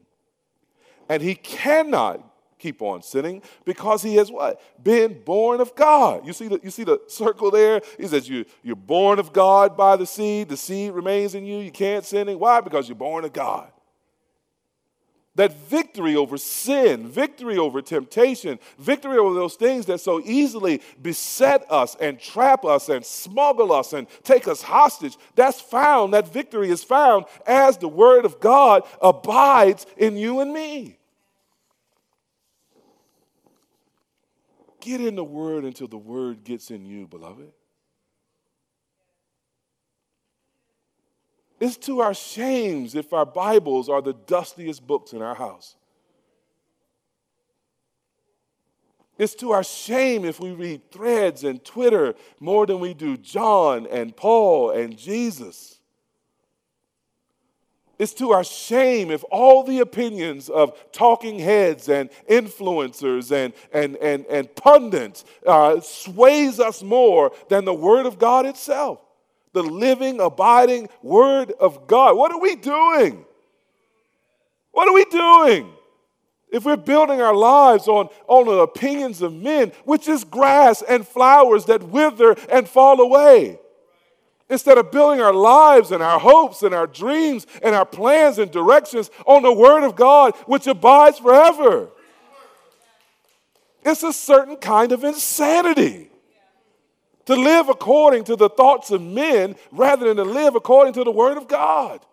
And 1.09 1.23
he 1.23 1.35
cannot 1.35 2.31
keep 2.59 2.83
on 2.83 3.01
sinning 3.01 3.41
because 3.65 4.03
he 4.03 4.17
has 4.17 4.31
what? 4.31 4.61
Been 4.83 5.23
born 5.25 5.63
of 5.63 5.75
God. 5.75 6.27
You 6.27 6.35
see 6.35 6.49
the, 6.49 6.61
you 6.63 6.71
see 6.71 6.85
the 6.85 7.01
circle 7.09 7.51
there? 7.51 7.81
He 7.99 8.07
says 8.07 8.29
you, 8.29 8.45
you're 8.63 8.77
born 8.77 9.19
of 9.19 9.33
God 9.33 9.79
by 9.79 9.97
the 9.97 10.07
seed. 10.07 10.51
The 10.51 10.59
seed 10.59 10.93
remains 10.93 11.35
in 11.35 11.47
you. 11.47 11.57
You 11.57 11.73
can't 11.73 12.05
sin. 12.05 12.29
Why? 12.39 12.61
Because 12.61 12.87
you're 12.87 12.97
born 12.97 13.25
of 13.25 13.33
God 13.33 13.73
that 15.37 15.57
victory 15.69 16.15
over 16.15 16.39
sin, 16.39 17.09
victory 17.09 17.59
over 17.59 17.83
temptation, 17.83 18.59
victory 18.79 19.19
over 19.19 19.35
those 19.35 19.55
things 19.55 19.87
that 19.87 20.01
so 20.01 20.21
easily 20.25 20.81
beset 21.03 21.65
us 21.71 21.97
and 22.01 22.21
trap 22.21 22.65
us 22.65 22.89
and 22.89 23.05
smuggle 23.05 23.73
us 23.73 23.93
and 23.93 24.07
take 24.23 24.47
us 24.47 24.63
hostage, 24.63 25.17
that's 25.35 25.61
found, 25.61 26.15
that 26.15 26.33
victory 26.33 26.71
is 26.71 26.85
found 26.85 27.25
as 27.47 27.79
the 27.79 27.89
Word 27.89 28.25
of 28.25 28.39
God 28.39 28.85
abides 29.03 29.87
in 29.97 30.17
you 30.17 30.41
and 30.41 30.53
me. 30.53 30.99
Get 34.81 35.01
in 35.01 35.17
the 35.17 35.25
Word 35.25 35.65
until 35.65 35.89
the 35.89 35.99
Word 35.99 36.45
gets 36.45 36.71
in 36.71 36.85
you, 36.85 37.07
beloved. 37.07 37.51
It's 41.65 41.79
to 41.87 42.01
our 42.01 42.13
shames 42.13 42.95
if 42.95 43.15
our 43.15 43.25
Bibles 43.25 43.89
are 43.89 44.03
the 44.03 44.13
dustiest 44.13 44.87
books 44.87 45.15
in 45.15 45.23
our 45.23 45.35
house. 45.35 45.77
It's 49.17 49.35
to 49.37 49.53
our 49.53 49.65
shame 49.65 50.27
if 50.27 50.39
we 50.39 50.51
read 50.51 50.91
threads 50.91 51.43
and 51.43 51.65
Twitter 51.65 52.17
more 52.39 52.67
than 52.67 52.81
we 52.81 52.93
do 52.93 53.17
John 53.17 53.87
and 53.87 54.15
Paul 54.15 54.73
and 54.73 54.99
Jesus. 54.99 55.79
It's 57.99 58.13
to 58.15 58.33
our 58.33 58.45
shame 58.45 59.11
if 59.11 59.25
all 59.31 59.63
the 59.63 59.79
opinions 59.79 60.51
of 60.51 60.77
talking 60.93 61.39
heads 61.39 61.89
and 61.89 62.11
influencers 62.29 63.33
and, 63.33 63.55
and, 63.73 63.97
and, 64.03 64.27
and 64.27 64.55
pundits 64.55 65.25
uh, 65.47 65.81
sways 65.81 66.61
us 66.61 66.83
more 66.83 67.33
than 67.49 67.65
the 67.65 67.73
Word 67.73 68.05
of 68.05 68.19
God 68.19 68.45
itself 68.45 69.04
the 69.55 69.63
living, 69.63 70.21
abiding 70.21 70.89
Word 71.03 71.53
of 71.53 71.87
God. 71.87 72.17
What 72.17 72.33
are 72.33 72.41
we 72.41 72.57
doing? 72.57 73.25
What 74.73 74.89
are 74.89 74.95
we 74.95 75.05
doing? 75.07 75.71
If 76.53 76.65
we're 76.65 76.77
building 76.77 77.21
our 77.21 77.35
lives 77.35 77.89
on, 77.89 78.09
on 78.29 78.47
the 78.47 78.59
opinions 78.59 79.23
of 79.23 79.33
men, 79.33 79.73
which 79.85 80.09
is 80.09 80.23
grass 80.25 80.83
and 80.83 81.07
flowers 81.07 81.65
that 81.67 81.83
wither 81.83 82.37
and 82.51 82.69
fall 82.69 83.01
away, 83.01 83.59
instead 84.51 84.77
of 84.77 84.93
building 84.93 85.21
our 85.21 85.33
lives 85.33 85.91
and 85.91 86.03
our 86.03 86.21
hopes 86.21 86.63
and 86.63 86.75
our 86.75 86.87
dreams 86.87 87.47
and 87.63 87.75
our 87.75 87.87
plans 87.87 88.39
and 88.39 88.51
directions 88.51 89.11
on 89.27 89.43
the 89.43 89.53
Word 89.53 89.85
of 89.85 89.97
God, 89.97 90.37
which 90.47 90.67
abides 90.67 91.19
forever. 91.19 91.91
It's 93.85 94.03
a 94.03 94.13
certain 94.13 94.57
kind 94.57 94.93
of 94.93 95.05
insanity 95.05 96.11
to 97.27 97.35
live 97.35 97.69
according 97.69 98.25
to 98.25 98.37
the 98.37 98.49
thoughts 98.49 98.91
of 98.91 99.01
men 99.03 99.57
rather 99.71 100.09
than 100.09 100.17
to 100.17 100.25
live 100.25 100.55
according 100.55 100.93
to 100.95 101.05
the 101.05 101.11
Word 101.11 101.37
of 101.37 101.49
God. 101.49 102.05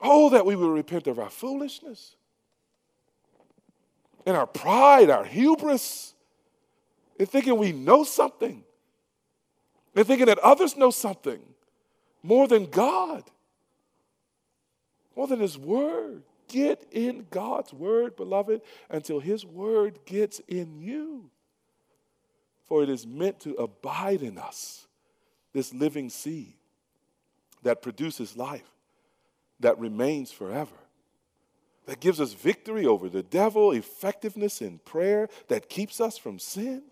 Oh, 0.00 0.30
that 0.30 0.44
we 0.44 0.54
would 0.54 0.68
repent 0.68 1.06
of 1.06 1.18
our 1.18 1.30
foolishness 1.30 2.16
and 4.26 4.36
our 4.36 4.46
pride, 4.46 5.10
our 5.10 5.24
hubris, 5.24 6.14
and 7.18 7.28
thinking 7.28 7.56
we 7.56 7.72
know 7.72 8.04
something, 8.04 8.64
and 9.94 10.06
thinking 10.06 10.26
that 10.26 10.38
others 10.38 10.76
know 10.76 10.90
something 10.90 11.40
more 12.22 12.48
than 12.48 12.66
God, 12.66 13.22
more 15.16 15.26
than 15.26 15.40
His 15.40 15.56
Word. 15.56 16.22
Get 16.54 16.86
in 16.92 17.26
God's 17.32 17.72
word, 17.72 18.14
beloved, 18.14 18.60
until 18.88 19.18
his 19.18 19.44
word 19.44 19.98
gets 20.06 20.38
in 20.46 20.78
you. 20.78 21.32
For 22.66 22.84
it 22.84 22.88
is 22.88 23.08
meant 23.08 23.40
to 23.40 23.54
abide 23.54 24.22
in 24.22 24.38
us, 24.38 24.86
this 25.52 25.74
living 25.74 26.10
seed 26.10 26.54
that 27.64 27.82
produces 27.82 28.36
life, 28.36 28.70
that 29.58 29.80
remains 29.80 30.30
forever, 30.30 30.76
that 31.86 31.98
gives 31.98 32.20
us 32.20 32.34
victory 32.34 32.86
over 32.86 33.08
the 33.08 33.24
devil, 33.24 33.72
effectiveness 33.72 34.62
in 34.62 34.78
prayer, 34.78 35.28
that 35.48 35.68
keeps 35.68 36.00
us 36.00 36.16
from 36.16 36.38
sin. 36.38 36.84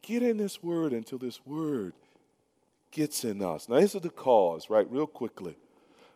Get 0.00 0.22
in 0.22 0.38
this 0.38 0.62
word 0.62 0.94
until 0.94 1.18
this 1.18 1.44
word 1.44 1.92
gets 2.92 3.24
in 3.24 3.42
us. 3.42 3.68
Now, 3.68 3.78
this 3.78 3.94
is 3.94 4.00
the 4.00 4.08
cause, 4.08 4.70
right, 4.70 4.90
real 4.90 5.06
quickly 5.06 5.58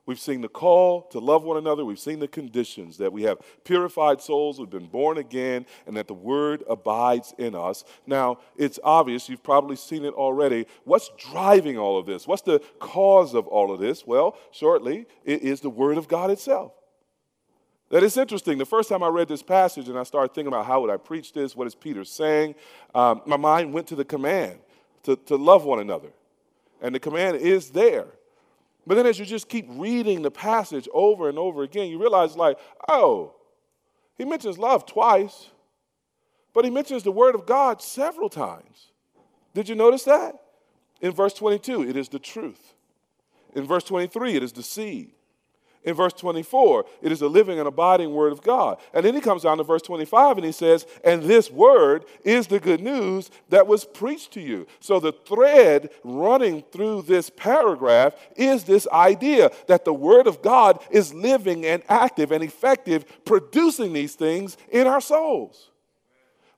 We've 0.05 0.19
seen 0.19 0.41
the 0.41 0.49
call 0.49 1.03
to 1.13 1.21
love 1.21 1.45
one 1.45 1.57
another. 1.57 1.85
We've 1.85 1.99
seen 1.99 2.19
the 2.19 2.27
conditions 2.27 2.99
that 2.99 3.13
we 3.13 3.23
have 3.23 3.39
purified 3.65 4.21
souls, 4.21 4.59
we've 4.59 4.69
been 4.69 4.89
born 4.89 5.17
again, 5.17 5.65
and 5.87 5.97
that 5.97 6.09
the 6.09 6.15
word 6.15 6.65
abides 6.69 7.33
in 7.39 7.55
us. 7.55 7.85
Now, 8.05 8.39
it's 8.57 8.81
obvious, 8.83 9.29
you've 9.29 9.45
probably 9.45 9.77
seen 9.77 10.05
it 10.05 10.15
already. 10.15 10.67
What's 10.85 11.11
driving 11.31 11.79
all 11.79 11.99
of 11.99 12.07
this? 12.07 12.27
What's 12.27 12.43
the 12.43 12.61
cause 12.81 13.33
of 13.33 13.47
all 13.47 13.73
of 13.73 13.79
this? 13.79 14.05
Well, 14.05 14.37
shortly, 14.51 15.07
it 15.25 15.43
is 15.43 15.61
the 15.61 15.71
word 15.71 15.99
of 15.99 16.09
God 16.09 16.31
itself. 16.31 16.73
That 17.91 18.03
is 18.03 18.17
interesting. 18.17 18.59
The 18.59 18.67
first 18.67 18.89
time 18.89 19.03
I 19.03 19.09
read 19.09 19.29
this 19.29 19.43
passage 19.43 19.89
and 19.89 19.99
I 19.99 20.03
started 20.03 20.35
thinking 20.35 20.49
about 20.49 20.67
how 20.67 20.81
would 20.81 20.91
I 20.91 20.97
preach 20.97 21.33
this, 21.33 21.55
what 21.55 21.67
is 21.67 21.75
Peter 21.75 22.05
saying, 22.05 22.57
um, 22.95 23.21
my 23.27 23.37
mind 23.37 23.73
went 23.73 23.87
to 23.89 23.95
the 23.95 24.05
command 24.05 24.59
to, 25.05 25.15
to 25.15 25.37
love 25.37 25.65
one 25.65 25.79
another. 25.79 26.09
And 26.81 26.93
the 26.95 27.01
command 27.01 27.37
is 27.37 27.71
there. 27.71 28.07
But 28.87 28.97
then 28.97 29.07
as 29.07 29.19
you 29.19 29.25
just 29.25 29.49
keep 29.49 29.67
reading 29.69 30.23
the 30.23 30.31
passage 30.31 30.89
over 30.93 31.29
and 31.29 31.39
over 31.39 31.63
again, 31.63 31.89
you 31.89 31.99
realize, 31.99 32.37
like, 32.37 32.59
oh, 32.89 33.35
he 34.19 34.25
mentions 34.25 34.59
love 34.59 34.87
twice. 34.87 35.51
But 36.55 36.65
he 36.65 36.71
mentions 36.71 37.03
the 37.03 37.13
word 37.13 37.35
of 37.35 37.47
God 37.47 37.81
several 37.81 38.29
times. 38.29 38.91
Did 39.55 39.69
you 39.69 39.75
notice 39.75 40.05
that? 40.05 40.35
In 41.01 41.13
verse 41.13 41.35
22, 41.35 41.89
it 41.89 41.97
is 41.97 42.09
the 42.09 42.19
truth. 42.19 42.75
In 43.55 43.65
verse 43.67 43.85
23, 43.85 44.37
it 44.37 44.43
is 44.43 44.53
the 44.53 44.63
seed. 44.63 45.13
In 45.85 45.95
verse 45.95 46.13
24, 46.13 46.85
it 47.03 47.11
is 47.11 47.23
a 47.23 47.27
living 47.29 47.59
and 47.59 47.67
abiding 47.67 48.13
word 48.13 48.31
of 48.31 48.41
God. 48.41 48.79
And 48.95 49.05
then 49.05 49.15
he 49.15 49.21
comes 49.21 49.43
down 49.43 49.59
to 49.59 49.65
verse 49.65 49.83
25 49.83 50.37
and 50.37 50.47
he 50.47 50.53
says, 50.53 50.87
And 51.03 51.25
this 51.25 51.51
word 51.51 52.05
is 52.25 52.47
the 52.47 52.61
good 52.61 52.81
news 52.81 53.31
that 53.49 53.67
was 53.67 53.85
preached 53.85 54.33
to 54.35 54.41
you. 54.41 54.69
So 54.79 55.01
the 55.01 55.13
thread 55.13 55.91
running 56.05 56.63
through 56.71 57.03
this 57.03 57.31
paragraph 57.31 58.15
is 58.37 58.63
this 58.63 58.87
idea 58.93 59.51
that 59.67 59.85
the 59.85 59.93
word 59.93 60.29
of 60.29 60.41
God 60.41 60.79
is 60.91 61.13
living 61.13 61.67
and 61.67 61.83
active 61.89 62.31
and 62.31 62.45
effective, 62.45 63.25
producing 63.25 63.93
these 63.93 64.15
things 64.15 64.57
in 64.71 64.87
our 64.87 65.01
souls. 65.01 65.71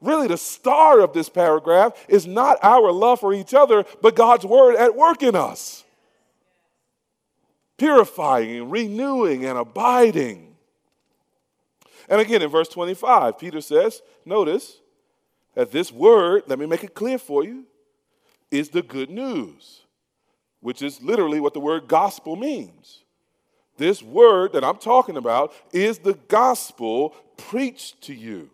Really, 0.03 0.29
the 0.29 0.37
star 0.37 1.01
of 1.01 1.15
this 1.15 1.31
paragraph 1.31 1.95
is 2.09 2.27
not 2.27 2.59
our 2.63 2.93
love 2.93 3.21
for 3.21 3.33
each 3.33 3.55
other, 3.55 3.87
but 4.03 4.17
God's 4.17 4.45
word 4.45 4.77
at 4.77 4.95
work 4.95 5.23
in 5.23 5.35
us 5.35 5.84
purifying, 7.77 8.71
renewing, 8.71 9.45
and 9.45 9.59
abiding. 9.59 10.55
And 12.09 12.21
again, 12.21 12.43
in 12.43 12.51
verse 12.51 12.69
25, 12.69 13.39
Peter 13.39 13.61
says, 13.61 14.03
notice 14.25 14.81
that 15.55 15.73
this 15.73 15.91
word, 15.91 16.45
let 16.47 16.59
me 16.59 16.67
make 16.67 16.85
it 16.85 16.95
clear 16.95 17.19
for 17.19 17.45
you, 17.45 17.65
is 18.51 18.69
the 18.69 18.83
good 18.83 19.11
news, 19.11 19.83
which 20.61 20.83
is 20.83 21.03
literally 21.03 21.41
what 21.41 21.55
the 21.55 21.61
word 21.61 21.89
gospel 21.89 22.37
means. 22.37 23.05
This 23.77 24.03
word 24.03 24.53
that 24.53 24.63
I'm 24.63 24.77
talking 24.77 25.17
about 25.17 25.53
is 25.73 25.99
the 25.99 26.15
gospel 26.29 27.15
preached 27.37 28.03
to 28.03 28.15
you. 28.15 28.51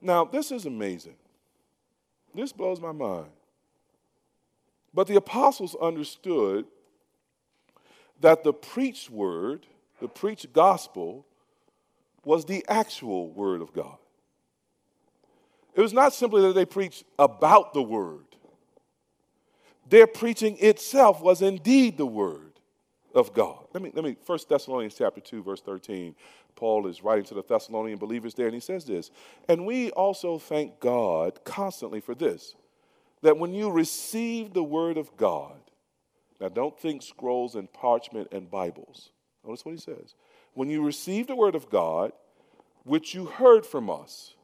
Now, 0.00 0.24
this 0.24 0.50
is 0.50 0.66
amazing. 0.66 1.16
This 2.34 2.52
blows 2.52 2.80
my 2.80 2.92
mind. 2.92 3.28
But 4.92 5.06
the 5.06 5.16
apostles 5.16 5.76
understood 5.80 6.66
that 8.20 8.44
the 8.44 8.52
preached 8.52 9.10
word, 9.10 9.66
the 10.00 10.08
preached 10.08 10.52
gospel, 10.52 11.26
was 12.24 12.44
the 12.44 12.64
actual 12.68 13.30
word 13.30 13.60
of 13.60 13.72
God. 13.72 13.96
It 15.74 15.80
was 15.80 15.92
not 15.92 16.14
simply 16.14 16.42
that 16.42 16.54
they 16.54 16.64
preached 16.64 17.04
about 17.18 17.74
the 17.74 17.82
word, 17.82 18.24
their 19.88 20.06
preaching 20.06 20.56
itself 20.60 21.20
was 21.20 21.42
indeed 21.42 21.98
the 21.98 22.06
word 22.06 22.52
of 23.14 23.34
God. 23.34 23.66
Let 23.72 23.82
me, 23.82 23.92
let 23.94 24.04
me, 24.04 24.16
1 24.24 24.38
Thessalonians 24.48 24.94
chapter 24.94 25.20
2, 25.20 25.42
verse 25.42 25.60
13. 25.60 26.14
Paul 26.56 26.86
is 26.86 27.02
writing 27.02 27.24
to 27.26 27.34
the 27.34 27.42
Thessalonian 27.42 27.98
believers 27.98 28.34
there, 28.34 28.46
and 28.46 28.54
he 28.54 28.60
says 28.60 28.84
this, 28.84 29.10
and 29.48 29.66
we 29.66 29.90
also 29.90 30.38
thank 30.38 30.78
God 30.80 31.44
constantly 31.44 32.00
for 32.00 32.14
this, 32.14 32.54
that 33.22 33.38
when 33.38 33.52
you 33.52 33.70
receive 33.70 34.52
the 34.52 34.62
word 34.62 34.96
of 34.96 35.16
God, 35.16 35.58
now, 36.44 36.50
don't 36.50 36.78
think 36.78 37.02
scrolls 37.02 37.54
and 37.54 37.72
parchment 37.72 38.28
and 38.30 38.50
Bibles. 38.50 39.08
Notice 39.46 39.64
what 39.64 39.72
he 39.72 39.80
says. 39.80 40.14
When 40.52 40.68
you 40.68 40.84
received 40.84 41.30
the 41.30 41.34
word 41.34 41.54
of 41.54 41.70
God, 41.70 42.12
which 42.82 43.14
you 43.14 43.24
heard 43.24 43.64
from 43.64 43.88
us. 43.88 44.34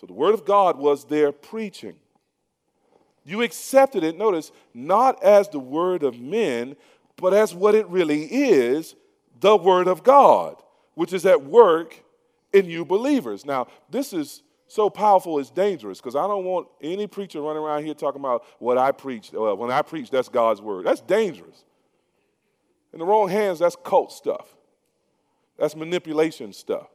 So 0.00 0.06
the 0.06 0.14
word 0.14 0.32
of 0.32 0.46
God 0.46 0.78
was 0.78 1.04
their 1.04 1.32
preaching. 1.32 1.96
You 3.26 3.42
accepted 3.42 4.04
it, 4.04 4.16
notice, 4.16 4.52
not 4.72 5.22
as 5.22 5.50
the 5.50 5.58
word 5.58 6.02
of 6.02 6.18
men, 6.18 6.76
but 7.16 7.34
as 7.34 7.54
what 7.54 7.74
it 7.74 7.86
really 7.88 8.24
is 8.24 8.94
the 9.38 9.58
word 9.58 9.86
of 9.86 10.02
God, 10.02 10.56
which 10.94 11.12
is 11.12 11.26
at 11.26 11.44
work 11.44 12.02
in 12.54 12.64
you 12.64 12.86
believers. 12.86 13.44
Now, 13.44 13.66
this 13.90 14.14
is 14.14 14.42
so 14.70 14.88
powerful 14.88 15.40
it's 15.40 15.50
dangerous 15.50 15.98
because 15.98 16.14
I 16.14 16.28
don't 16.28 16.44
want 16.44 16.68
any 16.80 17.08
preacher 17.08 17.40
running 17.40 17.62
around 17.62 17.84
here 17.84 17.92
talking 17.92 18.20
about 18.20 18.44
what 18.60 18.78
I 18.78 18.92
preach. 18.92 19.32
Well, 19.32 19.52
uh, 19.52 19.54
when 19.56 19.70
I 19.70 19.82
preach, 19.82 20.10
that's 20.10 20.28
God's 20.28 20.62
word. 20.62 20.86
That's 20.86 21.00
dangerous. 21.00 21.64
In 22.92 23.00
the 23.00 23.04
wrong 23.04 23.28
hands, 23.28 23.58
that's 23.58 23.76
cult 23.84 24.12
stuff, 24.12 24.46
that's 25.58 25.74
manipulation 25.74 26.52
stuff. 26.52 26.86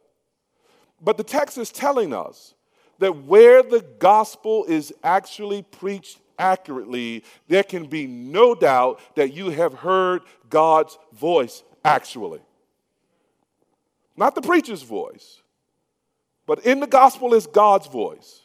But 1.02 1.18
the 1.18 1.24
text 1.24 1.58
is 1.58 1.70
telling 1.70 2.14
us 2.14 2.54
that 3.00 3.26
where 3.26 3.62
the 3.62 3.86
gospel 4.00 4.64
is 4.66 4.94
actually 5.04 5.62
preached 5.62 6.22
accurately, 6.40 7.26
there 7.50 7.64
can 7.64 7.88
be 7.88 8.08
no 8.08 8.56
doubt 8.56 9.02
that 9.16 9.34
you 9.34 9.50
have 9.50 9.74
heard 9.74 10.22
God's 10.50 10.98
voice 11.12 11.62
actually. 11.84 12.40
Not 14.16 14.34
the 14.34 14.42
preacher's 14.42 14.82
voice, 14.82 15.42
but 16.46 16.66
in 16.66 16.80
the 16.80 16.88
gospel 16.88 17.34
is 17.34 17.48
God's 17.48 17.88
voice. 17.88 18.42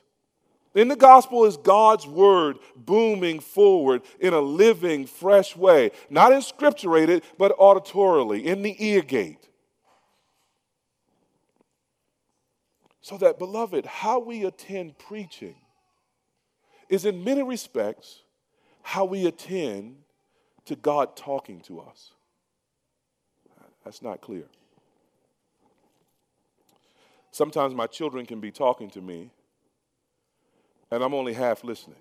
In 0.75 0.89
the 0.89 0.97
gospel 0.97 1.45
is 1.47 1.57
God's 1.57 2.07
word 2.07 2.59
booming 2.77 3.41
forward 3.41 4.03
in 4.21 4.33
a 4.33 4.41
living, 4.41 5.07
fresh 5.07 5.57
way, 5.57 5.91
not 6.09 6.31
inscripturated, 6.31 7.25
but 7.39 7.57
auditorily, 7.59 8.45
in 8.45 8.63
the 8.63 8.77
ear 8.79 9.03
gate. 9.03 9.49
So 13.01 13.17
that, 13.19 13.39
beloved, 13.39 13.87
how 13.87 14.21
we 14.21 14.45
attend 14.45 14.97
preaching 14.99 15.57
is 16.89 17.05
in 17.05 17.25
many 17.25 17.43
respects 17.43 18.23
how 18.83 19.05
we 19.05 19.27
attend 19.27 19.97
to 20.67 20.77
God 20.77 21.17
talking 21.17 21.61
to 21.63 21.81
us. 21.81 22.13
That's 23.85 24.03
not 24.03 24.21
clear. 24.21 24.45
Sometimes 27.31 27.75
my 27.75 27.87
children 27.87 28.27
can 28.27 28.41
be 28.41 28.51
talking 28.51 28.91
to 28.91 29.01
me, 29.01 29.31
and 30.91 31.03
I'm 31.03 31.15
only 31.15 31.33
half 31.33 31.63
listening. 31.63 31.97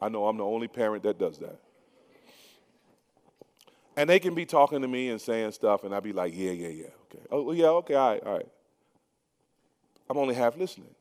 I 0.00 0.08
know 0.08 0.26
I'm 0.26 0.38
the 0.38 0.44
only 0.44 0.68
parent 0.68 1.02
that 1.02 1.18
does 1.18 1.38
that. 1.38 1.60
And 3.96 4.08
they 4.08 4.18
can 4.18 4.34
be 4.34 4.46
talking 4.46 4.80
to 4.80 4.88
me 4.88 5.10
and 5.10 5.20
saying 5.20 5.52
stuff, 5.52 5.84
and 5.84 5.94
I'd 5.94 6.02
be 6.02 6.12
like, 6.12 6.32
yeah, 6.34 6.52
yeah, 6.52 6.68
yeah, 6.68 6.86
okay. 7.04 7.24
Oh, 7.30 7.52
yeah, 7.52 7.66
okay, 7.66 7.94
all 7.94 8.10
right, 8.12 8.22
all 8.24 8.32
right. 8.34 8.48
I'm 10.08 10.16
only 10.16 10.34
half 10.34 10.56
listening. 10.56 10.94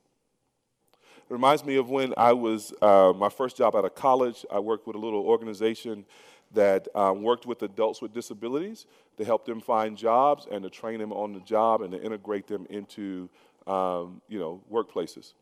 It 0.94 1.34
reminds 1.34 1.64
me 1.64 1.78
of 1.78 1.90
when 1.90 2.14
I 2.18 2.34
was, 2.34 2.74
uh, 2.82 3.14
my 3.16 3.30
first 3.30 3.56
job 3.56 3.76
out 3.76 3.86
of 3.86 3.96
college, 3.96 4.46
I 4.52 4.60
worked 4.60 4.86
with 4.86 4.96
a 4.96 5.00
little 5.00 5.22
organization 5.22 6.06
that 6.54 6.88
um, 6.96 7.22
worked 7.22 7.46
with 7.46 7.62
adults 7.62 8.02
with 8.02 8.14
disabilities 8.14 8.86
to 9.18 9.26
help 9.26 9.46
them 9.46 9.62
find 9.62 9.98
jobs 9.98 10.48
and 10.52 10.64
to 10.64 10.70
train 10.70 11.00
them 11.00 11.12
on 11.14 11.34
the 11.34 11.40
job 11.42 11.82
and 11.82 11.92
to 11.92 12.02
integrate 12.02 12.48
them 12.48 12.66
into 12.70 13.30
um, 13.68 14.22
you 14.28 14.40
know 14.40 14.62
workplaces. 14.72 15.34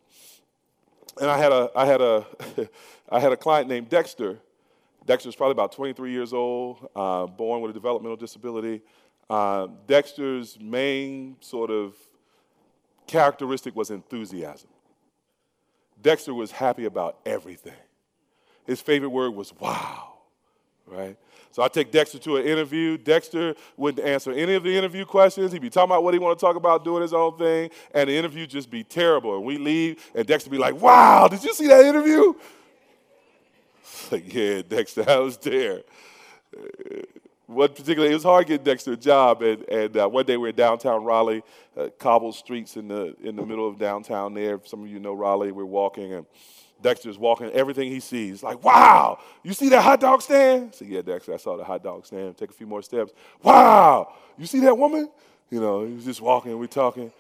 And 1.20 1.30
I 1.30 1.38
had 1.38 1.52
a 1.52 1.70
I 1.76 1.86
had 1.86 2.02
a 2.02 2.26
I 3.10 3.20
had 3.20 3.32
a 3.32 3.38
client 3.38 3.70
named 3.70 3.90
Dexter. 3.90 4.40
Dexter's 5.06 5.36
probably 5.36 5.54
about 5.54 5.72
23 5.72 6.12
years 6.12 6.34
old, 6.34 6.90
uh, 6.94 7.28
born 7.28 7.62
with 7.62 7.72
a 7.72 7.74
developmental 7.74 8.18
disability. 8.18 8.82
Uh, 9.30 9.68
Dexter's 9.88 10.58
main 10.60 11.38
sort 11.40 11.72
of 11.72 11.96
characteristic 13.08 13.74
was 13.74 13.90
enthusiasm. 13.90 14.70
Dexter 16.02 16.34
was 16.34 16.52
happy 16.52 16.84
about 16.84 17.20
everything. 17.26 17.74
His 18.66 18.82
favorite 18.82 19.10
word 19.10 19.34
was 19.34 19.54
wow 19.58 20.17
right? 20.88 21.18
So 21.52 21.64
I 21.64 21.68
take 21.68 21.92
Dexter 21.92 22.20
to 22.20 22.38
an 22.38 22.46
interview. 22.46 22.98
Dexter 22.98 23.56
wouldn't 23.78 24.06
answer 24.06 24.32
any 24.32 24.54
of 24.54 24.64
the 24.64 24.76
interview 24.76 25.06
questions. 25.06 25.52
He'd 25.52 25.62
be 25.62 25.70
talking 25.70 25.92
about 25.92 26.04
what 26.04 26.14
he 26.14 26.20
want 26.20 26.38
to 26.38 26.46
talk 26.46 26.56
about, 26.56 26.84
doing 26.84 27.02
his 27.02 27.14
own 27.14 27.38
thing, 27.38 27.72
and 27.94 28.10
the 28.10 28.16
interview 28.16 28.46
just 28.46 28.70
be 28.70 28.84
terrible. 28.84 29.36
And 29.36 29.46
we 29.46 29.58
leave, 29.58 30.04
and 30.14 30.26
Dexter 30.28 30.50
be 30.50 30.58
like, 30.58 30.80
"Wow, 30.80 31.28
did 31.28 31.44
you 31.44 31.54
see 31.54 31.68
that 31.68 31.84
interview?" 31.86 32.34
like, 34.12 34.34
yeah, 34.34 34.62
Dexter, 34.62 35.06
I 35.08 35.18
was 35.18 35.38
there. 35.38 35.82
One 37.48 37.70
particularly, 37.70 38.12
it 38.12 38.16
was 38.16 38.24
hard 38.24 38.48
getting 38.48 38.66
Dexter 38.66 38.94
a 38.94 38.98
job, 38.98 39.42
and, 39.42 39.64
and 39.70 39.98
uh, 39.98 40.08
one 40.10 40.26
day 40.26 40.36
we 40.36 40.50
were 40.50 40.52
downtown 40.52 41.06
Raleigh, 41.06 41.44
uh, 41.78 41.88
cobbled 41.98 42.36
streets 42.36 42.76
in 42.76 42.90
the 42.90 43.16
in 43.24 43.38
the 43.38 43.46
middle 43.46 43.68
of 43.68 43.80
downtown. 43.80 44.34
There, 44.34 44.60
some 44.66 44.84
of 44.84 44.90
you 44.90 45.00
know 45.00 45.14
Raleigh. 45.14 45.54
We're 45.54 45.64
walking, 45.66 46.14
and 46.14 46.26
Dexter's 46.82 47.18
walking, 47.18 47.50
everything 47.52 47.90
he 47.90 48.00
sees, 48.00 48.44
like, 48.44 48.64
wow, 48.64 49.20
you 49.44 49.54
see 49.54 49.70
that 49.70 49.82
hot 49.82 50.00
dog 50.00 50.22
stand? 50.22 50.76
Said, 50.76 50.88
yeah, 50.88 51.02
Dexter, 51.02 51.34
I 51.34 51.38
saw 51.38 51.58
the 51.58 51.64
hot 51.64 51.84
dog 51.84 52.06
stand. 52.06 52.38
Take 52.38 52.52
a 52.52 52.54
few 52.54 52.68
more 52.68 52.82
steps. 52.82 53.14
Wow, 53.42 54.14
you 54.38 54.46
see 54.46 54.60
that 54.62 54.78
woman? 54.78 55.10
You 55.50 55.60
know, 55.60 55.86
he 55.86 55.94
was 55.94 56.06
just 56.06 56.22
walking, 56.22 56.58
we're 56.58 56.68
talking. 56.68 57.12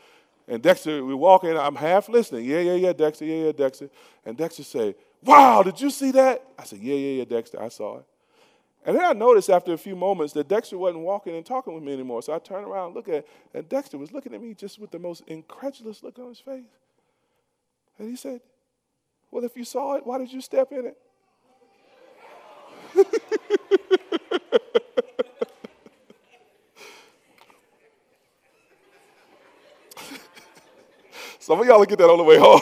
And 0.48 0.62
Dexter, 0.62 1.04
we're 1.04 1.16
walking, 1.16 1.58
I'm 1.58 1.76
half 1.76 2.08
listening. 2.08 2.46
Yeah, 2.46 2.60
yeah, 2.60 2.76
yeah, 2.76 2.94
Dexter, 2.94 3.26
yeah, 3.26 3.46
yeah, 3.46 3.52
Dexter. 3.52 3.90
And 4.26 4.38
Dexter 4.38 4.64
said, 4.64 4.96
wow, 5.24 5.64
did 5.64 5.82
you 5.82 5.90
see 5.90 6.12
that? 6.12 6.44
I 6.58 6.64
said, 6.64 6.80
yeah, 6.80 6.96
yeah, 6.96 7.18
yeah, 7.20 7.26
Dexter, 7.26 7.62
I 7.62 7.70
saw 7.70 7.98
it. 7.98 8.06
And 8.86 8.96
then 8.96 9.04
I 9.04 9.12
noticed 9.12 9.50
after 9.50 9.74
a 9.74 9.78
few 9.78 9.98
moments 9.98 10.32
that 10.34 10.48
Dexter 10.48 10.78
wasn't 10.78 11.04
walking 11.04 11.36
and 11.36 11.46
talking 11.46 11.74
with 11.74 11.84
me 11.84 11.92
anymore. 11.92 12.22
So 12.22 12.34
I 12.34 12.40
turned 12.40 12.66
around 12.66 12.88
and 12.88 12.96
looked 12.96 13.10
at, 13.10 13.26
and 13.54 13.68
Dexter 13.68 13.98
was 13.98 14.14
looking 14.14 14.34
at 14.34 14.42
me 14.42 14.54
just 14.54 14.80
with 14.80 14.92
the 14.92 15.00
most 15.00 15.24
incredulous 15.28 16.04
look 16.04 16.18
on 16.20 16.30
his 16.30 16.40
face. 16.40 16.64
And 18.00 18.10
he 18.10 18.16
said, 18.16 18.40
well, 19.32 19.44
if 19.44 19.56
you 19.58 19.66
saw 19.66 19.96
it, 19.96 20.06
why 20.06 20.18
did 20.18 20.32
you 20.32 20.42
step 20.42 20.72
in 20.72 20.86
it? 20.86 20.98
Some 31.40 31.60
of 31.62 31.66
y'all 31.66 31.80
will 31.80 31.86
get 31.86 31.98
that 32.00 32.10
on 32.10 32.18
the 32.18 32.24
way 32.24 32.38
home. 32.38 32.62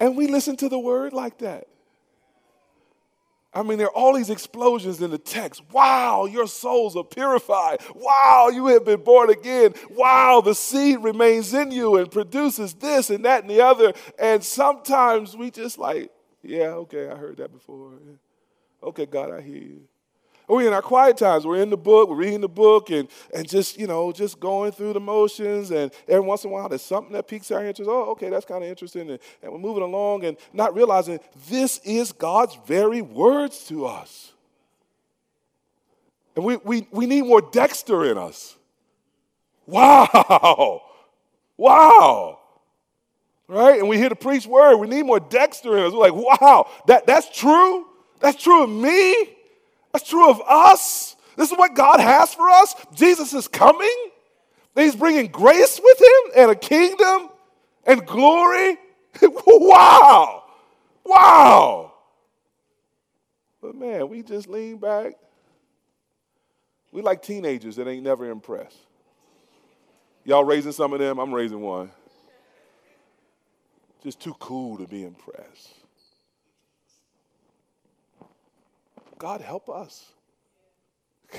and 0.00 0.16
we 0.16 0.26
listen 0.26 0.56
to 0.56 0.68
the 0.68 0.78
word 0.78 1.12
like 1.12 1.38
that. 1.38 1.68
I 3.52 3.62
mean, 3.64 3.78
there 3.78 3.88
are 3.88 3.96
all 3.96 4.14
these 4.14 4.30
explosions 4.30 5.02
in 5.02 5.10
the 5.10 5.18
text. 5.18 5.62
Wow, 5.72 6.26
your 6.26 6.46
souls 6.46 6.96
are 6.96 7.02
purified. 7.02 7.80
Wow, 7.96 8.48
you 8.52 8.66
have 8.68 8.84
been 8.84 9.02
born 9.02 9.28
again. 9.28 9.74
Wow, 9.90 10.40
the 10.40 10.54
seed 10.54 11.02
remains 11.02 11.52
in 11.52 11.72
you 11.72 11.96
and 11.96 12.10
produces 12.10 12.74
this 12.74 13.10
and 13.10 13.24
that 13.24 13.42
and 13.42 13.50
the 13.50 13.60
other. 13.60 13.92
And 14.20 14.44
sometimes 14.44 15.36
we 15.36 15.50
just 15.50 15.78
like, 15.78 16.12
yeah, 16.42 16.68
okay, 16.68 17.08
I 17.08 17.16
heard 17.16 17.38
that 17.38 17.52
before. 17.52 17.94
Okay, 18.82 19.06
God, 19.06 19.32
I 19.32 19.40
hear 19.40 19.56
you. 19.56 19.82
Oh, 20.50 20.56
we're 20.56 20.66
in 20.66 20.72
our 20.72 20.82
quiet 20.82 21.16
times. 21.16 21.46
We're 21.46 21.62
in 21.62 21.70
the 21.70 21.76
book, 21.76 22.08
we're 22.08 22.16
reading 22.16 22.40
the 22.40 22.48
book, 22.48 22.90
and, 22.90 23.08
and 23.32 23.48
just, 23.48 23.78
you 23.78 23.86
know, 23.86 24.10
just 24.10 24.40
going 24.40 24.72
through 24.72 24.94
the 24.94 25.00
motions. 25.00 25.70
And 25.70 25.92
every 26.08 26.26
once 26.26 26.42
in 26.42 26.50
a 26.50 26.52
while, 26.52 26.68
there's 26.68 26.82
something 26.82 27.12
that 27.12 27.28
piques 27.28 27.52
our 27.52 27.64
interest. 27.64 27.88
Oh, 27.88 28.10
okay, 28.10 28.30
that's 28.30 28.44
kind 28.44 28.64
of 28.64 28.68
interesting. 28.68 29.10
And, 29.10 29.20
and 29.44 29.52
we're 29.52 29.60
moving 29.60 29.84
along 29.84 30.24
and 30.24 30.36
not 30.52 30.74
realizing 30.74 31.20
this 31.48 31.78
is 31.84 32.10
God's 32.10 32.58
very 32.66 33.00
words 33.00 33.64
to 33.68 33.86
us. 33.86 34.32
And 36.34 36.44
we, 36.44 36.56
we, 36.56 36.88
we 36.90 37.06
need 37.06 37.22
more 37.22 37.42
Dexter 37.42 38.04
in 38.06 38.18
us. 38.18 38.56
Wow. 39.66 40.82
Wow. 41.56 42.40
Right? 43.46 43.78
And 43.78 43.88
we 43.88 43.98
hear 43.98 44.08
the 44.08 44.16
preach 44.16 44.48
word. 44.48 44.78
We 44.78 44.88
need 44.88 45.04
more 45.04 45.20
Dexter 45.20 45.78
in 45.78 45.84
us. 45.84 45.92
We're 45.92 46.10
like, 46.10 46.40
wow, 46.40 46.68
that, 46.88 47.06
that's 47.06 47.30
true? 47.38 47.86
That's 48.18 48.42
true 48.42 48.64
of 48.64 48.70
me? 48.70 49.36
That's 49.92 50.08
true 50.08 50.28
of 50.28 50.40
us. 50.46 51.16
This 51.36 51.50
is 51.50 51.58
what 51.58 51.74
God 51.74 52.00
has 52.00 52.34
for 52.34 52.48
us. 52.48 52.74
Jesus 52.94 53.32
is 53.32 53.48
coming. 53.48 54.10
He's 54.74 54.94
bringing 54.94 55.28
grace 55.28 55.80
with 55.82 56.00
him 56.00 56.32
and 56.36 56.50
a 56.50 56.54
kingdom 56.54 57.28
and 57.84 58.06
glory. 58.06 58.78
wow. 59.22 60.44
Wow. 61.04 61.92
But 63.60 63.74
man, 63.74 64.08
we 64.08 64.22
just 64.22 64.48
lean 64.48 64.78
back. 64.78 65.14
We 66.92 67.02
like 67.02 67.22
teenagers 67.22 67.76
that 67.76 67.88
ain't 67.88 68.02
never 68.02 68.30
impressed. 68.30 68.78
Y'all 70.24 70.44
raising 70.44 70.72
some 70.72 70.92
of 70.92 70.98
them? 70.98 71.18
I'm 71.18 71.32
raising 71.32 71.60
one. 71.60 71.90
Just 74.02 74.20
too 74.20 74.34
cool 74.38 74.78
to 74.78 74.86
be 74.86 75.04
impressed. 75.04 75.79
God 79.20 79.42
help 79.42 79.68
us. 79.68 80.12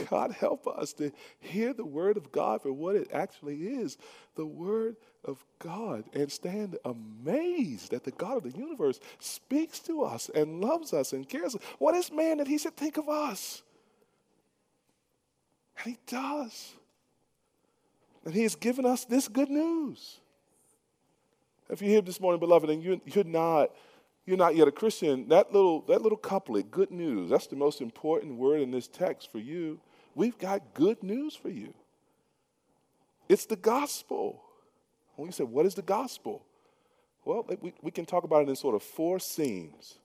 God 0.10 0.32
help 0.32 0.68
us 0.68 0.94
to 0.94 1.12
hear 1.40 1.74
the 1.74 1.86
word 1.86 2.16
of 2.16 2.32
God 2.32 2.62
for 2.62 2.72
what 2.72 2.96
it 2.96 3.10
actually 3.12 3.58
is 3.58 3.98
the 4.36 4.46
word 4.46 4.96
of 5.26 5.44
God 5.60 6.06
and 6.14 6.32
stand 6.32 6.78
amazed 6.86 7.92
that 7.92 8.06
the 8.06 8.12
God 8.12 8.38
of 8.38 8.44
the 8.44 8.58
universe 8.58 9.00
speaks 9.20 9.80
to 9.80 10.04
us 10.04 10.30
and 10.34 10.62
loves 10.62 10.94
us 10.94 11.12
and 11.12 11.28
cares. 11.28 11.58
What 11.80 11.96
is 11.96 12.12
man 12.12 12.38
that 12.38 12.48
he 12.48 12.58
should 12.58 12.78
think 12.78 12.98
of 12.98 13.10
us? 13.10 13.64
And 15.84 15.94
he 15.94 16.00
does. 16.08 16.74
And 18.24 18.34
he 18.34 18.44
has 18.44 18.56
given 18.56 18.86
us 18.86 19.04
this 19.04 19.28
good 19.28 19.50
news. 19.50 20.20
If 21.70 21.82
you're 21.82 21.90
here 21.92 22.02
this 22.02 22.22
morning, 22.22 22.40
beloved, 22.40 22.70
and 22.70 22.84
you, 22.84 23.02
you're 23.06 23.24
not 23.24 23.72
you're 24.32 24.38
not 24.38 24.56
yet 24.56 24.66
a 24.66 24.72
Christian, 24.72 25.28
that 25.28 25.52
little, 25.52 25.82
that 25.90 26.02
little 26.02 26.18
couplet, 26.18 26.72
good 26.72 26.90
news, 26.90 27.30
that's 27.30 27.48
the 27.48 27.58
most 27.58 27.82
important 27.82 28.36
word 28.36 28.62
in 28.62 28.72
this 28.72 28.88
text 28.88 29.30
for 29.30 29.40
you. 29.40 29.78
We've 30.16 30.38
got 30.38 30.74
good 30.74 31.04
news 31.04 31.36
for 31.36 31.50
you. 31.50 31.74
It's 33.28 33.46
the 33.46 33.58
gospel. 33.58 34.42
When 35.18 35.28
you 35.28 35.34
say, 35.34 35.44
what 35.44 35.66
is 35.66 35.76
the 35.76 35.82
gospel? 35.82 36.46
Well, 37.26 37.46
we, 37.62 37.74
we 37.82 37.92
can 37.92 38.06
talk 38.06 38.24
about 38.24 38.44
it 38.44 38.48
in 38.48 38.56
sort 38.56 38.74
of 38.74 38.84
four 38.84 39.20
scenes. 39.20 39.98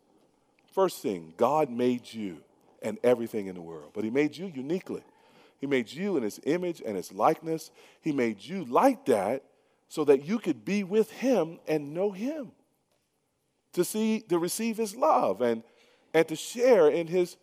First 0.73 1.03
thing, 1.03 1.33
God 1.37 1.71
made 1.71 2.13
you 2.13 2.39
and 2.83 2.99
everything 3.05 3.47
in 3.47 3.55
the 3.55 3.63
world, 3.63 3.93
but 3.95 4.03
He 4.03 4.11
made 4.11 4.37
you 4.37 4.51
uniquely. 4.53 5.05
He 5.61 5.69
made 5.69 5.93
you 5.93 6.17
in 6.17 6.25
His 6.25 6.41
image 6.43 6.83
and 6.85 6.97
His 6.97 7.13
likeness. 7.13 7.71
He 8.01 8.11
made 8.11 8.43
you 8.43 8.65
like 8.65 9.07
that 9.07 9.45
so 9.89 10.05
that 10.07 10.25
you 10.25 10.41
could 10.41 10.65
be 10.65 10.83
with 10.83 11.13
Him 11.13 11.61
and 11.69 11.95
know 11.95 12.11
Him 12.11 12.51
to 13.77 13.85
see 13.85 14.21
to 14.21 14.39
receive 14.39 14.77
his 14.77 14.97
love 14.97 15.41
and 15.41 15.63
and 16.13 16.27
to 16.29 16.35
share 16.35 16.89
in 16.89 17.07
his 17.07 17.37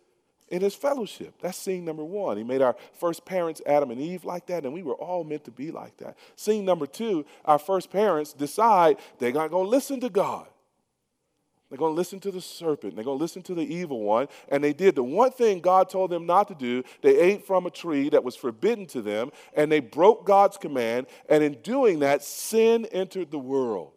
in 0.48 0.60
his 0.60 0.74
fellowship. 0.74 1.34
That's 1.40 1.56
scene 1.56 1.84
number 1.84 2.04
one. 2.04 2.36
He 2.36 2.44
made 2.44 2.60
our 2.60 2.76
first 2.92 3.24
parents, 3.24 3.62
Adam 3.66 3.90
and 3.90 4.00
Eve, 4.00 4.24
like 4.24 4.46
that, 4.46 4.64
and 4.64 4.74
we 4.74 4.82
were 4.82 4.94
all 4.94 5.24
meant 5.24 5.44
to 5.44 5.50
be 5.50 5.70
like 5.70 5.96
that. 5.98 6.16
Scene 6.36 6.64
number 6.64 6.86
two, 6.86 7.24
our 7.44 7.58
first 7.58 7.90
parents 7.90 8.32
decide 8.32 8.98
they're 9.18 9.32
not 9.32 9.50
going 9.50 9.64
to 9.64 9.70
listen 9.70 10.00
to 10.00 10.10
God. 10.10 10.46
They're 11.70 11.78
going 11.78 11.92
to 11.92 11.96
listen 11.96 12.20
to 12.20 12.30
the 12.30 12.40
serpent. 12.40 12.94
They're 12.94 13.04
going 13.04 13.18
to 13.18 13.22
listen 13.22 13.42
to 13.42 13.54
the 13.54 13.62
evil 13.62 14.00
one. 14.00 14.28
And 14.48 14.62
they 14.62 14.72
did 14.72 14.94
the 14.94 15.02
one 15.02 15.32
thing 15.32 15.60
God 15.60 15.88
told 15.88 16.10
them 16.10 16.26
not 16.26 16.46
to 16.48 16.54
do. 16.54 16.84
They 17.00 17.18
ate 17.18 17.46
from 17.46 17.66
a 17.66 17.70
tree 17.70 18.10
that 18.10 18.22
was 18.22 18.36
forbidden 18.36 18.86
to 18.88 19.02
them, 19.02 19.30
and 19.56 19.72
they 19.72 19.80
broke 19.80 20.26
God's 20.26 20.56
command. 20.56 21.06
And 21.28 21.42
in 21.42 21.54
doing 21.62 22.00
that, 22.00 22.22
sin 22.22 22.86
entered 22.92 23.30
the 23.30 23.38
world. 23.38 23.93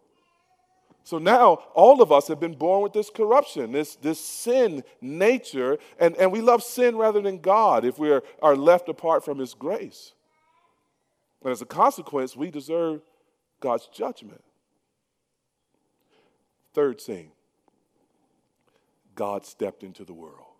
So 1.08 1.16
now 1.16 1.62
all 1.72 2.02
of 2.02 2.12
us 2.12 2.28
have 2.28 2.38
been 2.38 2.52
born 2.52 2.82
with 2.82 2.92
this 2.92 3.08
corruption, 3.08 3.72
this, 3.72 3.96
this 3.96 4.20
sin 4.20 4.84
nature, 5.00 5.78
and, 5.98 6.14
and 6.18 6.30
we 6.30 6.42
love 6.42 6.62
sin 6.62 6.98
rather 6.98 7.22
than 7.22 7.38
God 7.38 7.86
if 7.86 7.98
we 7.98 8.10
are, 8.12 8.22
are 8.42 8.54
left 8.54 8.90
apart 8.90 9.24
from 9.24 9.38
His 9.38 9.54
grace. 9.54 10.12
And 11.42 11.50
as 11.50 11.62
a 11.62 11.64
consequence, 11.64 12.36
we 12.36 12.50
deserve 12.50 13.00
God's 13.60 13.86
judgment. 13.86 14.44
Third 16.74 17.00
thing, 17.00 17.30
God 19.14 19.46
stepped 19.46 19.82
into 19.82 20.04
the 20.04 20.12
world 20.12 20.56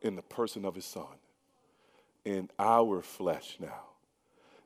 in 0.00 0.14
the 0.14 0.22
person 0.22 0.64
of 0.64 0.76
His 0.76 0.84
Son, 0.84 1.18
in 2.24 2.50
our 2.56 3.02
flesh 3.02 3.56
now. 3.58 3.89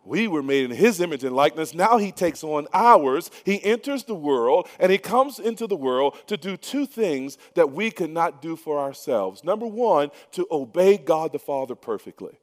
We 0.05 0.29
were 0.29 0.43
made 0.43 0.65
in 0.67 0.77
his 0.77 1.01
image 1.01 1.25
and 1.25 1.35
likeness. 1.35 1.75
Now 1.75 1.97
he 1.97 2.13
takes 2.13 2.45
on 2.45 2.67
ours. 2.73 3.31
He 3.45 3.63
enters 3.65 4.05
the 4.05 4.15
world 4.15 4.69
and 4.79 4.93
he 4.93 4.99
comes 4.99 5.39
into 5.39 5.67
the 5.67 5.77
world 5.77 6.17
to 6.27 6.37
do 6.37 6.57
two 6.57 6.87
things 6.87 7.39
that 7.55 7.73
we 7.73 7.91
could 7.91 8.11
not 8.11 8.43
do 8.43 8.57
for 8.57 8.79
ourselves. 8.79 9.45
Number 9.45 9.67
one, 9.67 10.11
to 10.33 10.47
obey 10.51 10.99
God 10.99 11.33
the 11.33 11.39
Father 11.39 11.75
perfectly. 11.75 12.39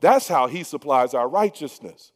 That's 0.00 0.28
how 0.28 0.46
he 0.46 0.62
supplies 0.62 1.14
our 1.14 1.28
righteousness. 1.28 2.12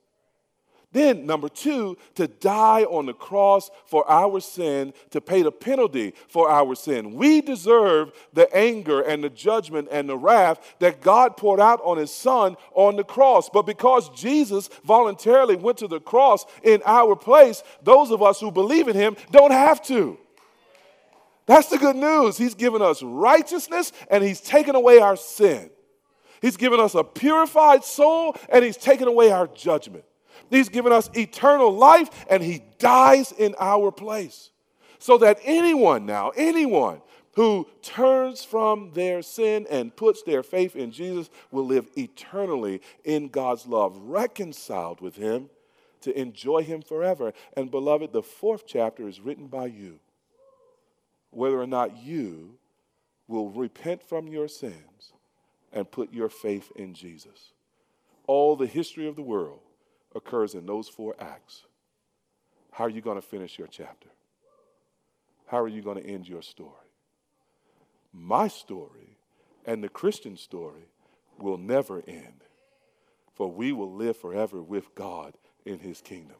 Then, 0.93 1.25
number 1.25 1.49
two, 1.49 1.97
to 2.17 2.27
die 2.27 2.83
on 2.83 3.07
the 3.07 3.13
cross 3.13 3.71
for 3.87 4.09
our 4.11 4.41
sin, 4.41 4.93
to 5.11 5.21
pay 5.21 5.43
the 5.43 5.53
penalty 5.53 6.15
for 6.27 6.51
our 6.51 6.75
sin. 6.75 7.15
We 7.15 7.41
deserve 7.41 8.13
the 8.33 8.53
anger 8.55 9.01
and 9.01 9.23
the 9.23 9.31
judgment 9.31 9.87
and 9.93 10.09
the 10.09 10.17
wrath 10.17 10.59
that 10.81 11.01
God 11.01 11.37
poured 11.37 11.61
out 11.61 11.81
on 11.85 11.97
his 11.97 12.11
son 12.11 12.57
on 12.75 12.97
the 12.97 13.05
cross. 13.05 13.49
But 13.49 13.67
because 13.67 14.09
Jesus 14.11 14.69
voluntarily 14.85 15.55
went 15.55 15.79
to 15.79 15.87
the 15.87 16.01
cross 16.01 16.45
in 16.65 16.83
our 16.85 17.15
place, 17.15 17.63
those 17.85 18.11
of 18.11 18.21
us 18.21 18.41
who 18.41 18.51
believe 18.51 18.89
in 18.89 18.97
him 18.97 19.17
don't 19.31 19.53
have 19.53 19.81
to. 19.83 20.19
That's 21.47 21.69
the 21.69 21.79
good 21.79 21.97
news. 21.97 22.37
He's 22.37 22.55
given 22.55 22.83
us 22.83 23.01
righteousness 23.01 23.93
and 24.11 24.25
he's 24.25 24.41
taken 24.41 24.75
away 24.75 24.99
our 24.99 25.17
sin. 25.17 25.71
He's 26.43 26.57
given 26.57 26.81
us 26.81 26.97
a 26.97 27.05
purified 27.05 27.85
soul 27.85 28.37
and 28.49 28.65
he's 28.65 28.77
taken 28.77 29.07
away 29.07 29.31
our 29.31 29.47
judgment. 29.47 30.05
He's 30.51 30.69
given 30.69 30.93
us 30.93 31.09
eternal 31.15 31.73
life 31.73 32.27
and 32.29 32.43
He 32.43 32.63
dies 32.79 33.33
in 33.33 33.55
our 33.59 33.91
place. 33.91 34.51
So 34.99 35.17
that 35.19 35.39
anyone 35.45 36.05
now, 36.05 36.33
anyone 36.37 37.01
who 37.35 37.67
turns 37.81 38.45
from 38.45 38.91
their 38.93 39.23
sin 39.23 39.67
and 39.71 39.95
puts 39.95 40.23
their 40.23 40.43
faith 40.43 40.77
in 40.77 40.91
Jesus 40.91 41.31
will 41.51 41.65
live 41.65 41.89
eternally 41.97 42.83
in 43.05 43.29
God's 43.29 43.67
love, 43.67 43.97
reconciled 43.97 45.01
with 45.01 45.17
Him 45.17 45.49
to 46.03 46.19
enjoy 46.19 46.65
Him 46.65 46.83
forever. 46.83 47.33
And 47.57 47.71
beloved, 47.71 48.13
the 48.13 48.23
fourth 48.23 48.65
chapter 48.67 49.09
is 49.09 49.21
written 49.21 49.47
by 49.47 49.67
you. 49.67 50.01
Whether 51.31 51.61
or 51.61 51.67
not 51.67 51.97
you 51.97 52.59
will 53.29 53.51
repent 53.51 54.03
from 54.03 54.27
your 54.27 54.49
sins 54.49 55.13
and 55.73 55.91
put 55.91 56.13
your 56.13 56.29
faith 56.29 56.73
in 56.75 56.95
Jesus. 56.95 57.53
All 58.27 58.57
the 58.57 58.67
history 58.67 59.07
of 59.07 59.15
the 59.15 59.23
world 59.23 59.61
occurs 60.15 60.55
in 60.55 60.67
those 60.67 60.89
four 60.89 61.15
acts. 61.19 61.65
How 62.73 62.85
are 62.85 62.91
you 62.91 63.01
going 63.01 63.21
to 63.21 63.27
finish 63.27 63.59
your 63.59 63.69
chapter? 63.69 64.09
How 65.47 65.61
are 65.61 65.69
you 65.69 65.83
going 65.83 66.03
to 66.03 66.07
end 66.07 66.29
your 66.29 66.43
story? 66.43 66.73
My 68.13 68.49
story 68.49 69.19
and 69.67 69.83
the 69.83 69.89
Christian 69.89 70.37
story 70.37 70.89
will 71.39 71.59
never 71.59 72.03
end, 72.07 72.45
for 73.35 73.51
we 73.51 73.73
will 73.73 73.93
live 73.93 74.17
forever 74.17 74.63
with 74.63 74.95
God 74.95 75.35
in 75.65 75.79
his 75.79 76.01
kingdom. 76.01 76.37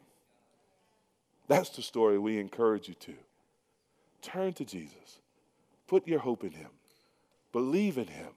That's 1.47 1.69
the 1.69 1.81
story 1.81 2.17
we 2.17 2.39
encourage 2.39 2.87
you 2.87 2.93
to. 2.95 3.13
Turn 4.21 4.53
to 4.53 4.65
Jesus, 4.65 5.19
put 5.87 6.07
your 6.07 6.19
hope 6.19 6.43
in 6.43 6.51
him, 6.51 6.69
believe 7.51 7.97
in 7.97 8.07
him, 8.07 8.29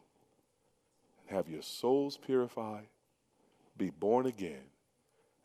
and 1.29 1.37
have 1.37 1.49
your 1.49 1.63
souls 1.63 2.17
purified 2.17 2.87
be 3.77 3.91
born 3.91 4.27
again, 4.27 4.63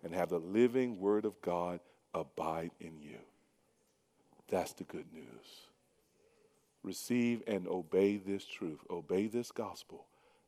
and 0.03 0.13
have 0.13 0.29
the 0.29 0.39
living 0.39 0.99
Word 0.99 1.25
of 1.25 1.41
God 1.41 1.79
abide 2.13 2.71
in 2.79 2.99
you. 3.01 3.17
That's 4.49 4.73
the 4.73 4.83
good 4.83 5.05
news. 5.13 5.67
Receive 6.83 7.43
and 7.45 7.67
obey 7.67 8.17
this 8.17 8.45
truth. 8.45 8.79
Obey 8.89 9.27
this 9.27 9.51
gospel, 9.51 10.05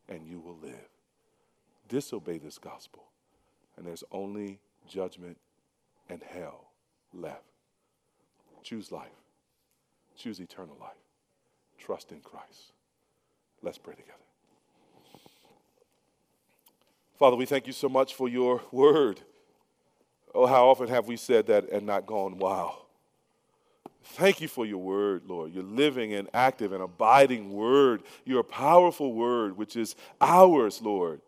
and 0.07 0.25
you 0.25 0.39
will 0.39 0.57
live. 0.61 0.89
Disobey 1.89 2.37
this 2.37 2.57
gospel, 2.57 3.03
and 3.75 3.85
there's 3.85 4.03
only 4.11 4.59
judgment 4.87 5.37
and 6.09 6.21
hell 6.23 6.71
left. 7.13 7.43
Choose 8.63 8.91
life. 8.91 9.09
Choose 10.17 10.39
eternal 10.39 10.77
life. 10.79 10.91
Trust 11.77 12.11
in 12.11 12.21
Christ. 12.21 12.73
Let's 13.61 13.77
pray 13.77 13.95
together. 13.95 14.17
Father, 17.17 17.35
we 17.35 17.45
thank 17.45 17.67
you 17.67 17.73
so 17.73 17.89
much 17.89 18.15
for 18.15 18.29
your 18.29 18.61
word. 18.71 19.21
Oh, 20.33 20.45
how 20.45 20.69
often 20.69 20.87
have 20.87 21.07
we 21.07 21.17
said 21.17 21.47
that 21.47 21.69
and 21.69 21.85
not 21.85 22.05
gone, 22.05 22.37
wow. 22.37 22.83
Thank 24.03 24.41
you 24.41 24.47
for 24.47 24.65
your 24.65 24.79
word, 24.79 25.23
Lord. 25.27 25.53
Your 25.53 25.63
living 25.63 26.13
and 26.13 26.27
active 26.33 26.73
and 26.73 26.81
abiding 26.81 27.51
word, 27.51 28.03
your 28.25 28.43
powerful 28.43 29.13
word, 29.13 29.57
which 29.57 29.75
is 29.75 29.95
ours, 30.19 30.81
Lord. 30.81 31.21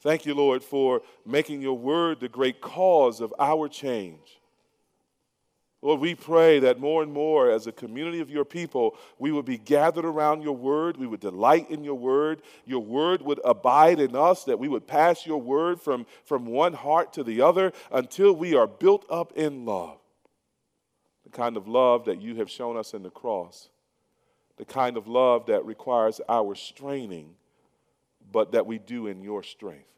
Thank 0.00 0.26
you, 0.26 0.34
Lord, 0.34 0.62
for 0.62 1.02
making 1.24 1.62
your 1.62 1.78
word 1.78 2.20
the 2.20 2.28
great 2.28 2.60
cause 2.60 3.20
of 3.20 3.32
our 3.38 3.68
change. 3.68 4.40
Lord, 5.84 6.00
we 6.00 6.14
pray 6.14 6.60
that 6.60 6.80
more 6.80 7.02
and 7.02 7.12
more 7.12 7.50
as 7.50 7.66
a 7.66 7.72
community 7.72 8.20
of 8.20 8.30
your 8.30 8.46
people, 8.46 8.96
we 9.18 9.30
would 9.30 9.44
be 9.44 9.58
gathered 9.58 10.06
around 10.06 10.40
your 10.40 10.56
word. 10.56 10.96
We 10.96 11.06
would 11.06 11.20
delight 11.20 11.70
in 11.70 11.84
your 11.84 11.94
word. 11.94 12.40
Your 12.64 12.80
word 12.80 13.20
would 13.20 13.38
abide 13.44 14.00
in 14.00 14.16
us, 14.16 14.44
that 14.44 14.58
we 14.58 14.66
would 14.66 14.86
pass 14.86 15.26
your 15.26 15.42
word 15.42 15.78
from, 15.78 16.06
from 16.24 16.46
one 16.46 16.72
heart 16.72 17.12
to 17.12 17.22
the 17.22 17.42
other 17.42 17.70
until 17.92 18.34
we 18.34 18.54
are 18.54 18.66
built 18.66 19.04
up 19.10 19.34
in 19.36 19.66
love. 19.66 19.98
The 21.24 21.30
kind 21.30 21.54
of 21.54 21.68
love 21.68 22.06
that 22.06 22.22
you 22.22 22.36
have 22.36 22.50
shown 22.50 22.78
us 22.78 22.94
in 22.94 23.02
the 23.02 23.10
cross, 23.10 23.68
the 24.56 24.64
kind 24.64 24.96
of 24.96 25.06
love 25.06 25.44
that 25.46 25.66
requires 25.66 26.18
our 26.30 26.54
straining, 26.54 27.34
but 28.32 28.52
that 28.52 28.64
we 28.64 28.78
do 28.78 29.06
in 29.06 29.22
your 29.22 29.42
strength. 29.42 29.93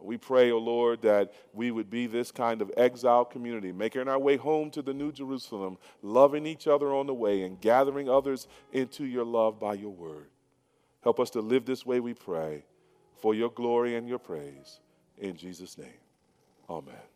We 0.00 0.16
pray, 0.16 0.50
O 0.50 0.56
oh 0.56 0.58
Lord, 0.58 1.02
that 1.02 1.32
we 1.52 1.70
would 1.70 1.90
be 1.90 2.06
this 2.06 2.30
kind 2.30 2.62
of 2.62 2.72
exile 2.76 3.24
community, 3.24 3.72
making 3.72 4.08
our 4.08 4.18
way 4.18 4.36
home 4.36 4.70
to 4.70 4.82
the 4.82 4.94
New 4.94 5.12
Jerusalem, 5.12 5.78
loving 6.02 6.46
each 6.46 6.66
other 6.66 6.94
on 6.94 7.06
the 7.06 7.14
way, 7.14 7.42
and 7.42 7.60
gathering 7.60 8.08
others 8.08 8.48
into 8.72 9.04
your 9.04 9.24
love 9.24 9.60
by 9.60 9.74
your 9.74 9.90
word. 9.90 10.28
Help 11.02 11.20
us 11.20 11.30
to 11.30 11.40
live 11.40 11.66
this 11.66 11.84
way, 11.84 12.00
we 12.00 12.14
pray, 12.14 12.64
for 13.16 13.34
your 13.34 13.50
glory 13.50 13.96
and 13.96 14.08
your 14.08 14.18
praise. 14.18 14.80
In 15.18 15.36
Jesus' 15.36 15.76
name, 15.76 16.00
amen. 16.70 17.11